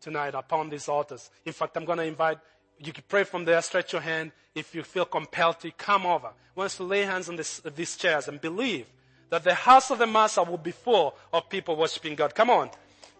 tonight 0.00 0.34
upon 0.34 0.70
these 0.70 0.88
altars. 0.88 1.30
In 1.44 1.52
fact, 1.52 1.76
I'm 1.76 1.84
going 1.84 1.98
to 1.98 2.04
invite 2.04 2.38
you 2.78 2.92
can 2.92 3.04
pray 3.08 3.24
from 3.24 3.44
there, 3.44 3.60
stretch 3.62 3.92
your 3.92 4.02
hand. 4.02 4.32
If 4.54 4.74
you 4.74 4.82
feel 4.82 5.04
compelled 5.04 5.60
to, 5.60 5.70
come 5.72 6.06
over. 6.06 6.30
Us 6.56 6.76
to 6.76 6.84
lay 6.84 7.02
hands 7.02 7.28
on 7.28 7.36
this, 7.36 7.60
these 7.74 7.96
chairs 7.96 8.28
and 8.28 8.40
believe 8.40 8.86
that 9.30 9.42
the 9.42 9.54
house 9.54 9.90
of 9.90 9.98
the 9.98 10.06
master 10.06 10.44
will 10.44 10.58
be 10.58 10.70
full 10.70 11.14
of 11.32 11.48
people 11.48 11.76
worshiping 11.76 12.14
God. 12.14 12.34
Come 12.34 12.50
on. 12.50 12.70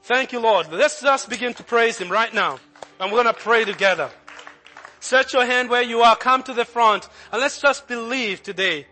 Thank 0.03 0.33
you, 0.33 0.39
Lord. 0.39 0.71
Let's 0.71 1.01
just 1.01 1.29
begin 1.29 1.55
to 1.55 1.65
praise 1.65 1.99
Him 1.99 2.11
right 2.11 2.33
now. 2.33 2.61
And 3.01 3.11
we're 3.11 3.23
going 3.23 3.35
to 3.35 3.41
pray 3.41 3.65
together. 3.65 4.11
Stretch 5.01 5.33
your 5.33 5.45
hand 5.45 5.69
where 5.71 5.83
you 5.83 6.01
are. 6.03 6.15
Come 6.15 6.43
to 6.45 6.55
the 6.55 6.65
front. 6.65 7.09
And 7.33 7.41
let's 7.41 7.61
just 7.61 7.89
believe 7.89 8.43
today 8.43 8.87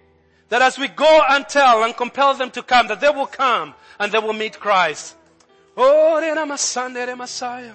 that 0.49 0.63
as 0.63 0.79
we 0.79 0.89
go 0.89 1.21
and 1.31 1.47
tell 1.49 1.85
and 1.85 1.97
compel 1.97 2.35
them 2.35 2.51
to 2.53 2.63
come, 2.63 2.89
that 2.89 3.01
they 3.01 3.11
will 3.11 3.27
come 3.27 3.75
and 4.01 4.11
they 4.11 4.19
will 4.19 4.33
meet 4.33 4.59
Christ. 4.59 5.17
Oh. 5.77 7.75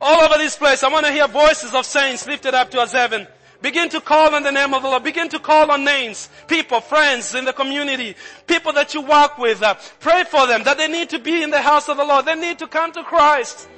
All 0.00 0.22
over 0.22 0.38
this 0.38 0.56
place, 0.56 0.82
I 0.82 0.88
want 0.88 1.06
to 1.06 1.12
hear 1.12 1.26
voices 1.26 1.74
of 1.74 1.84
saints 1.84 2.26
lifted 2.26 2.54
up 2.54 2.70
to 2.70 2.80
us 2.80 2.92
heaven. 2.92 3.26
Begin 3.60 3.88
to 3.88 4.00
call 4.00 4.34
on 4.34 4.44
the 4.44 4.52
name 4.52 4.72
of 4.72 4.82
the 4.82 4.88
Lord. 4.88 5.02
Begin 5.02 5.28
to 5.30 5.40
call 5.40 5.70
on 5.72 5.84
names, 5.84 6.28
people, 6.46 6.80
friends 6.80 7.34
in 7.34 7.44
the 7.44 7.52
community, 7.52 8.14
people 8.46 8.72
that 8.74 8.94
you 8.94 9.02
work 9.02 9.36
with. 9.36 9.62
Uh, 9.62 9.74
pray 9.98 10.22
for 10.24 10.46
them 10.46 10.62
that 10.62 10.78
they 10.78 10.86
need 10.86 11.10
to 11.10 11.18
be 11.18 11.42
in 11.42 11.50
the 11.50 11.60
house 11.60 11.88
of 11.88 11.96
the 11.96 12.04
Lord. 12.04 12.24
They 12.24 12.36
need 12.36 12.60
to 12.60 12.68
come 12.68 12.92
to 12.92 13.02
Christ. 13.02 13.68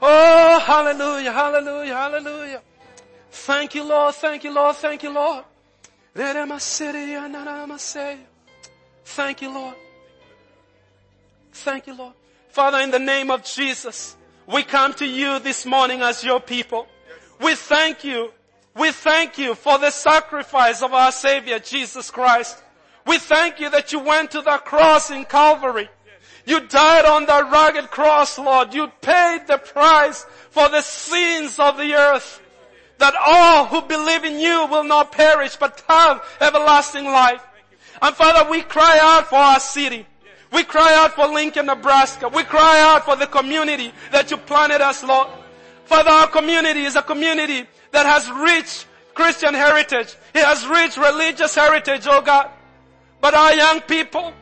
Oh, 0.00 0.58
hallelujah, 0.60 1.30
hallelujah, 1.30 1.94
hallelujah. 1.94 2.62
Thank 3.30 3.74
you, 3.74 3.84
Lord. 3.84 4.14
Thank 4.14 4.44
you, 4.44 4.54
Lord. 4.54 4.76
Thank 4.76 5.02
you, 5.02 5.12
Lord. 5.12 5.44
Thank 9.04 9.42
you, 9.42 9.54
Lord. 9.54 9.74
Thank 11.52 11.86
you, 11.86 11.94
Lord. 11.94 12.14
Father, 12.50 12.80
in 12.80 12.90
the 12.90 12.98
name 12.98 13.30
of 13.30 13.44
Jesus, 13.44 14.16
we 14.46 14.64
come 14.64 14.92
to 14.94 15.06
you 15.06 15.38
this 15.38 15.64
morning 15.64 16.02
as 16.02 16.24
your 16.24 16.40
people. 16.40 16.88
We 17.40 17.54
thank 17.54 18.02
you. 18.02 18.32
We 18.76 18.90
thank 18.90 19.38
you 19.38 19.54
for 19.54 19.78
the 19.78 19.92
sacrifice 19.92 20.82
of 20.82 20.92
our 20.92 21.12
Savior 21.12 21.60
Jesus 21.60 22.10
Christ. 22.10 22.60
We 23.06 23.18
thank 23.18 23.60
you 23.60 23.70
that 23.70 23.92
you 23.92 24.00
went 24.00 24.32
to 24.32 24.40
the 24.40 24.58
cross 24.58 25.12
in 25.12 25.26
Calvary. 25.26 25.88
You 26.44 26.66
died 26.66 27.04
on 27.04 27.26
that 27.26 27.52
rugged 27.52 27.90
cross, 27.92 28.36
Lord. 28.36 28.74
You 28.74 28.88
paid 29.00 29.46
the 29.46 29.58
price 29.58 30.26
for 30.50 30.68
the 30.68 30.82
sins 30.82 31.56
of 31.60 31.76
the 31.76 31.94
earth. 31.94 32.42
That 32.98 33.14
all 33.20 33.66
who 33.66 33.82
believe 33.82 34.24
in 34.24 34.40
you 34.40 34.66
will 34.66 34.84
not 34.84 35.12
perish 35.12 35.54
but 35.54 35.82
have 35.88 36.24
everlasting 36.40 37.04
life. 37.04 37.42
And 38.02 38.14
Father, 38.16 38.50
we 38.50 38.62
cry 38.62 38.98
out 39.00 39.28
for 39.28 39.36
our 39.36 39.60
city. 39.60 40.06
We 40.52 40.64
cry 40.64 40.94
out 40.96 41.14
for 41.14 41.26
Lincoln, 41.28 41.66
Nebraska. 41.66 42.28
We 42.28 42.42
cry 42.44 42.80
out 42.80 43.04
for 43.04 43.16
the 43.16 43.26
community 43.26 43.92
that 44.10 44.30
you 44.30 44.36
planted 44.36 44.80
us, 44.80 45.04
Lord. 45.04 45.28
Father, 45.84 46.10
our 46.10 46.28
community 46.28 46.84
is 46.84 46.96
a 46.96 47.02
community 47.02 47.66
that 47.92 48.06
has 48.06 48.30
rich 48.30 48.86
Christian 49.14 49.54
heritage. 49.54 50.16
It 50.34 50.44
has 50.44 50.66
rich 50.66 50.96
religious 50.96 51.54
heritage, 51.54 52.06
oh 52.06 52.20
God. 52.20 52.50
But 53.20 53.34
our 53.34 53.54
young 53.54 53.80
people 53.82 54.32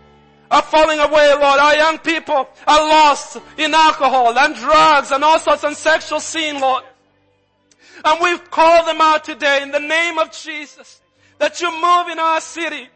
are 0.51 0.63
falling 0.63 0.99
away, 0.99 1.29
Lord. 1.33 1.61
Our 1.61 1.77
young 1.77 1.99
people 1.99 2.49
are 2.67 2.89
lost 2.89 3.39
in 3.57 3.75
alcohol 3.75 4.39
and 4.39 4.55
drugs 4.55 5.11
and 5.11 5.23
all 5.23 5.39
sorts 5.39 5.65
of 5.65 5.75
sexual 5.77 6.21
sin, 6.21 6.61
Lord. 6.61 6.85
And 8.05 8.21
we 8.23 8.39
call 8.39 8.87
them 8.87 9.01
out 9.01 9.25
today 9.25 9.63
in 9.63 9.73
the 9.73 9.81
name 9.81 10.19
of 10.19 10.33
Jesus 10.33 11.01
that 11.39 11.61
you 11.61 11.71
move 11.71 12.09
in 12.09 12.19
our 12.19 12.41
city 12.41 12.89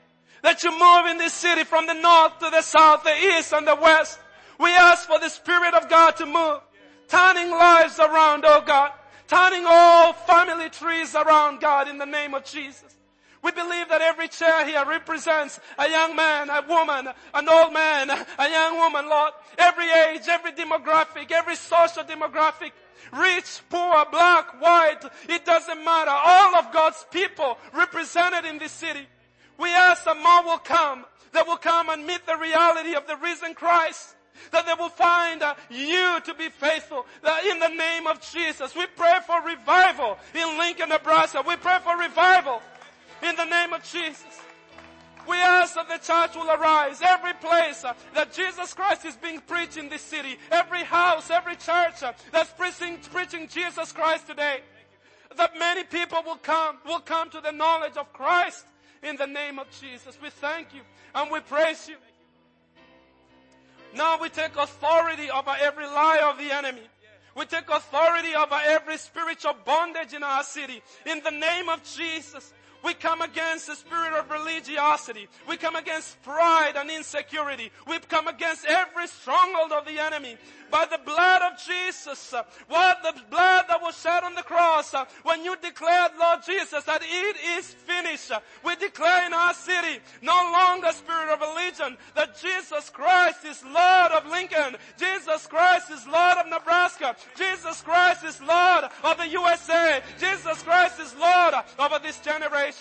that 0.43 0.62
you 0.62 0.70
move 0.70 1.07
in 1.07 1.18
this 1.18 1.32
city 1.32 1.64
from 1.64 1.86
the 1.86 1.95
north 1.95 2.38
to 2.40 2.51
the 2.51 2.62
south, 2.62 3.05
the 3.05 3.14
east 3.14 3.53
and 3.53 3.66
the 3.66 3.76
west. 3.76 4.18
We 4.59 4.70
ask 4.70 5.09
for 5.09 5.18
the 5.18 5.28
Spirit 5.28 5.74
of 5.74 5.88
God 5.88 6.16
to 6.16 6.26
move, 6.26 6.61
turning 7.09 7.51
lives 7.51 7.99
around, 7.99 8.45
oh 8.45 8.62
God, 8.64 8.93
turning 9.28 9.64
all 9.66 10.12
family 10.12 10.68
trees 10.70 11.14
around, 11.14 11.61
God, 11.61 11.88
in 11.88 11.99
the 11.99 12.07
name 12.07 12.34
of 12.34 12.45
Jesus. 12.45 12.97
We 13.43 13.51
believe 13.51 13.88
that 13.88 14.01
every 14.01 14.28
chair 14.28 14.64
here 14.64 14.84
represents 14.86 15.59
a 15.76 15.88
young 15.90 16.14
man, 16.14 16.49
a 16.49 16.62
woman, 16.68 17.09
an 17.34 17.49
old 17.49 17.72
man, 17.72 18.09
a 18.11 18.49
young 18.49 18.76
woman, 18.76 19.09
Lord. 19.09 19.32
Every 19.59 19.90
age, 19.90 20.22
every 20.28 20.53
demographic, 20.53 21.32
every 21.32 21.57
social 21.57 22.05
demographic, 22.05 22.70
rich, 23.12 23.61
poor, 23.68 24.07
black, 24.12 24.61
white, 24.61 25.01
it 25.28 25.45
doesn't 25.45 25.84
matter. 25.84 26.12
All 26.12 26.55
of 26.55 26.72
God's 26.72 27.05
people 27.11 27.59
represented 27.72 28.45
in 28.45 28.59
this 28.59 28.70
city. 28.70 29.09
We 29.62 29.70
ask 29.70 30.04
that 30.06 30.20
more 30.20 30.42
will 30.42 30.58
come, 30.58 31.04
that 31.32 31.46
will 31.46 31.56
come 31.56 31.88
and 31.88 32.04
meet 32.04 32.26
the 32.26 32.36
reality 32.36 32.94
of 32.94 33.06
the 33.06 33.16
risen 33.16 33.54
Christ. 33.54 34.16
That 34.50 34.66
they 34.66 34.74
will 34.74 34.88
find 34.88 35.40
uh, 35.40 35.54
you 35.70 36.18
to 36.24 36.34
be 36.34 36.48
faithful. 36.48 37.06
That 37.22 37.44
in 37.46 37.60
the 37.60 37.68
name 37.68 38.08
of 38.08 38.20
Jesus, 38.20 38.74
we 38.74 38.86
pray 38.96 39.18
for 39.24 39.40
revival 39.40 40.18
in 40.34 40.58
Lincoln, 40.58 40.88
Nebraska. 40.88 41.44
We 41.46 41.54
pray 41.56 41.78
for 41.84 41.96
revival 41.96 42.60
in 43.22 43.36
the 43.36 43.44
name 43.44 43.72
of 43.72 43.84
Jesus. 43.84 44.40
We 45.28 45.36
ask 45.36 45.76
that 45.76 45.88
the 45.88 45.98
church 45.98 46.34
will 46.34 46.50
arise. 46.50 47.00
Every 47.00 47.34
place 47.34 47.84
uh, 47.84 47.94
that 48.16 48.32
Jesus 48.32 48.74
Christ 48.74 49.04
is 49.04 49.14
being 49.14 49.40
preached 49.42 49.76
in 49.76 49.88
this 49.88 50.02
city, 50.02 50.38
every 50.50 50.82
house, 50.82 51.30
every 51.30 51.54
church 51.54 52.02
uh, 52.02 52.14
that's 52.32 52.50
preaching, 52.50 52.98
preaching 53.12 53.46
Jesus 53.46 53.92
Christ 53.92 54.26
today, 54.26 54.62
that 55.36 55.56
many 55.56 55.84
people 55.84 56.18
will 56.26 56.38
come, 56.38 56.78
will 56.84 56.98
come 56.98 57.30
to 57.30 57.40
the 57.40 57.52
knowledge 57.52 57.96
of 57.96 58.12
Christ 58.12 58.66
in 59.03 59.16
the 59.16 59.26
name 59.26 59.59
of 59.59 59.66
Jesus. 59.80 60.18
We 60.22 60.30
thank 60.30 60.74
you 60.74 60.80
and 61.14 61.30
we 61.30 61.40
praise 61.40 61.88
you. 61.88 61.96
Now 63.94 64.18
we 64.20 64.28
take 64.28 64.57
authority 64.57 65.30
over 65.30 65.55
every 65.61 65.86
lie 65.86 66.22
of 66.30 66.38
the 66.38 66.50
enemy. 66.55 66.88
We 67.36 67.46
take 67.46 67.68
authority 67.70 68.34
over 68.34 68.59
every 68.62 68.98
spiritual 68.98 69.55
bondage 69.64 70.12
in 70.12 70.22
our 70.22 70.44
city. 70.44 70.82
In 71.07 71.22
the 71.22 71.30
name 71.30 71.68
of 71.68 71.82
Jesus. 71.82 72.53
We 72.83 72.95
come 72.95 73.22
against 73.22 73.68
the 73.68 73.76
spirit 73.76 74.12
of 74.12 74.28
religiosity. 74.30 75.28
We 75.49 75.57
come 75.57 75.76
against 75.76 76.20
pride 76.22 76.72
and 76.76 76.91
insecurity. 76.91 77.70
We 77.87 77.99
come 78.01 78.26
against 78.26 78.64
every 78.66 79.07
stronghold 79.07 79.72
of 79.72 79.87
the 79.87 79.99
enemy 80.01 80.37
by 80.70 80.87
the 80.87 80.99
blood 81.05 81.43
of 81.43 81.59
Jesus. 81.64 82.33
Uh, 82.33 82.43
what 82.68 83.03
the 83.03 83.14
blood 83.30 83.66
that 83.68 83.80
was 83.80 83.97
shed 84.01 84.24
on 84.24 84.35
the 84.35 84.43
cross. 84.43 84.95
Uh, 84.95 85.05
when 85.22 85.45
you 85.45 85.55
declared, 85.62 86.12
Lord 86.18 86.41
Jesus, 86.45 86.83
that 86.85 87.03
it 87.05 87.37
is 87.59 87.66
finished. 87.66 88.33
Uh, 88.33 88.41
we 88.64 88.74
declare 88.76 89.26
in 89.26 89.33
our 89.33 89.55
city, 89.55 90.01
no 90.22 90.33
longer 90.33 90.91
spirit 90.93 91.33
of 91.33 91.41
religion, 91.41 91.97
that 92.16 92.41
Jesus 92.41 92.91
Christ 92.91 93.45
is 93.45 93.62
Lord 93.62 94.12
of 94.12 94.26
Lincoln. 94.26 94.76
Jesus 94.99 95.47
Christ 95.47 95.91
is 95.91 96.05
Lord 96.07 96.39
of 96.39 96.49
Nebraska. 96.49 97.14
Jesus 97.37 97.80
Christ 97.83 98.24
is 98.24 98.41
Lord 98.41 98.85
of 99.05 99.18
the 99.18 99.28
USA. 99.28 100.03
Jesus 100.18 100.62
Christ 100.62 100.99
is 100.99 101.14
Lord 101.14 101.55
over 101.78 102.01
this 102.03 102.18
generation. 102.20 102.72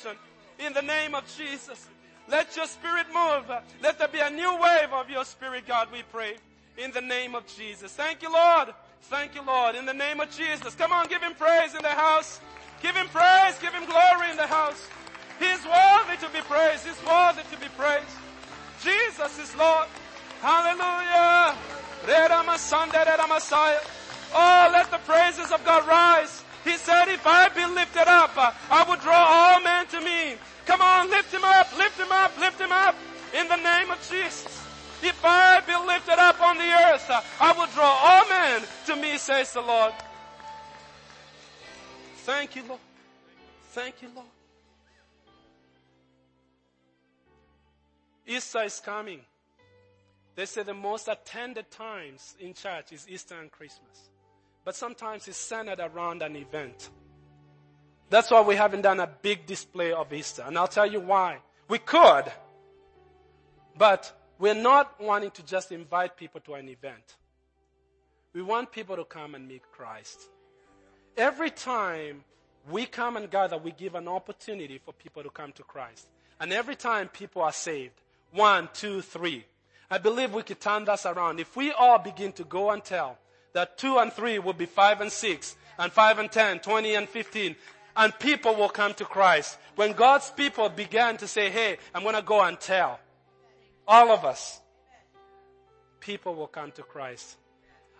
In 0.59 0.73
the 0.73 0.81
name 0.81 1.15
of 1.15 1.23
Jesus. 1.37 1.87
Let 2.27 2.55
your 2.55 2.67
spirit 2.67 3.07
move. 3.13 3.51
Let 3.81 3.97
there 3.99 4.07
be 4.07 4.19
a 4.19 4.29
new 4.29 4.53
wave 4.61 4.93
of 4.93 5.09
your 5.09 5.25
spirit, 5.25 5.67
God, 5.67 5.89
we 5.91 6.03
pray 6.11 6.35
in 6.77 6.91
the 6.91 7.01
name 7.01 7.35
of 7.35 7.45
Jesus. 7.47 7.91
Thank 7.91 8.21
you, 8.21 8.31
Lord. 8.31 8.69
Thank 9.03 9.35
you, 9.35 9.41
Lord. 9.41 9.75
In 9.75 9.85
the 9.85 9.93
name 9.93 10.19
of 10.19 10.29
Jesus. 10.31 10.75
Come 10.75 10.91
on, 10.91 11.07
give 11.07 11.21
him 11.21 11.33
praise 11.35 11.75
in 11.75 11.81
the 11.81 11.89
house. 11.89 12.39
Give 12.81 12.95
him 12.95 13.07
praise. 13.07 13.57
Give 13.59 13.73
him 13.73 13.85
glory 13.85 14.31
in 14.31 14.37
the 14.37 14.47
house. 14.47 14.87
He's 15.39 15.63
worthy 15.65 16.17
to 16.17 16.29
be 16.31 16.41
praised. 16.41 16.85
He's 16.85 17.03
worthy 17.05 17.41
to 17.51 17.57
be 17.59 17.67
praised. 17.77 18.15
Jesus 18.81 19.39
is 19.39 19.55
Lord. 19.55 19.87
Hallelujah. 20.41 21.55
Oh, 24.33 24.69
let 24.71 24.91
the 24.91 24.97
praises 25.05 25.51
of 25.51 25.63
God 25.65 25.87
rise. 25.87 26.43
He 26.63 26.77
said, 26.77 27.07
if 27.07 27.25
I 27.25 27.49
be 27.49 27.65
lifted 27.65 28.07
up, 28.07 28.31
I 28.37 28.83
will 28.87 28.97
draw 28.97 29.17
all 29.17 29.61
men 29.61 29.80
to 29.91 30.01
me. 30.01 30.35
Come 30.65 30.81
on, 30.81 31.09
lift 31.09 31.33
him 31.33 31.43
up, 31.43 31.77
lift 31.77 31.99
him 31.99 32.11
up, 32.11 32.39
lift 32.39 32.59
him 32.59 32.71
up. 32.71 32.95
In 33.37 33.47
the 33.47 33.57
name 33.57 33.91
of 33.91 33.99
Jesus. 34.09 34.61
If 35.03 35.19
I 35.23 35.61
be 35.61 35.75
lifted 35.75 36.19
up 36.19 36.41
on 36.41 36.57
the 36.57 36.63
earth, 36.63 37.09
I 37.39 37.51
will 37.53 37.67
draw 37.67 37.97
all 38.03 38.29
men 38.29 38.61
to 38.85 38.95
me, 38.95 39.17
says 39.17 39.53
the 39.53 39.61
Lord. 39.61 39.93
Thank 42.17 42.55
you, 42.55 42.63
Lord. 42.67 42.79
Thank 43.69 44.01
you, 44.01 44.09
Lord. 44.13 44.27
Easter 48.27 48.63
is 48.63 48.79
coming. 48.79 49.21
They 50.35 50.45
say 50.45 50.63
the 50.63 50.73
most 50.73 51.07
attended 51.07 51.71
times 51.71 52.35
in 52.39 52.53
church 52.53 52.91
is 52.91 53.07
Easter 53.09 53.39
and 53.39 53.51
Christmas. 53.51 54.09
But 54.63 54.75
sometimes 54.75 55.27
it's 55.27 55.37
centered 55.37 55.79
around 55.79 56.21
an 56.21 56.35
event. 56.35 56.89
That's 58.11 58.29
why 58.29 58.41
we 58.41 58.57
haven't 58.57 58.81
done 58.81 58.99
a 58.99 59.07
big 59.07 59.45
display 59.45 59.93
of 59.93 60.11
Easter. 60.11 60.43
And 60.45 60.57
I'll 60.57 60.67
tell 60.67 60.85
you 60.85 60.99
why. 60.99 61.37
We 61.69 61.77
could, 61.79 62.25
but 63.77 64.11
we're 64.37 64.53
not 64.53 64.99
wanting 64.99 65.31
to 65.31 65.45
just 65.45 65.71
invite 65.71 66.17
people 66.17 66.41
to 66.41 66.55
an 66.55 66.67
event. 66.67 67.15
We 68.33 68.41
want 68.41 68.73
people 68.73 68.97
to 68.97 69.05
come 69.05 69.33
and 69.33 69.47
meet 69.47 69.63
Christ. 69.71 70.29
Every 71.15 71.51
time 71.51 72.25
we 72.69 72.85
come 72.85 73.15
and 73.15 73.31
gather, 73.31 73.57
we 73.57 73.71
give 73.71 73.95
an 73.95 74.09
opportunity 74.09 74.77
for 74.83 74.91
people 74.91 75.23
to 75.23 75.29
come 75.29 75.53
to 75.53 75.63
Christ. 75.63 76.09
And 76.41 76.51
every 76.51 76.75
time 76.75 77.07
people 77.07 77.41
are 77.41 77.53
saved, 77.53 77.93
one, 78.33 78.67
two, 78.73 79.01
three. 79.01 79.45
I 79.89 79.99
believe 79.99 80.33
we 80.33 80.43
could 80.43 80.59
turn 80.59 80.83
this 80.83 81.05
around. 81.05 81.39
If 81.39 81.55
we 81.55 81.71
all 81.71 81.97
begin 81.97 82.33
to 82.33 82.43
go 82.43 82.71
and 82.71 82.83
tell 82.83 83.17
that 83.53 83.77
two 83.77 83.99
and 83.99 84.11
three 84.11 84.37
will 84.39 84.51
be 84.51 84.65
five 84.65 84.99
and 84.99 85.11
six, 85.11 85.55
and 85.79 85.91
five 85.91 86.19
and 86.19 86.29
ten, 86.29 86.59
twenty 86.59 86.95
and 86.95 87.07
fifteen, 87.07 87.55
and 87.95 88.17
people 88.19 88.55
will 88.55 88.69
come 88.69 88.93
to 88.95 89.05
Christ. 89.05 89.57
When 89.75 89.93
God's 89.93 90.31
people 90.31 90.69
began 90.69 91.17
to 91.17 91.27
say, 91.27 91.49
hey, 91.49 91.77
I'm 91.93 92.03
gonna 92.03 92.21
go 92.21 92.41
and 92.41 92.59
tell, 92.59 92.99
all 93.87 94.11
of 94.11 94.25
us. 94.25 94.61
People 95.99 96.33
will 96.35 96.47
come 96.47 96.71
to 96.71 96.83
Christ. 96.83 97.37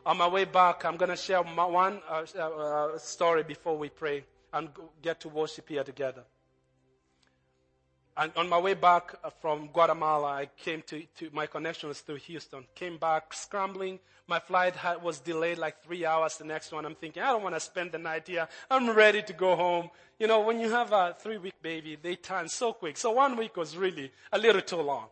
On 0.05 0.17
my 0.17 0.27
way 0.27 0.45
back, 0.45 0.83
I'm 0.83 0.97
going 0.97 1.09
to 1.11 1.15
share 1.15 1.43
one 1.43 2.01
uh, 2.09 2.23
uh, 2.39 2.97
story 2.97 3.43
before 3.43 3.77
we 3.77 3.89
pray 3.89 4.23
and 4.51 4.69
get 5.01 5.19
to 5.21 5.29
worship 5.29 5.69
here 5.69 5.83
together. 5.83 6.23
And 8.21 8.31
on 8.35 8.47
my 8.47 8.59
way 8.59 8.75
back 8.75 9.15
uh, 9.23 9.31
from 9.31 9.69
Guatemala, 9.73 10.27
I 10.27 10.45
came 10.55 10.83
to, 10.83 11.01
to 11.17 11.31
my 11.33 11.47
connection 11.47 11.89
was 11.89 12.01
through 12.01 12.17
Houston. 12.17 12.65
Came 12.75 12.99
back 12.99 13.33
scrambling. 13.33 13.97
My 14.27 14.37
flight 14.37 14.75
had, 14.75 15.01
was 15.01 15.19
delayed 15.19 15.57
like 15.57 15.83
three 15.83 16.05
hours. 16.05 16.37
The 16.37 16.43
next 16.43 16.71
one, 16.71 16.85
I'm 16.85 16.93
thinking, 16.93 17.23
I 17.23 17.31
don't 17.31 17.41
want 17.41 17.55
to 17.55 17.59
spend 17.59 17.93
the 17.93 17.97
night 17.97 18.27
here. 18.27 18.47
I'm 18.69 18.91
ready 18.91 19.23
to 19.23 19.33
go 19.33 19.55
home. 19.55 19.89
You 20.19 20.27
know, 20.27 20.41
when 20.41 20.59
you 20.59 20.69
have 20.69 20.91
a 20.91 21.15
three 21.17 21.39
week 21.39 21.55
baby, 21.63 21.97
they 21.99 22.15
turn 22.15 22.47
so 22.47 22.73
quick. 22.73 22.95
So 22.95 23.09
one 23.09 23.35
week 23.37 23.57
was 23.57 23.75
really 23.75 24.11
a 24.31 24.37
little 24.37 24.61
too 24.61 24.81
long. 24.81 25.07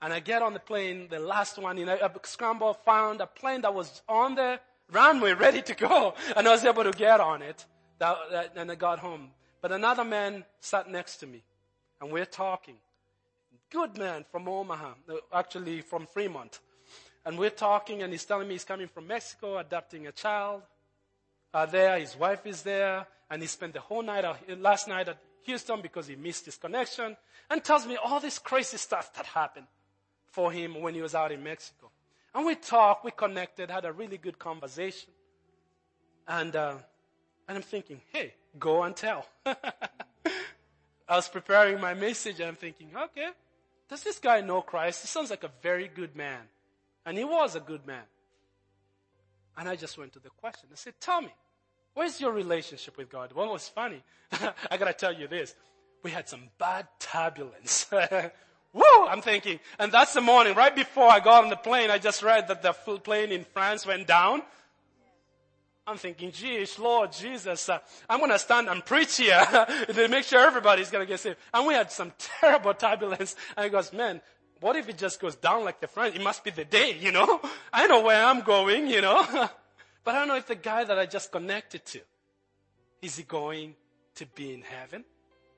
And 0.00 0.10
I 0.10 0.20
get 0.20 0.40
on 0.40 0.54
the 0.54 0.60
plane, 0.60 1.08
the 1.10 1.18
last 1.18 1.58
one, 1.58 1.76
you 1.76 1.84
know, 1.84 1.98
I 2.02 2.10
scramble, 2.22 2.72
found 2.72 3.20
a 3.20 3.26
plane 3.26 3.60
that 3.60 3.74
was 3.74 4.00
on 4.08 4.36
the 4.36 4.58
runway 4.90 5.32
ready 5.44 5.60
to 5.60 5.74
go. 5.74 6.14
And 6.34 6.48
I 6.48 6.52
was 6.52 6.64
able 6.64 6.84
to 6.84 6.92
get 6.92 7.20
on 7.20 7.42
it. 7.42 7.66
That, 7.98 8.16
that, 8.32 8.52
and 8.56 8.72
I 8.72 8.74
got 8.74 9.00
home. 9.00 9.32
But 9.60 9.70
another 9.70 10.04
man 10.04 10.46
sat 10.60 10.90
next 10.90 11.18
to 11.18 11.26
me. 11.26 11.42
And 12.00 12.10
we're 12.12 12.26
talking. 12.26 12.76
Good 13.70 13.98
man 13.98 14.24
from 14.30 14.48
Omaha, 14.48 14.94
actually 15.32 15.80
from 15.80 16.06
Fremont. 16.06 16.60
And 17.24 17.38
we're 17.38 17.50
talking 17.50 18.02
and 18.02 18.12
he's 18.12 18.24
telling 18.24 18.46
me 18.46 18.54
he's 18.54 18.64
coming 18.64 18.86
from 18.86 19.08
Mexico, 19.08 19.58
adopting 19.58 20.06
a 20.06 20.12
child 20.12 20.62
uh, 21.52 21.66
there. 21.66 21.98
His 21.98 22.16
wife 22.16 22.46
is 22.46 22.62
there. 22.62 23.06
And 23.28 23.42
he 23.42 23.48
spent 23.48 23.72
the 23.72 23.80
whole 23.80 24.02
night, 24.02 24.24
uh, 24.24 24.34
last 24.58 24.86
night 24.86 25.08
at 25.08 25.18
Houston 25.42 25.80
because 25.80 26.06
he 26.06 26.14
missed 26.14 26.44
his 26.44 26.56
connection. 26.56 27.16
And 27.50 27.64
tells 27.64 27.86
me 27.86 27.96
all 27.96 28.20
this 28.20 28.38
crazy 28.38 28.76
stuff 28.76 29.12
that 29.14 29.26
happened 29.26 29.66
for 30.26 30.52
him 30.52 30.80
when 30.80 30.94
he 30.94 31.02
was 31.02 31.14
out 31.14 31.32
in 31.32 31.42
Mexico. 31.42 31.90
And 32.34 32.44
we 32.44 32.54
talked, 32.54 33.04
we 33.04 33.10
connected, 33.10 33.70
had 33.70 33.84
a 33.86 33.92
really 33.92 34.18
good 34.18 34.38
conversation. 34.38 35.10
And, 36.28 36.54
uh, 36.54 36.74
and 37.48 37.56
I'm 37.56 37.62
thinking, 37.62 38.00
hey, 38.12 38.34
go 38.58 38.82
and 38.82 38.94
tell. 38.94 39.26
I 41.08 41.16
was 41.16 41.28
preparing 41.28 41.80
my 41.80 41.94
message 41.94 42.40
and 42.40 42.48
I'm 42.48 42.56
thinking, 42.56 42.90
okay, 42.96 43.28
does 43.88 44.02
this 44.02 44.18
guy 44.18 44.40
know 44.40 44.60
Christ? 44.60 45.02
He 45.02 45.08
sounds 45.08 45.30
like 45.30 45.44
a 45.44 45.50
very 45.62 45.88
good 45.88 46.16
man. 46.16 46.40
And 47.04 47.16
he 47.16 47.24
was 47.24 47.54
a 47.54 47.60
good 47.60 47.86
man. 47.86 48.02
And 49.56 49.68
I 49.68 49.76
just 49.76 49.96
went 49.96 50.12
to 50.14 50.18
the 50.18 50.30
question. 50.30 50.68
I 50.72 50.76
said, 50.76 50.94
tell 51.00 51.22
me, 51.22 51.32
where's 51.94 52.20
your 52.20 52.32
relationship 52.32 52.98
with 52.98 53.08
God? 53.08 53.32
Well, 53.32 53.48
it 53.48 53.52
was 53.52 53.68
funny. 53.68 54.02
I 54.70 54.76
gotta 54.76 54.92
tell 54.92 55.14
you 55.14 55.28
this. 55.28 55.54
We 56.02 56.10
had 56.10 56.28
some 56.28 56.50
bad 56.58 56.88
turbulence. 56.98 57.86
Woo! 58.72 59.06
I'm 59.08 59.22
thinking, 59.22 59.60
and 59.78 59.90
that's 59.90 60.12
the 60.12 60.20
morning, 60.20 60.54
right 60.54 60.74
before 60.74 61.08
I 61.08 61.20
got 61.20 61.44
on 61.44 61.50
the 61.50 61.56
plane, 61.56 61.90
I 61.90 61.98
just 61.98 62.22
read 62.22 62.48
that 62.48 62.62
the 62.62 62.72
plane 62.72 63.32
in 63.32 63.44
France 63.44 63.86
went 63.86 64.06
down. 64.06 64.42
I'm 65.86 65.96
thinking, 65.98 66.32
geez, 66.32 66.78
Lord 66.78 67.12
Jesus, 67.12 67.68
uh, 67.68 67.78
I'm 68.08 68.18
going 68.18 68.30
to 68.30 68.38
stand 68.38 68.68
and 68.68 68.84
preach 68.84 69.18
here 69.18 69.40
to 69.88 70.08
make 70.08 70.24
sure 70.24 70.40
everybody's 70.40 70.90
going 70.90 71.06
to 71.06 71.08
get 71.08 71.20
saved. 71.20 71.36
And 71.54 71.66
we 71.66 71.74
had 71.74 71.92
some 71.92 72.12
terrible 72.40 72.74
turbulence. 72.74 73.36
And 73.56 73.64
he 73.64 73.70
goes, 73.70 73.92
man, 73.92 74.20
what 74.60 74.74
if 74.74 74.88
it 74.88 74.98
just 74.98 75.20
goes 75.20 75.36
down 75.36 75.64
like 75.64 75.80
the 75.80 75.86
France? 75.86 76.16
It 76.16 76.22
must 76.22 76.42
be 76.42 76.50
the 76.50 76.64
day, 76.64 76.96
you 76.98 77.12
know? 77.12 77.40
I 77.72 77.86
know 77.86 78.02
where 78.02 78.24
I'm 78.24 78.40
going, 78.40 78.88
you 78.88 79.00
know? 79.00 79.24
but 80.04 80.14
I 80.14 80.18
don't 80.18 80.28
know 80.28 80.36
if 80.36 80.46
the 80.46 80.56
guy 80.56 80.82
that 80.84 80.98
I 80.98 81.06
just 81.06 81.30
connected 81.30 81.84
to, 81.86 82.00
is 83.02 83.16
he 83.16 83.22
going 83.22 83.74
to 84.16 84.26
be 84.26 84.54
in 84.54 84.62
heaven? 84.62 85.04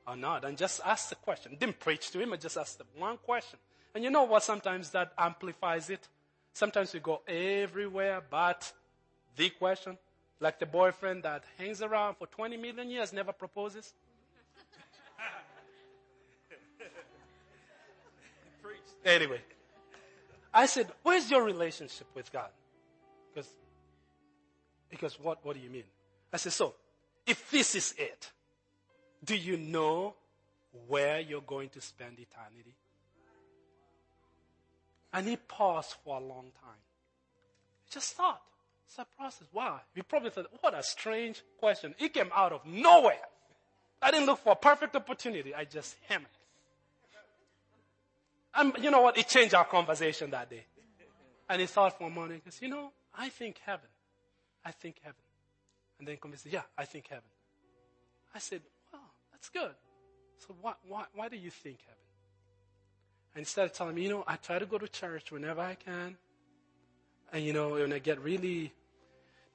or 0.09 0.17
not 0.17 0.45
and 0.45 0.57
just 0.57 0.81
ask 0.85 1.11
the 1.11 1.15
question. 1.15 1.57
Didn't 1.61 1.79
preach 1.79 2.11
to 2.13 2.21
him, 2.21 2.33
I 2.33 2.37
just 2.37 2.57
asked 2.57 2.79
the 2.79 2.85
one 2.97 3.19
question. 3.19 3.59
And 3.95 4.03
you 4.03 4.11
know 4.11 4.25
what? 4.25 4.43
Sometimes 4.43 4.91
that 4.91 5.13
amplifies 5.19 5.91
it. 5.91 6.09
Sometimes 6.55 6.93
we 6.95 7.01
go 7.01 7.21
everywhere 7.29 8.23
but 8.29 8.73
the 9.37 9.51
question. 9.51 9.99
Like 10.41 10.59
the 10.59 10.67
boyfriend 10.67 11.23
that 11.25 11.45
hangs 11.59 11.83
around 11.83 12.17
for 12.17 12.27
20 12.27 12.57
million 12.57 12.91
years, 12.91 13.13
never 13.13 13.33
proposes. 13.33 13.93
anyway, 19.05 19.41
I 20.55 20.67
said, 20.67 20.89
where's 21.03 21.31
your 21.31 21.43
relationship 21.43 22.07
with 22.15 22.33
God? 22.33 22.51
Because, 23.35 23.51
because 24.89 25.19
what, 25.21 25.45
what 25.45 25.57
do 25.57 25.63
you 25.63 25.71
mean? 25.71 25.85
I 26.33 26.37
said, 26.37 26.53
so, 26.53 26.75
if 27.27 27.51
this 27.51 27.75
is 27.75 27.95
it, 27.99 28.31
do 29.25 29.35
you 29.35 29.57
know 29.57 30.15
where 30.87 31.21
you're 31.21 31.41
going 31.41 31.71
to 31.71 31.81
spend 31.81 32.19
eternity? 32.19 32.75
And 35.13 35.27
he 35.27 35.37
paused 35.37 35.97
for 36.05 36.19
a 36.19 36.21
long 36.21 36.53
time. 36.63 36.79
Just 37.91 38.15
thought. 38.15 38.43
Process. 39.17 39.47
Wow. 39.53 39.81
You 39.95 40.03
probably 40.03 40.31
thought, 40.31 40.47
what 40.61 40.75
a 40.75 40.83
strange 40.83 41.43
question. 41.59 41.95
It 41.99 42.15
came 42.15 42.31
out 42.35 42.53
of 42.53 42.65
nowhere. 42.67 43.21
I 44.01 44.11
didn't 44.11 44.27
look 44.27 44.39
for 44.39 44.53
a 44.53 44.57
perfect 44.57 44.97
opportunity. 44.97 45.55
I 45.55 45.65
just 45.65 45.97
hammered. 46.09 46.29
And 48.55 48.73
you 48.81 48.91
know 48.91 49.03
what? 49.03 49.17
It 49.19 49.29
changed 49.29 49.55
our 49.55 49.65
conversation 49.65 50.31
that 50.31 50.51
day. 50.51 50.65
And 51.49 51.61
he 51.61 51.67
thought 51.67 51.97
for 51.99 52.09
a 52.09 52.11
moment, 52.11 52.35
he 52.35 52.51
goes, 52.51 52.59
you 52.61 52.69
know, 52.69 52.93
I 53.17 53.29
think 53.29 53.61
heaven. 53.65 53.89
I 54.65 54.71
think 54.71 54.97
heaven. 55.03 55.21
And 55.99 56.09
then 56.09 56.17
he 56.23 56.37
said, 56.37 56.53
yeah, 56.53 56.63
I 56.77 56.85
think 56.85 57.09
heaven. 57.09 57.25
I 58.35 58.39
said, 58.39 58.63
well, 58.93 59.03
that's 59.33 59.49
good. 59.49 59.75
So 60.39 60.55
why, 60.61 60.75
why, 60.87 61.05
why 61.15 61.29
do 61.29 61.37
you 61.37 61.51
think 61.51 61.79
heaven? 61.83 61.99
And 63.35 63.41
he 63.41 63.45
started 63.45 63.75
telling 63.75 63.95
me, 63.95 64.03
you 64.03 64.11
know, 64.11 64.25
I 64.27 64.37
try 64.37 64.59
to 64.59 64.67
go 64.67 64.79
to 64.79 64.89
church 64.89 65.31
whenever 65.31 65.61
I 65.61 65.75
can. 65.75 66.17
And 67.33 67.45
you 67.45 67.53
know, 67.53 67.71
when 67.71 67.93
I 67.93 67.99
get 67.99 68.23
really 68.23 68.73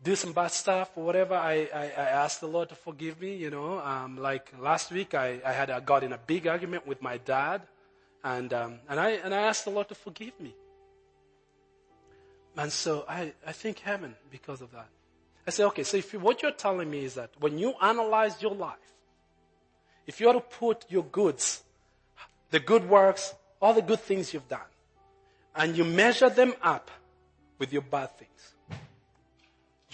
do 0.03 0.15
some 0.15 0.33
bad 0.33 0.51
stuff 0.51 0.91
or 0.95 1.05
whatever, 1.05 1.33
I, 1.33 1.69
I, 1.73 1.83
I 1.97 2.09
ask 2.23 2.39
the 2.41 2.47
Lord 2.47 2.69
to 2.69 2.75
forgive 2.75 3.21
me, 3.21 3.35
you 3.35 3.49
know. 3.49 3.79
Um, 3.79 4.17
like 4.17 4.51
last 4.59 4.91
week, 4.91 5.13
I, 5.13 5.39
I 5.45 5.53
had 5.53 5.69
I 5.69 5.79
got 5.79 6.03
in 6.03 6.11
a 6.11 6.17
big 6.17 6.45
argument 6.45 6.85
with 6.85 7.01
my 7.01 7.17
dad, 7.17 7.61
and 8.23 8.53
um, 8.53 8.79
and 8.89 8.99
I 8.99 9.11
and 9.11 9.33
I 9.33 9.43
asked 9.43 9.63
the 9.63 9.71
Lord 9.71 9.87
to 9.89 9.95
forgive 9.95 10.37
me. 10.39 10.53
And 12.57 12.71
so 12.71 13.05
I, 13.07 13.33
I 13.47 13.51
think 13.51 13.79
heaven 13.79 14.15
because 14.29 14.61
of 14.61 14.71
that. 14.71 14.87
I 15.47 15.51
say, 15.51 15.63
okay, 15.65 15.83
so 15.83 15.97
if 15.97 16.13
you, 16.13 16.19
what 16.19 16.41
you're 16.41 16.51
telling 16.51 16.89
me 16.89 17.03
is 17.03 17.15
that 17.15 17.31
when 17.39 17.57
you 17.57 17.73
analyze 17.81 18.41
your 18.41 18.53
life, 18.53 18.77
if 20.05 20.21
you 20.21 20.29
are 20.29 20.33
to 20.33 20.39
put 20.39 20.85
your 20.89 21.03
goods, 21.03 21.63
the 22.51 22.59
good 22.59 22.87
works, 22.87 23.33
all 23.61 23.73
the 23.73 23.81
good 23.81 23.99
things 23.99 24.33
you've 24.33 24.47
done, 24.47 24.59
and 25.55 25.75
you 25.75 25.83
measure 25.83 26.29
them 26.29 26.53
up 26.61 26.91
with 27.57 27.73
your 27.73 27.81
bad 27.81 28.15
things, 28.17 28.52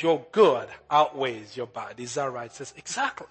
your 0.02 0.26
good 0.32 0.68
outweighs 0.90 1.56
your 1.56 1.68
bad. 1.68 2.00
Is 2.00 2.16
that 2.16 2.32
right? 2.32 2.52
Says, 2.52 2.74
exactly. 2.78 3.28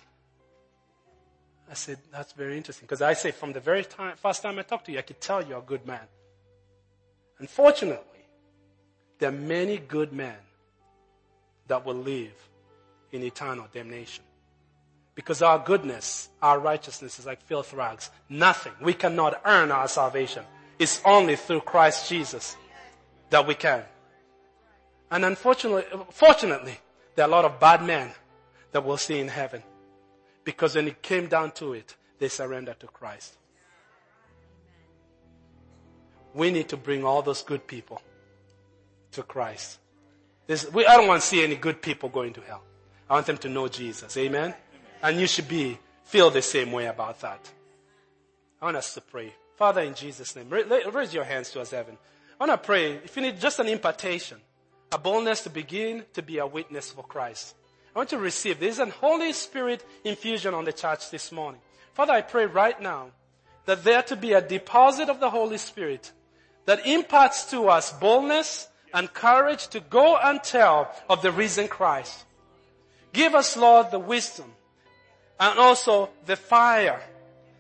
I 1.71 1.75
said, 1.75 1.99
that's 2.11 2.33
very 2.33 2.57
interesting. 2.57 2.87
Because 2.87 3.03
I 3.03 3.13
say 3.13 3.31
from 3.31 3.53
the 3.53 3.61
very 3.61 3.85
time, 3.85 4.17
first 4.17 4.43
time 4.43 4.59
I 4.59 4.63
talked 4.63 4.87
to 4.87 4.93
you, 4.93 4.99
I 4.99 5.03
could 5.03 5.21
tell 5.21 5.45
you're 5.45 5.59
a 5.59 5.63
good 5.63 5.87
man. 5.87 6.07
Unfortunately, 7.39 8.05
there 9.19 9.29
are 9.29 9.33
many 9.33 9.79
good 9.79 10.13
men 10.13 10.37
that 11.67 11.85
will 11.85 11.95
live 11.95 12.33
in 13.13 13.23
eternal 13.23 13.67
damnation. 13.73 14.25
Because 15.15 15.43
our 15.43 15.59
goodness, 15.59 16.29
our 16.41 16.59
righteousness 16.59 17.19
is 17.19 17.27
like 17.27 17.43
filth 17.43 17.73
rags. 17.73 18.11
Nothing. 18.29 18.73
We 18.81 18.95
cannot 18.95 19.41
earn 19.45 19.71
our 19.71 19.89
salvation. 19.89 20.45
It's 20.79 21.01
only 21.05 21.37
through 21.37 21.63
Christ 21.63 22.09
Jesus 22.09 22.57
that 23.31 23.47
we 23.47 23.55
can. 23.55 23.83
And 25.11 25.25
unfortunately, 25.25 25.85
fortunately, 26.11 26.79
there 27.15 27.25
are 27.25 27.29
a 27.29 27.31
lot 27.31 27.45
of 27.45 27.59
bad 27.59 27.83
men 27.85 28.11
that 28.73 28.85
we'll 28.85 28.97
see 28.97 29.19
in 29.19 29.29
heaven. 29.29 29.63
Because 30.45 30.75
when 30.75 30.89
it 30.89 31.03
came 31.03 31.29
down 31.29 31.53
to 31.53 31.73
it, 31.73 31.97
they 32.19 32.29
surrendered 32.29 32.81
to 32.81 32.87
Christ. 32.87 33.37
We 36.35 36.51
need 36.51 36.69
to 36.69 36.77
bring 36.77 37.05
all 37.05 37.23
those 37.23 37.43
good 37.43 37.67
people 37.67 38.03
to 39.13 39.23
Christ. 39.23 39.79
We, 40.73 40.87
I 40.87 40.97
don't 40.97 41.09
want 41.09 41.21
to 41.23 41.27
see 41.27 41.43
any 41.43 41.57
good 41.57 41.83
people 41.83 42.09
going 42.09 42.33
to 42.35 42.41
hell. 42.43 42.63
I 43.09 43.15
want 43.15 43.27
them 43.27 43.39
to 43.39 43.49
know 43.49 43.69
Jesus. 43.69 44.17
Amen? 44.17 44.55
And 45.03 45.19
you 45.19 45.27
should 45.27 45.49
be, 45.49 45.79
feel 46.05 46.31
the 46.31 46.43
same 46.43 46.73
way 46.73 46.87
about 46.87 47.21
that. 47.21 47.51
I 48.61 48.67
want 48.67 48.77
us 48.77 48.95
to 48.95 49.01
pray. 49.01 49.33
Father, 49.57 49.81
in 49.81 49.95
Jesus' 49.95 50.37
name, 50.37 50.49
raise 50.51 51.15
your 51.15 51.25
hands 51.25 51.51
to 51.53 51.61
us, 51.61 51.71
heaven. 51.71 51.97
I 52.41 52.47
want 52.47 52.63
to 52.63 52.67
pray, 52.67 52.93
if 52.93 53.17
you 53.17 53.23
need 53.23 53.41
just 53.41 53.59
an 53.59 53.67
impartation, 53.69 54.39
a 54.91 54.99
boldness 54.99 55.43
to 55.43 55.51
begin 55.51 56.05
to 56.15 56.23
be 56.23 56.39
a 56.39 56.47
witness 56.47 56.91
for 56.91 57.05
Christ. 57.05 57.55
I 57.95 57.99
want 57.99 58.11
to 58.11 58.19
receive. 58.19 58.61
There's 58.61 58.79
an 58.79 58.91
Holy 58.91 59.33
Spirit 59.33 59.85
infusion 60.05 60.55
on 60.55 60.65
the 60.65 60.73
church 60.73 61.11
this 61.11 61.33
morning. 61.33 61.61
Father, 61.95 62.13
I 62.13 62.23
pray 62.23 62.47
right 62.47 62.81
now 62.81 63.11
that 63.67 63.85
there 63.85 64.03
to 64.05 64.17
be 64.17 64.33
a 64.33 64.41
deposit 64.41 65.09
of 65.09 65.21
the 65.21 65.31
Holy 65.31 65.59
Spirit 65.59 66.13
that 66.65 66.87
imparts 66.87 67.51
to 67.51 67.69
us 67.69 67.93
boldness 67.93 68.69
and 68.95 69.13
courage 69.13 69.69
to 69.69 69.81
go 69.81 70.17
and 70.17 70.43
tell 70.43 70.91
of 71.09 71.23
the 71.23 71.33
risen 71.33 71.69
Christ. 71.69 72.25
Give 73.13 73.35
us, 73.35 73.57
Lord, 73.57 73.91
the 73.91 73.99
wisdom 73.99 74.53
and 75.41 75.59
also 75.59 76.11
the 76.27 76.37
fire, 76.37 77.03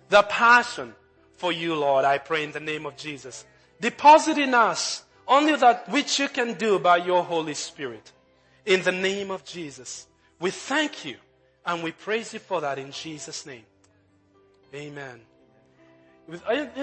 the 0.09 0.23
passion 0.23 0.95
for 1.37 1.53
you, 1.53 1.75
Lord. 1.75 2.05
I 2.05 2.19
pray 2.19 2.45
in 2.45 2.53
the 2.53 2.61
name 2.61 2.87
of 2.87 2.97
Jesus. 2.97 3.45
Deposit 3.81 4.39
in 4.39 4.55
us 4.55 5.05
only 5.29 5.55
that 5.57 5.89
which 5.91 6.19
you 6.19 6.29
can 6.29 6.55
do 6.55 6.79
by 6.79 6.97
your 6.97 7.23
Holy 7.23 7.55
Spirit. 7.55 8.13
In 8.67 8.83
the 8.83 8.93
name 8.93 9.31
of 9.31 9.45
Jesus. 9.45 10.07
We 10.41 10.51
thank 10.51 11.05
you 11.05 11.17
and 11.65 11.83
we 11.83 11.93
praise 11.93 12.33
you 12.33 12.41
for 12.41 12.61
that 12.61 12.79
in 12.79 12.91
Jesus' 12.93 13.47
name. 13.47 13.65
Amen. 14.75 15.21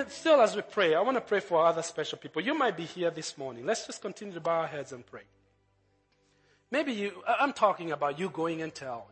Still 0.09 0.41
as 0.41 0.55
we 0.55 0.63
pray, 0.63 0.95
I 0.95 1.01
want 1.01 1.17
to 1.17 1.21
pray 1.21 1.39
for 1.39 1.63
other 1.63 1.83
special 1.83 2.17
people. 2.17 2.41
You 2.41 2.57
might 2.57 2.75
be 2.75 2.85
here 2.85 3.11
this 3.11 3.37
morning. 3.37 3.65
Let's 3.65 3.85
just 3.85 4.01
continue 4.01 4.33
to 4.33 4.39
bow 4.39 4.61
our 4.61 4.67
heads 4.67 4.91
and 4.91 5.05
pray. 5.05 5.21
Maybe 6.71 6.93
you, 6.93 7.11
I'm 7.27 7.53
talking 7.53 7.91
about 7.91 8.17
you 8.17 8.29
going 8.29 8.63
and 8.63 8.73
telling, 8.73 9.03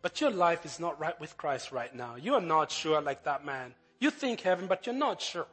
but 0.00 0.20
your 0.22 0.30
life 0.30 0.64
is 0.64 0.80
not 0.80 0.98
right 0.98 1.18
with 1.20 1.36
Christ 1.36 1.70
right 1.70 1.94
now. 1.94 2.16
You 2.16 2.34
are 2.34 2.40
not 2.40 2.72
sure 2.72 3.00
like 3.02 3.24
that 3.24 3.44
man. 3.44 3.74
You 4.00 4.10
think 4.10 4.40
heaven, 4.40 4.66
but 4.66 4.86
you're 4.86 4.94
not 4.94 5.20
sure. 5.20 5.46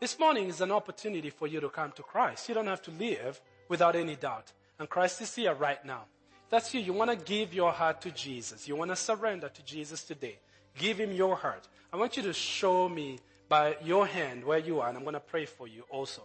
This 0.00 0.18
morning 0.18 0.48
is 0.48 0.62
an 0.62 0.72
opportunity 0.72 1.28
for 1.28 1.46
you 1.46 1.60
to 1.60 1.68
come 1.68 1.92
to 1.92 2.02
Christ. 2.02 2.48
You 2.48 2.54
don't 2.54 2.66
have 2.66 2.80
to 2.82 2.90
live 2.92 3.38
without 3.68 3.94
any 3.94 4.16
doubt. 4.16 4.50
And 4.78 4.88
Christ 4.88 5.20
is 5.20 5.34
here 5.34 5.52
right 5.52 5.84
now. 5.84 6.04
That's 6.48 6.72
you. 6.72 6.80
You 6.80 6.94
want 6.94 7.10
to 7.10 7.16
give 7.16 7.52
your 7.52 7.70
heart 7.70 8.00
to 8.00 8.10
Jesus. 8.10 8.66
You 8.66 8.76
want 8.76 8.90
to 8.92 8.96
surrender 8.96 9.50
to 9.50 9.62
Jesus 9.62 10.02
today. 10.02 10.38
Give 10.78 10.98
him 10.98 11.12
your 11.12 11.36
heart. 11.36 11.68
I 11.92 11.98
want 11.98 12.16
you 12.16 12.22
to 12.22 12.32
show 12.32 12.88
me 12.88 13.18
by 13.46 13.76
your 13.84 14.06
hand 14.06 14.42
where 14.42 14.58
you 14.58 14.80
are, 14.80 14.88
and 14.88 14.96
I'm 14.96 15.04
going 15.04 15.12
to 15.12 15.20
pray 15.20 15.44
for 15.44 15.68
you 15.68 15.84
also. 15.90 16.22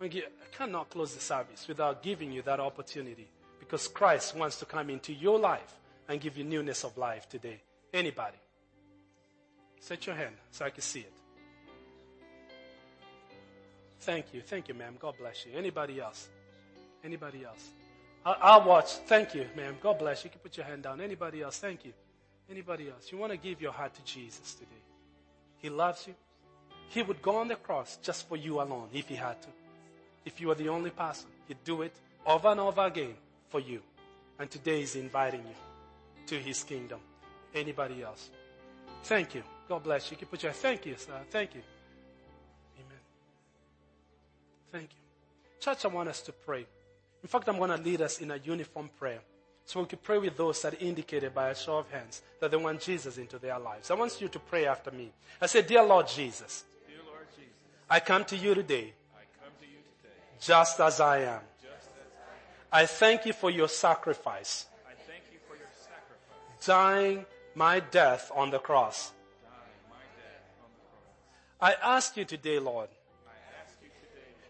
I 0.00 0.08
cannot 0.56 0.88
close 0.88 1.12
the 1.12 1.20
service 1.20 1.68
without 1.68 2.02
giving 2.02 2.32
you 2.32 2.40
that 2.42 2.58
opportunity 2.58 3.28
because 3.58 3.86
Christ 3.86 4.34
wants 4.34 4.60
to 4.60 4.64
come 4.64 4.88
into 4.88 5.12
your 5.12 5.38
life 5.38 5.74
and 6.08 6.22
give 6.22 6.38
you 6.38 6.44
newness 6.44 6.84
of 6.84 6.96
life 6.96 7.28
today. 7.28 7.60
Anybody? 7.92 8.38
Set 9.78 10.06
your 10.06 10.16
hand 10.16 10.36
so 10.50 10.64
I 10.64 10.70
can 10.70 10.80
see 10.80 11.00
it. 11.00 11.12
Thank 14.00 14.32
you. 14.32 14.40
Thank 14.40 14.68
you, 14.68 14.74
ma'am. 14.74 14.96
God 14.98 15.14
bless 15.18 15.44
you. 15.46 15.52
Anybody 15.56 16.00
else? 16.00 16.28
Anybody 17.04 17.44
else? 17.44 17.70
I'll, 18.24 18.64
watch. 18.64 18.92
Thank 19.06 19.34
you, 19.34 19.46
ma'am. 19.56 19.76
God 19.80 19.98
bless 19.98 20.24
you. 20.24 20.28
You 20.28 20.32
can 20.32 20.40
put 20.40 20.56
your 20.56 20.66
hand 20.66 20.82
down. 20.82 21.00
Anybody 21.00 21.42
else? 21.42 21.58
Thank 21.58 21.84
you. 21.84 21.92
Anybody 22.50 22.88
else? 22.88 23.10
You 23.10 23.18
want 23.18 23.32
to 23.32 23.38
give 23.38 23.60
your 23.60 23.72
heart 23.72 23.94
to 23.94 24.04
Jesus 24.04 24.54
today. 24.54 24.82
He 25.58 25.70
loves 25.70 26.06
you. 26.06 26.14
He 26.90 27.02
would 27.02 27.20
go 27.20 27.36
on 27.36 27.48
the 27.48 27.56
cross 27.56 27.98
just 28.02 28.28
for 28.28 28.36
you 28.36 28.60
alone 28.60 28.88
if 28.92 29.08
he 29.08 29.14
had 29.14 29.40
to. 29.42 29.48
If 30.24 30.40
you 30.40 30.48
were 30.48 30.54
the 30.54 30.68
only 30.68 30.90
person, 30.90 31.28
he'd 31.46 31.62
do 31.64 31.82
it 31.82 31.94
over 32.26 32.48
and 32.48 32.60
over 32.60 32.82
again 32.82 33.14
for 33.48 33.60
you. 33.60 33.80
And 34.38 34.50
today 34.50 34.80
he's 34.80 34.96
inviting 34.96 35.40
you 35.40 35.54
to 36.26 36.36
his 36.36 36.62
kingdom. 36.62 37.00
Anybody 37.54 38.02
else? 38.02 38.30
Thank 39.04 39.34
you. 39.34 39.42
God 39.68 39.82
bless 39.82 40.10
you. 40.10 40.14
You 40.14 40.18
can 40.18 40.28
put 40.28 40.42
your 40.42 40.52
thank 40.52 40.86
you, 40.86 40.96
sir. 40.96 41.20
Thank 41.30 41.54
you. 41.54 41.62
Thank 44.70 44.90
you. 44.90 44.98
Church, 45.60 45.84
I 45.84 45.88
want 45.88 46.08
us 46.08 46.20
to 46.22 46.32
pray. 46.32 46.66
In 47.22 47.28
fact, 47.28 47.48
I'm 47.48 47.58
going 47.58 47.70
to 47.70 47.76
lead 47.76 48.00
us 48.02 48.20
in 48.20 48.30
a 48.30 48.36
uniform 48.36 48.90
prayer. 48.98 49.20
So 49.64 49.80
we 49.80 49.86
can 49.86 49.98
pray 49.98 50.18
with 50.18 50.36
those 50.36 50.62
that 50.62 50.80
indicated 50.80 51.34
by 51.34 51.50
a 51.50 51.54
show 51.54 51.78
of 51.78 51.90
hands 51.90 52.22
that 52.40 52.50
they 52.50 52.56
want 52.56 52.80
Jesus 52.80 53.18
into 53.18 53.38
their 53.38 53.58
lives. 53.58 53.90
I 53.90 53.94
want 53.94 54.18
you 54.18 54.28
to 54.28 54.38
pray 54.38 54.66
after 54.66 54.90
me. 54.90 55.10
I 55.42 55.46
say, 55.46 55.60
Dear 55.60 55.82
Lord 55.82 56.08
Jesus, 56.08 56.64
Dear 56.86 56.96
Lord 57.06 57.26
Jesus 57.36 57.52
I 57.90 58.00
come 58.00 58.24
to 58.26 58.36
you 58.36 58.54
today, 58.54 58.94
I 59.14 59.24
come 59.42 59.52
to 59.60 59.66
you 59.66 59.76
today 60.00 60.14
just 60.40 60.80
as 60.80 61.00
I 61.00 61.18
am. 61.18 61.40
just 61.60 61.88
as 61.90 62.12
I 62.72 62.78
am. 62.78 62.84
I 62.84 62.86
thank 62.86 63.26
you 63.26 63.34
for 63.34 63.50
your 63.50 63.68
sacrifice, 63.68 64.64
I 64.86 64.94
thank 65.06 65.24
you 65.30 65.38
for 65.46 65.54
your 65.54 65.68
sacrifice, 65.82 66.64
dying 66.66 67.26
my 67.54 67.80
death 67.80 68.32
on 68.34 68.50
the 68.50 68.58
cross. 68.58 69.12
dying 69.42 69.54
my 69.90 69.96
death 70.16 70.44
on 70.64 70.70
the 71.60 71.68
cross. 71.68 71.82
I 71.84 71.94
ask 71.96 72.16
you 72.16 72.24
today, 72.24 72.58
Lord, 72.58 72.88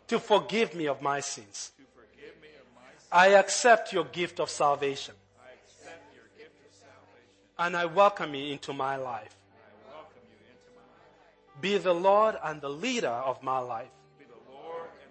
to 0.08 0.18
forgive 0.18 0.74
me 0.74 0.86
of 0.86 1.00
my 1.00 1.20
sins. 1.20 1.72
to 1.76 1.84
forgive 1.94 2.34
me 2.42 2.48
of 2.60 2.66
my 2.74 2.90
sins. 2.90 3.08
I 3.12 3.28
accept 3.38 3.92
your 3.92 4.04
gift 4.04 4.40
of 4.40 4.50
salvation 4.50 5.14
I 5.38 5.52
accept 5.54 6.14
your 6.14 6.24
gift 6.36 6.56
of 6.66 6.72
salvation. 6.74 7.58
and 7.58 7.76
I 7.76 7.86
welcome 7.86 8.34
you 8.34 8.52
into 8.52 8.72
my 8.72 8.96
life. 8.96 9.34
I 9.36 9.92
welcome 9.94 10.26
you 10.30 10.38
into 10.50 10.70
my 10.74 10.82
life. 10.82 11.60
Be 11.60 11.78
the 11.78 11.94
Lord 11.94 12.36
and 12.42 12.60
the 12.60 12.70
leader 12.70 13.08
of 13.08 13.42
my 13.42 13.58
life. 13.58 13.88
Be 14.18 14.24
the 14.24 14.52
Lord 14.52 14.88
and 15.02 15.08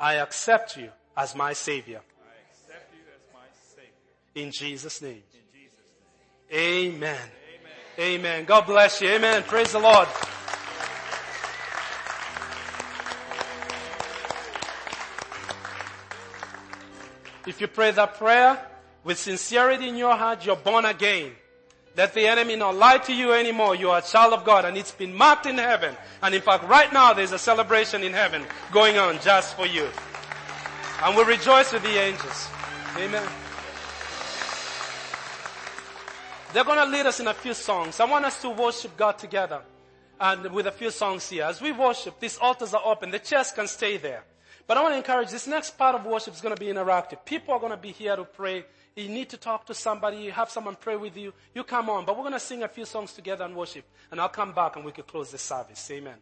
I 0.00 0.14
accept 0.14 0.78
you 0.78 0.90
as 1.14 1.36
my 1.36 1.52
Savior. 1.52 2.00
I 2.00 2.32
accept 2.50 2.90
you 2.94 3.00
as 3.14 3.34
my 3.34 3.46
Savior. 3.74 4.46
In 4.46 4.50
Jesus' 4.50 5.02
name. 5.02 5.22
In 5.34 5.60
Jesus' 5.60 5.76
name. 6.50 6.94
Amen. 6.94 7.18
Amen. 7.98 8.18
Amen. 8.20 8.44
God 8.46 8.64
bless 8.64 9.02
you. 9.02 9.10
Amen. 9.10 9.42
Praise 9.42 9.72
the 9.72 9.78
Lord. 9.78 10.08
If 17.50 17.60
you 17.60 17.66
pray 17.66 17.90
that 17.90 18.14
prayer 18.14 18.64
with 19.02 19.18
sincerity 19.18 19.88
in 19.88 19.96
your 19.96 20.14
heart, 20.14 20.46
you're 20.46 20.54
born 20.54 20.84
again. 20.84 21.32
Let 21.96 22.14
the 22.14 22.28
enemy 22.28 22.54
not 22.54 22.76
lie 22.76 22.98
to 22.98 23.12
you 23.12 23.32
anymore. 23.32 23.74
You 23.74 23.90
are 23.90 23.98
a 23.98 24.02
child 24.02 24.34
of 24.34 24.44
God 24.44 24.64
and 24.66 24.76
it's 24.76 24.92
been 24.92 25.12
marked 25.12 25.46
in 25.46 25.58
heaven. 25.58 25.96
And 26.22 26.32
in 26.32 26.42
fact, 26.42 26.62
right 26.68 26.92
now 26.92 27.12
there's 27.12 27.32
a 27.32 27.40
celebration 27.40 28.04
in 28.04 28.12
heaven 28.12 28.44
going 28.70 28.98
on 28.98 29.18
just 29.18 29.56
for 29.56 29.66
you. 29.66 29.88
And 31.02 31.16
we 31.16 31.24
rejoice 31.24 31.72
with 31.72 31.82
the 31.82 31.98
angels. 31.98 32.48
Amen. 32.96 33.28
They're 36.52 36.62
going 36.62 36.78
to 36.78 36.96
lead 36.96 37.06
us 37.06 37.18
in 37.18 37.26
a 37.26 37.34
few 37.34 37.54
songs. 37.54 37.98
I 37.98 38.04
want 38.04 38.26
us 38.26 38.40
to 38.42 38.50
worship 38.50 38.96
God 38.96 39.18
together 39.18 39.60
and 40.20 40.52
with 40.52 40.68
a 40.68 40.72
few 40.72 40.92
songs 40.92 41.28
here. 41.28 41.46
As 41.46 41.60
we 41.60 41.72
worship, 41.72 42.20
these 42.20 42.38
altars 42.38 42.74
are 42.74 42.82
open. 42.84 43.10
The 43.10 43.18
chairs 43.18 43.50
can 43.50 43.66
stay 43.66 43.96
there. 43.96 44.22
But 44.70 44.78
I 44.78 44.82
want 44.82 44.92
to 44.92 44.98
encourage 44.98 45.30
this 45.30 45.48
next 45.48 45.76
part 45.76 45.96
of 45.96 46.06
worship 46.06 46.32
is 46.32 46.40
going 46.40 46.54
to 46.54 46.60
be 46.60 46.68
interactive. 46.68 47.24
People 47.24 47.54
are 47.54 47.58
going 47.58 47.72
to 47.72 47.76
be 47.76 47.90
here 47.90 48.14
to 48.14 48.22
pray. 48.22 48.64
You 48.94 49.08
need 49.08 49.28
to 49.30 49.36
talk 49.36 49.66
to 49.66 49.74
somebody. 49.74 50.18
You 50.18 50.30
have 50.30 50.48
someone 50.48 50.76
pray 50.76 50.94
with 50.94 51.16
you. 51.16 51.32
You 51.56 51.64
come 51.64 51.90
on. 51.90 52.04
But 52.04 52.16
we're 52.16 52.22
going 52.22 52.34
to 52.34 52.38
sing 52.38 52.62
a 52.62 52.68
few 52.68 52.84
songs 52.84 53.12
together 53.12 53.44
and 53.44 53.56
worship. 53.56 53.84
And 54.12 54.20
I'll 54.20 54.28
come 54.28 54.52
back 54.52 54.76
and 54.76 54.84
we 54.84 54.92
can 54.92 55.02
close 55.02 55.32
the 55.32 55.38
service. 55.38 55.90
Amen. 55.90 56.14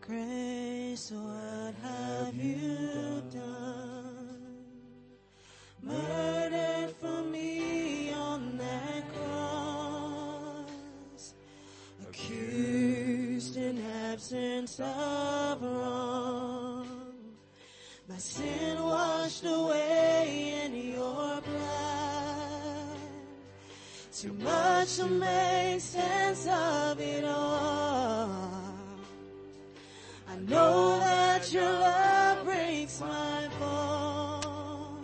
Grace, 0.00 1.10
what 1.10 1.74
have 1.82 2.36
you 2.36 3.24
done? 3.32 4.38
Murdered 5.82 6.94
for 7.00 7.22
me 7.22 8.12
on 8.12 8.58
that 8.58 9.02
cross, 9.16 10.70
accused 12.08 13.56
in 13.56 13.84
absence 14.08 14.78
of 14.78 15.60
wrong, 15.62 16.67
my 18.08 18.16
sin 18.16 18.82
washed 18.82 19.44
away 19.44 20.62
in 20.64 20.74
your 20.94 21.42
blood. 21.42 22.96
Too 24.16 24.32
much 24.32 24.96
to 24.96 25.06
make 25.06 25.80
sense 25.80 26.46
of 26.46 26.98
it 27.00 27.24
all. 27.24 28.30
I 30.26 30.36
know 30.46 30.98
that 31.00 31.52
your 31.52 31.70
love 31.70 32.44
breaks 32.44 33.00
my 33.00 33.48
fall. 33.58 34.98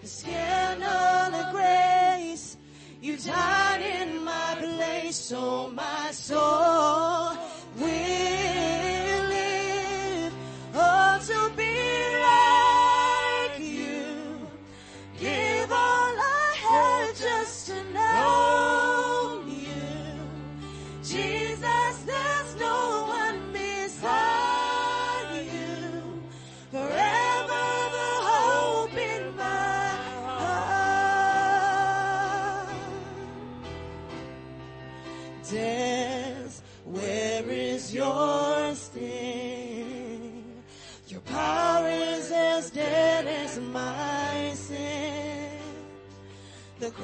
The 0.00 0.06
scandal 0.06 1.34
of 1.40 1.52
grace, 1.52 2.56
you 3.00 3.16
died 3.16 3.82
in 3.82 4.24
my 4.24 4.56
place, 4.58 5.16
so 5.16 5.68
my 5.74 6.12
soul 6.12 6.61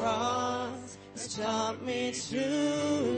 cross 0.09 0.99
has 1.13 1.37
taught 1.37 1.83
me 1.85 2.13
to 2.13 3.18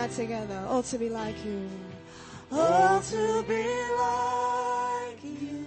that 0.00 0.10
together. 0.12 0.64
Oh, 0.68 0.80
to 0.82 0.98
be 0.98 1.10
like 1.10 1.44
you. 1.44 1.68
Oh, 2.50 3.02
to 3.10 3.42
be 3.46 3.66
like 4.00 5.22
you. 5.22 5.66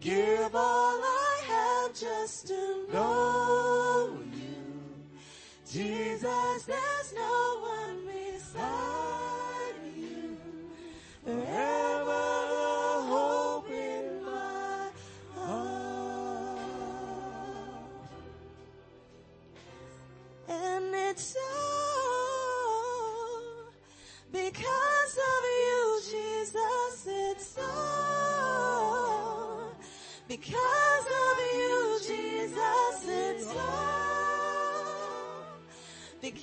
Give 0.00 0.54
all 0.54 1.00
I 1.02 1.40
have 1.48 1.94
just 1.94 2.46
to 2.48 2.86
know 2.92 4.16
you. 4.32 4.62
Jesus, 5.68 6.66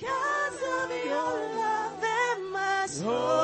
because 0.04 0.60
of 0.82 1.04
your 1.04 1.56
love 1.56 2.04
and 2.04 2.52
my 2.52 2.86
soul. 2.86 3.43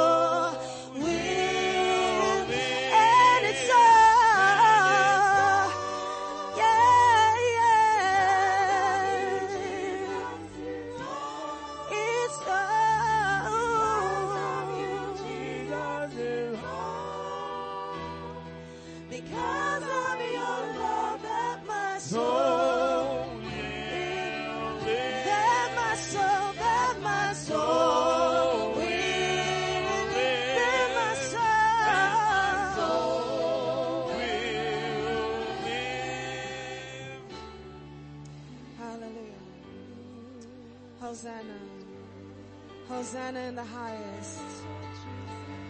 Hosanna 42.91 43.38
in 43.38 43.55
the 43.55 43.64
highest. 43.64 44.41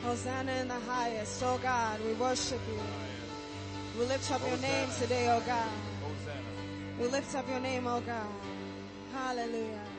Hosanna 0.03 0.53
in 0.53 0.69
the 0.69 0.81
highest. 0.89 1.43
Oh 1.45 1.61
God, 1.63 2.01
we 2.07 2.15
worship 2.15 2.59
you. 2.67 2.81
We 3.99 4.07
lift 4.07 4.33
up 4.33 4.41
your 4.49 4.57
name 4.57 4.89
today, 4.99 5.29
oh 5.29 5.43
God. 5.47 5.69
We 6.99 7.09
lift 7.09 7.35
up 7.35 7.47
your 7.47 7.61
name, 7.61 7.87
oh 7.87 8.01
God. 8.01 8.27
Hallelujah. 9.13 9.90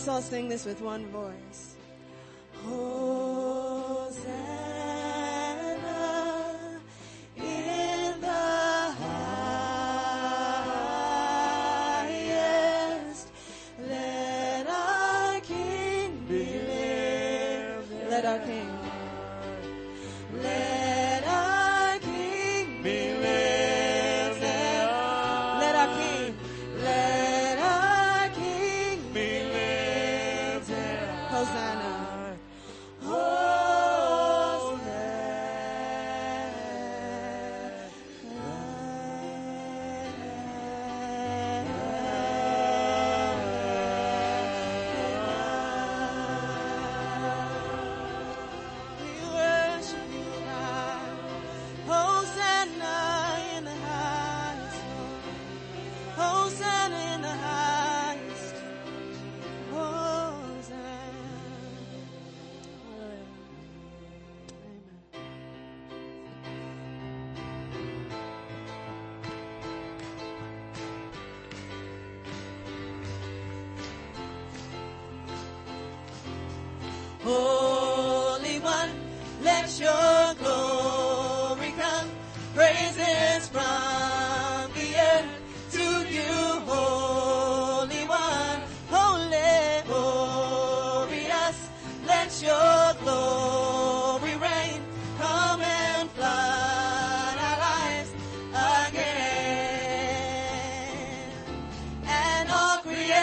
Let's 0.00 0.08
all 0.08 0.22
sing 0.22 0.48
this 0.48 0.64
with 0.64 0.80
one 0.80 1.04
voice. 1.08 1.69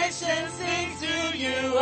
Creation 0.07 0.49
sings 0.51 1.01
to 1.01 1.37
you, 1.37 1.77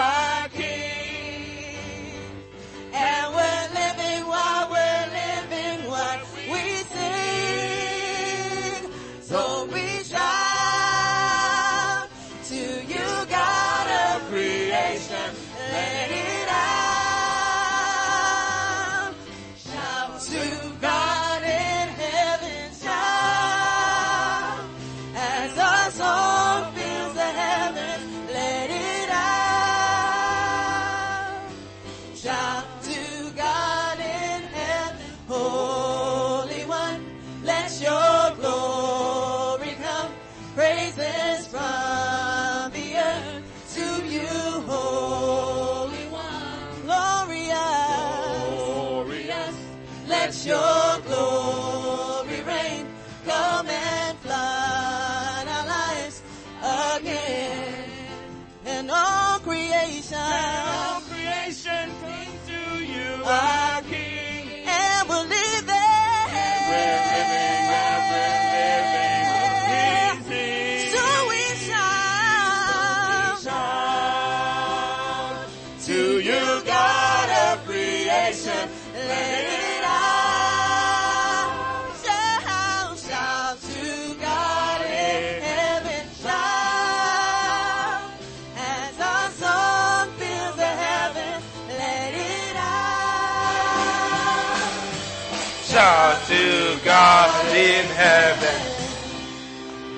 God 96.96 97.54
in 97.54 97.86
heaven. 97.88 98.56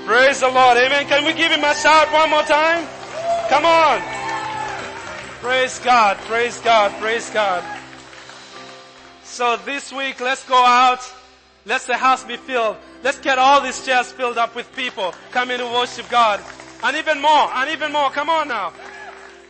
Praise 0.08 0.40
the 0.40 0.50
Lord. 0.50 0.78
Amen. 0.78 1.06
Can 1.06 1.26
we 1.26 1.34
give 1.34 1.52
him 1.52 1.64
a 1.64 1.76
shout 1.76 2.12
one 2.12 2.32
more 2.32 2.42
time? 2.42 2.88
Come 3.50 3.66
on. 3.66 4.02
Praise 5.40 5.78
God. 5.78 6.18
Praise 6.26 6.60
God. 6.62 6.92
Praise 7.00 7.30
God. 7.30 7.64
So 9.24 9.58
this 9.58 9.94
week, 9.94 10.20
let's 10.20 10.44
go 10.50 10.58
out. 10.58 11.08
Let 11.68 11.82
the 11.82 11.96
house 11.98 12.24
be 12.24 12.36
filled. 12.36 12.78
Let's 13.04 13.20
get 13.20 13.38
all 13.38 13.62
these 13.62 13.86
chairs 13.86 14.12
filled 14.12 14.40
up 14.40 14.56
with 14.56 14.76
people 14.76 15.14
coming 15.30 15.60
to 15.60 15.66
worship 15.66 16.10
God. 16.10 16.42
And 16.82 16.98
even 16.98 17.22
more, 17.22 17.48
and 17.54 17.70
even 17.70 17.92
more. 17.92 18.10
Come 18.10 18.32
on 18.32 18.48
now. 18.48 18.74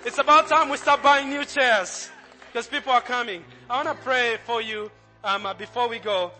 It's 0.04 0.18
about 0.18 0.50
time 0.50 0.68
we 0.68 0.76
start 0.76 1.02
buying 1.02 1.30
new 1.30 1.45
chairs 1.45 2.10
because 2.52 2.68
people 2.68 2.91
are 2.91 3.00
coming. 3.00 3.45
I 3.70 3.82
want 3.82 3.98
to 3.98 4.04
pray 4.04 4.38
for 4.43 4.62
you 4.62 4.91
um, 5.24 5.45
uh, 5.45 5.54
before 5.54 5.88
we 5.88 6.00
go. 6.00 6.34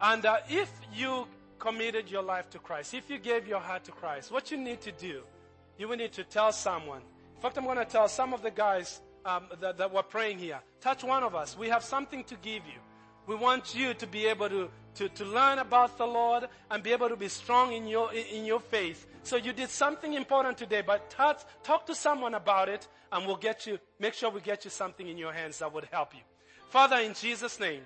And 0.00 0.24
uh, 0.26 0.38
if 0.48 0.70
you 0.94 1.26
committed 1.58 2.10
your 2.10 2.22
life 2.22 2.50
to 2.50 2.58
Christ, 2.58 2.94
if 2.94 3.08
you 3.08 3.18
gave 3.18 3.46
your 3.46 3.60
heart 3.60 3.84
to 3.84 3.92
Christ, 3.92 4.30
what 4.30 4.50
you 4.50 4.56
need 4.56 4.80
to 4.82 4.92
do, 4.92 5.22
you 5.78 5.88
will 5.88 5.96
need 5.96 6.12
to 6.12 6.24
tell 6.24 6.52
someone. 6.52 7.00
In 7.36 7.40
fact, 7.40 7.58
I'm 7.58 7.64
going 7.64 7.78
to 7.78 7.84
tell 7.84 8.08
some 8.08 8.34
of 8.34 8.42
the 8.42 8.50
guys 8.50 9.00
um, 9.24 9.44
that, 9.60 9.78
that 9.78 9.92
were 9.92 10.02
praying 10.02 10.38
here. 10.38 10.60
Touch 10.80 11.02
one 11.02 11.22
of 11.22 11.34
us. 11.34 11.56
We 11.56 11.68
have 11.68 11.82
something 11.82 12.24
to 12.24 12.36
give 12.36 12.62
you. 12.66 12.80
We 13.26 13.34
want 13.34 13.74
you 13.74 13.94
to 13.94 14.06
be 14.06 14.26
able 14.26 14.50
to, 14.50 14.68
to, 14.96 15.08
to 15.08 15.24
learn 15.24 15.58
about 15.58 15.96
the 15.96 16.06
Lord 16.06 16.44
and 16.70 16.82
be 16.82 16.92
able 16.92 17.08
to 17.08 17.16
be 17.16 17.28
strong 17.28 17.72
in 17.72 17.86
your, 17.86 18.12
in 18.12 18.44
your 18.44 18.60
faith. 18.60 19.06
So 19.22 19.36
you 19.36 19.54
did 19.54 19.70
something 19.70 20.12
important 20.12 20.58
today, 20.58 20.82
but 20.86 21.08
touch, 21.08 21.40
talk 21.62 21.86
to 21.86 21.94
someone 21.94 22.34
about 22.34 22.68
it 22.68 22.86
and 23.10 23.26
we'll 23.26 23.36
get 23.36 23.66
you, 23.66 23.78
make 23.98 24.12
sure 24.12 24.30
we 24.30 24.42
get 24.42 24.64
you 24.64 24.70
something 24.70 25.08
in 25.08 25.16
your 25.16 25.32
hands 25.32 25.60
that 25.60 25.72
would 25.72 25.88
help 25.90 26.14
you. 26.14 26.20
Father, 26.68 26.96
in 26.96 27.14
Jesus' 27.14 27.58
name, 27.58 27.82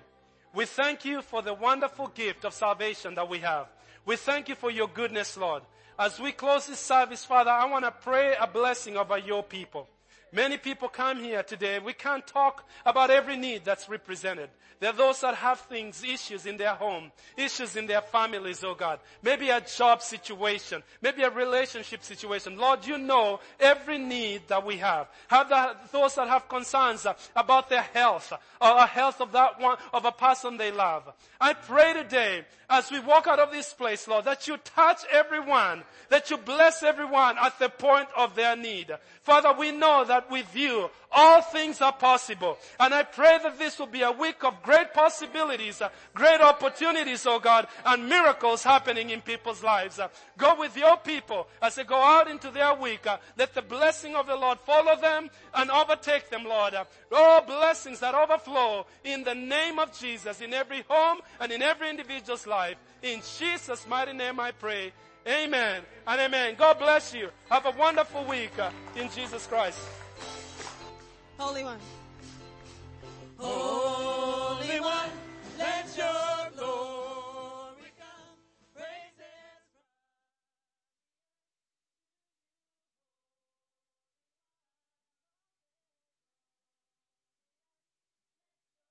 we 0.53 0.65
thank 0.65 1.05
you 1.05 1.21
for 1.21 1.41
the 1.41 1.53
wonderful 1.53 2.07
gift 2.07 2.45
of 2.45 2.53
salvation 2.53 3.15
that 3.15 3.29
we 3.29 3.39
have. 3.39 3.67
We 4.05 4.15
thank 4.15 4.49
you 4.49 4.55
for 4.55 4.71
your 4.71 4.87
goodness, 4.87 5.37
Lord. 5.37 5.63
As 5.97 6.19
we 6.19 6.31
close 6.31 6.67
this 6.67 6.79
service, 6.79 7.25
Father, 7.25 7.51
I 7.51 7.65
want 7.65 7.85
to 7.85 7.91
pray 7.91 8.35
a 8.39 8.47
blessing 8.47 8.97
over 8.97 9.17
your 9.17 9.43
people. 9.43 9.87
Many 10.31 10.57
people 10.57 10.87
come 10.87 11.23
here 11.23 11.43
today. 11.43 11.79
We 11.79 11.93
can't 11.93 12.25
talk 12.25 12.67
about 12.85 13.09
every 13.09 13.35
need 13.35 13.65
that's 13.65 13.89
represented. 13.89 14.49
There 14.79 14.89
are 14.89 14.95
those 14.95 15.19
that 15.21 15.35
have 15.35 15.59
things, 15.61 16.03
issues 16.03 16.45
in 16.45 16.55
their 16.55 16.73
home, 16.73 17.11
issues 17.35 17.75
in 17.75 17.85
their 17.85 18.01
families, 18.01 18.63
oh 18.63 18.75
God. 18.75 18.99
Maybe 19.21 19.49
a 19.49 19.59
job 19.59 20.01
situation, 20.01 20.83
maybe 21.01 21.23
a 21.23 21.29
relationship 21.29 22.03
situation. 22.03 22.57
Lord, 22.57 22.85
you 22.85 22.97
know 22.97 23.41
every 23.59 23.97
need 23.97 24.43
that 24.47 24.65
we 24.65 24.77
have. 24.77 25.07
Have 25.27 25.49
those 25.91 26.15
that 26.15 26.29
have 26.29 26.47
concerns 26.47 27.05
about 27.35 27.69
their 27.69 27.81
health 27.81 28.31
or 28.61 28.73
the 28.75 28.85
health 28.85 29.19
of 29.19 29.33
that 29.33 29.59
one, 29.59 29.77
of 29.91 30.05
a 30.05 30.11
person 30.11 30.55
they 30.55 30.71
love. 30.71 31.03
I 31.41 31.53
pray 31.53 31.93
today 31.93 32.45
as 32.69 32.91
we 32.91 32.99
walk 32.99 33.27
out 33.27 33.39
of 33.39 33.51
this 33.51 33.73
place, 33.73 34.07
Lord, 34.07 34.25
that 34.25 34.47
you 34.47 34.57
touch 34.57 35.01
everyone, 35.11 35.83
that 36.09 36.29
you 36.29 36.37
bless 36.37 36.83
everyone 36.83 37.37
at 37.37 37.57
the 37.57 37.69
point 37.69 38.07
of 38.15 38.35
their 38.35 38.55
need. 38.55 38.95
Father, 39.23 39.53
we 39.57 39.71
know 39.71 40.05
that 40.05 40.29
with 40.29 40.55
you, 40.55 40.89
all 41.11 41.41
things 41.41 41.81
are 41.81 41.91
possible. 41.91 42.57
And 42.79 42.93
I 42.93 43.03
pray 43.03 43.39
that 43.41 43.57
this 43.57 43.79
will 43.79 43.87
be 43.87 44.03
a 44.03 44.11
week 44.11 44.43
of 44.43 44.61
great 44.69 44.93
possibilities, 44.93 45.81
uh, 45.81 45.89
great 46.13 46.41
opportunities, 46.41 47.25
oh 47.25 47.39
God, 47.39 47.67
and 47.87 48.07
miracles 48.07 48.61
happening 48.61 49.09
in 49.09 49.19
people's 49.19 49.63
lives. 49.63 49.97
Uh, 49.97 50.09
go 50.37 50.59
with 50.59 50.77
your 50.77 50.95
people 50.97 51.47
as 51.59 51.73
they 51.73 51.83
go 51.83 51.95
out 51.95 52.29
into 52.29 52.51
their 52.51 52.75
week. 52.75 53.07
Uh, 53.07 53.17
let 53.35 53.55
the 53.55 53.63
blessing 53.63 54.15
of 54.15 54.27
the 54.27 54.35
Lord 54.35 54.59
follow 54.59 54.95
them 54.95 55.31
and 55.55 55.71
overtake 55.71 56.29
them, 56.29 56.43
Lord. 56.43 56.75
Oh, 57.11 57.41
blessings 57.47 57.99
that 58.01 58.13
overflow 58.13 58.85
in 59.03 59.23
the 59.23 59.33
name 59.33 59.79
of 59.79 59.97
Jesus 59.99 60.39
in 60.39 60.53
every 60.53 60.83
home 60.87 61.17
and 61.39 61.51
in 61.51 61.63
every 61.63 61.89
individual's 61.89 62.45
life. 62.45 62.77
In 63.01 63.21
Jesus' 63.39 63.87
mighty 63.87 64.13
name 64.13 64.39
I 64.39 64.51
pray. 64.51 64.93
Amen 65.27 65.81
and 66.05 66.21
amen. 66.21 66.53
God 66.59 66.77
bless 66.77 67.11
you. 67.11 67.29
Have 67.49 67.65
a 67.65 67.71
wonderful 67.71 68.23
week 68.25 68.53
in 68.95 69.09
Jesus 69.09 69.47
Christ. 69.47 69.79
Holy 71.39 71.63
One. 71.63 71.79
Holy 73.39 74.81
One, 74.81 75.11
let 75.57 75.97
your 75.97 76.51
glory 76.57 76.98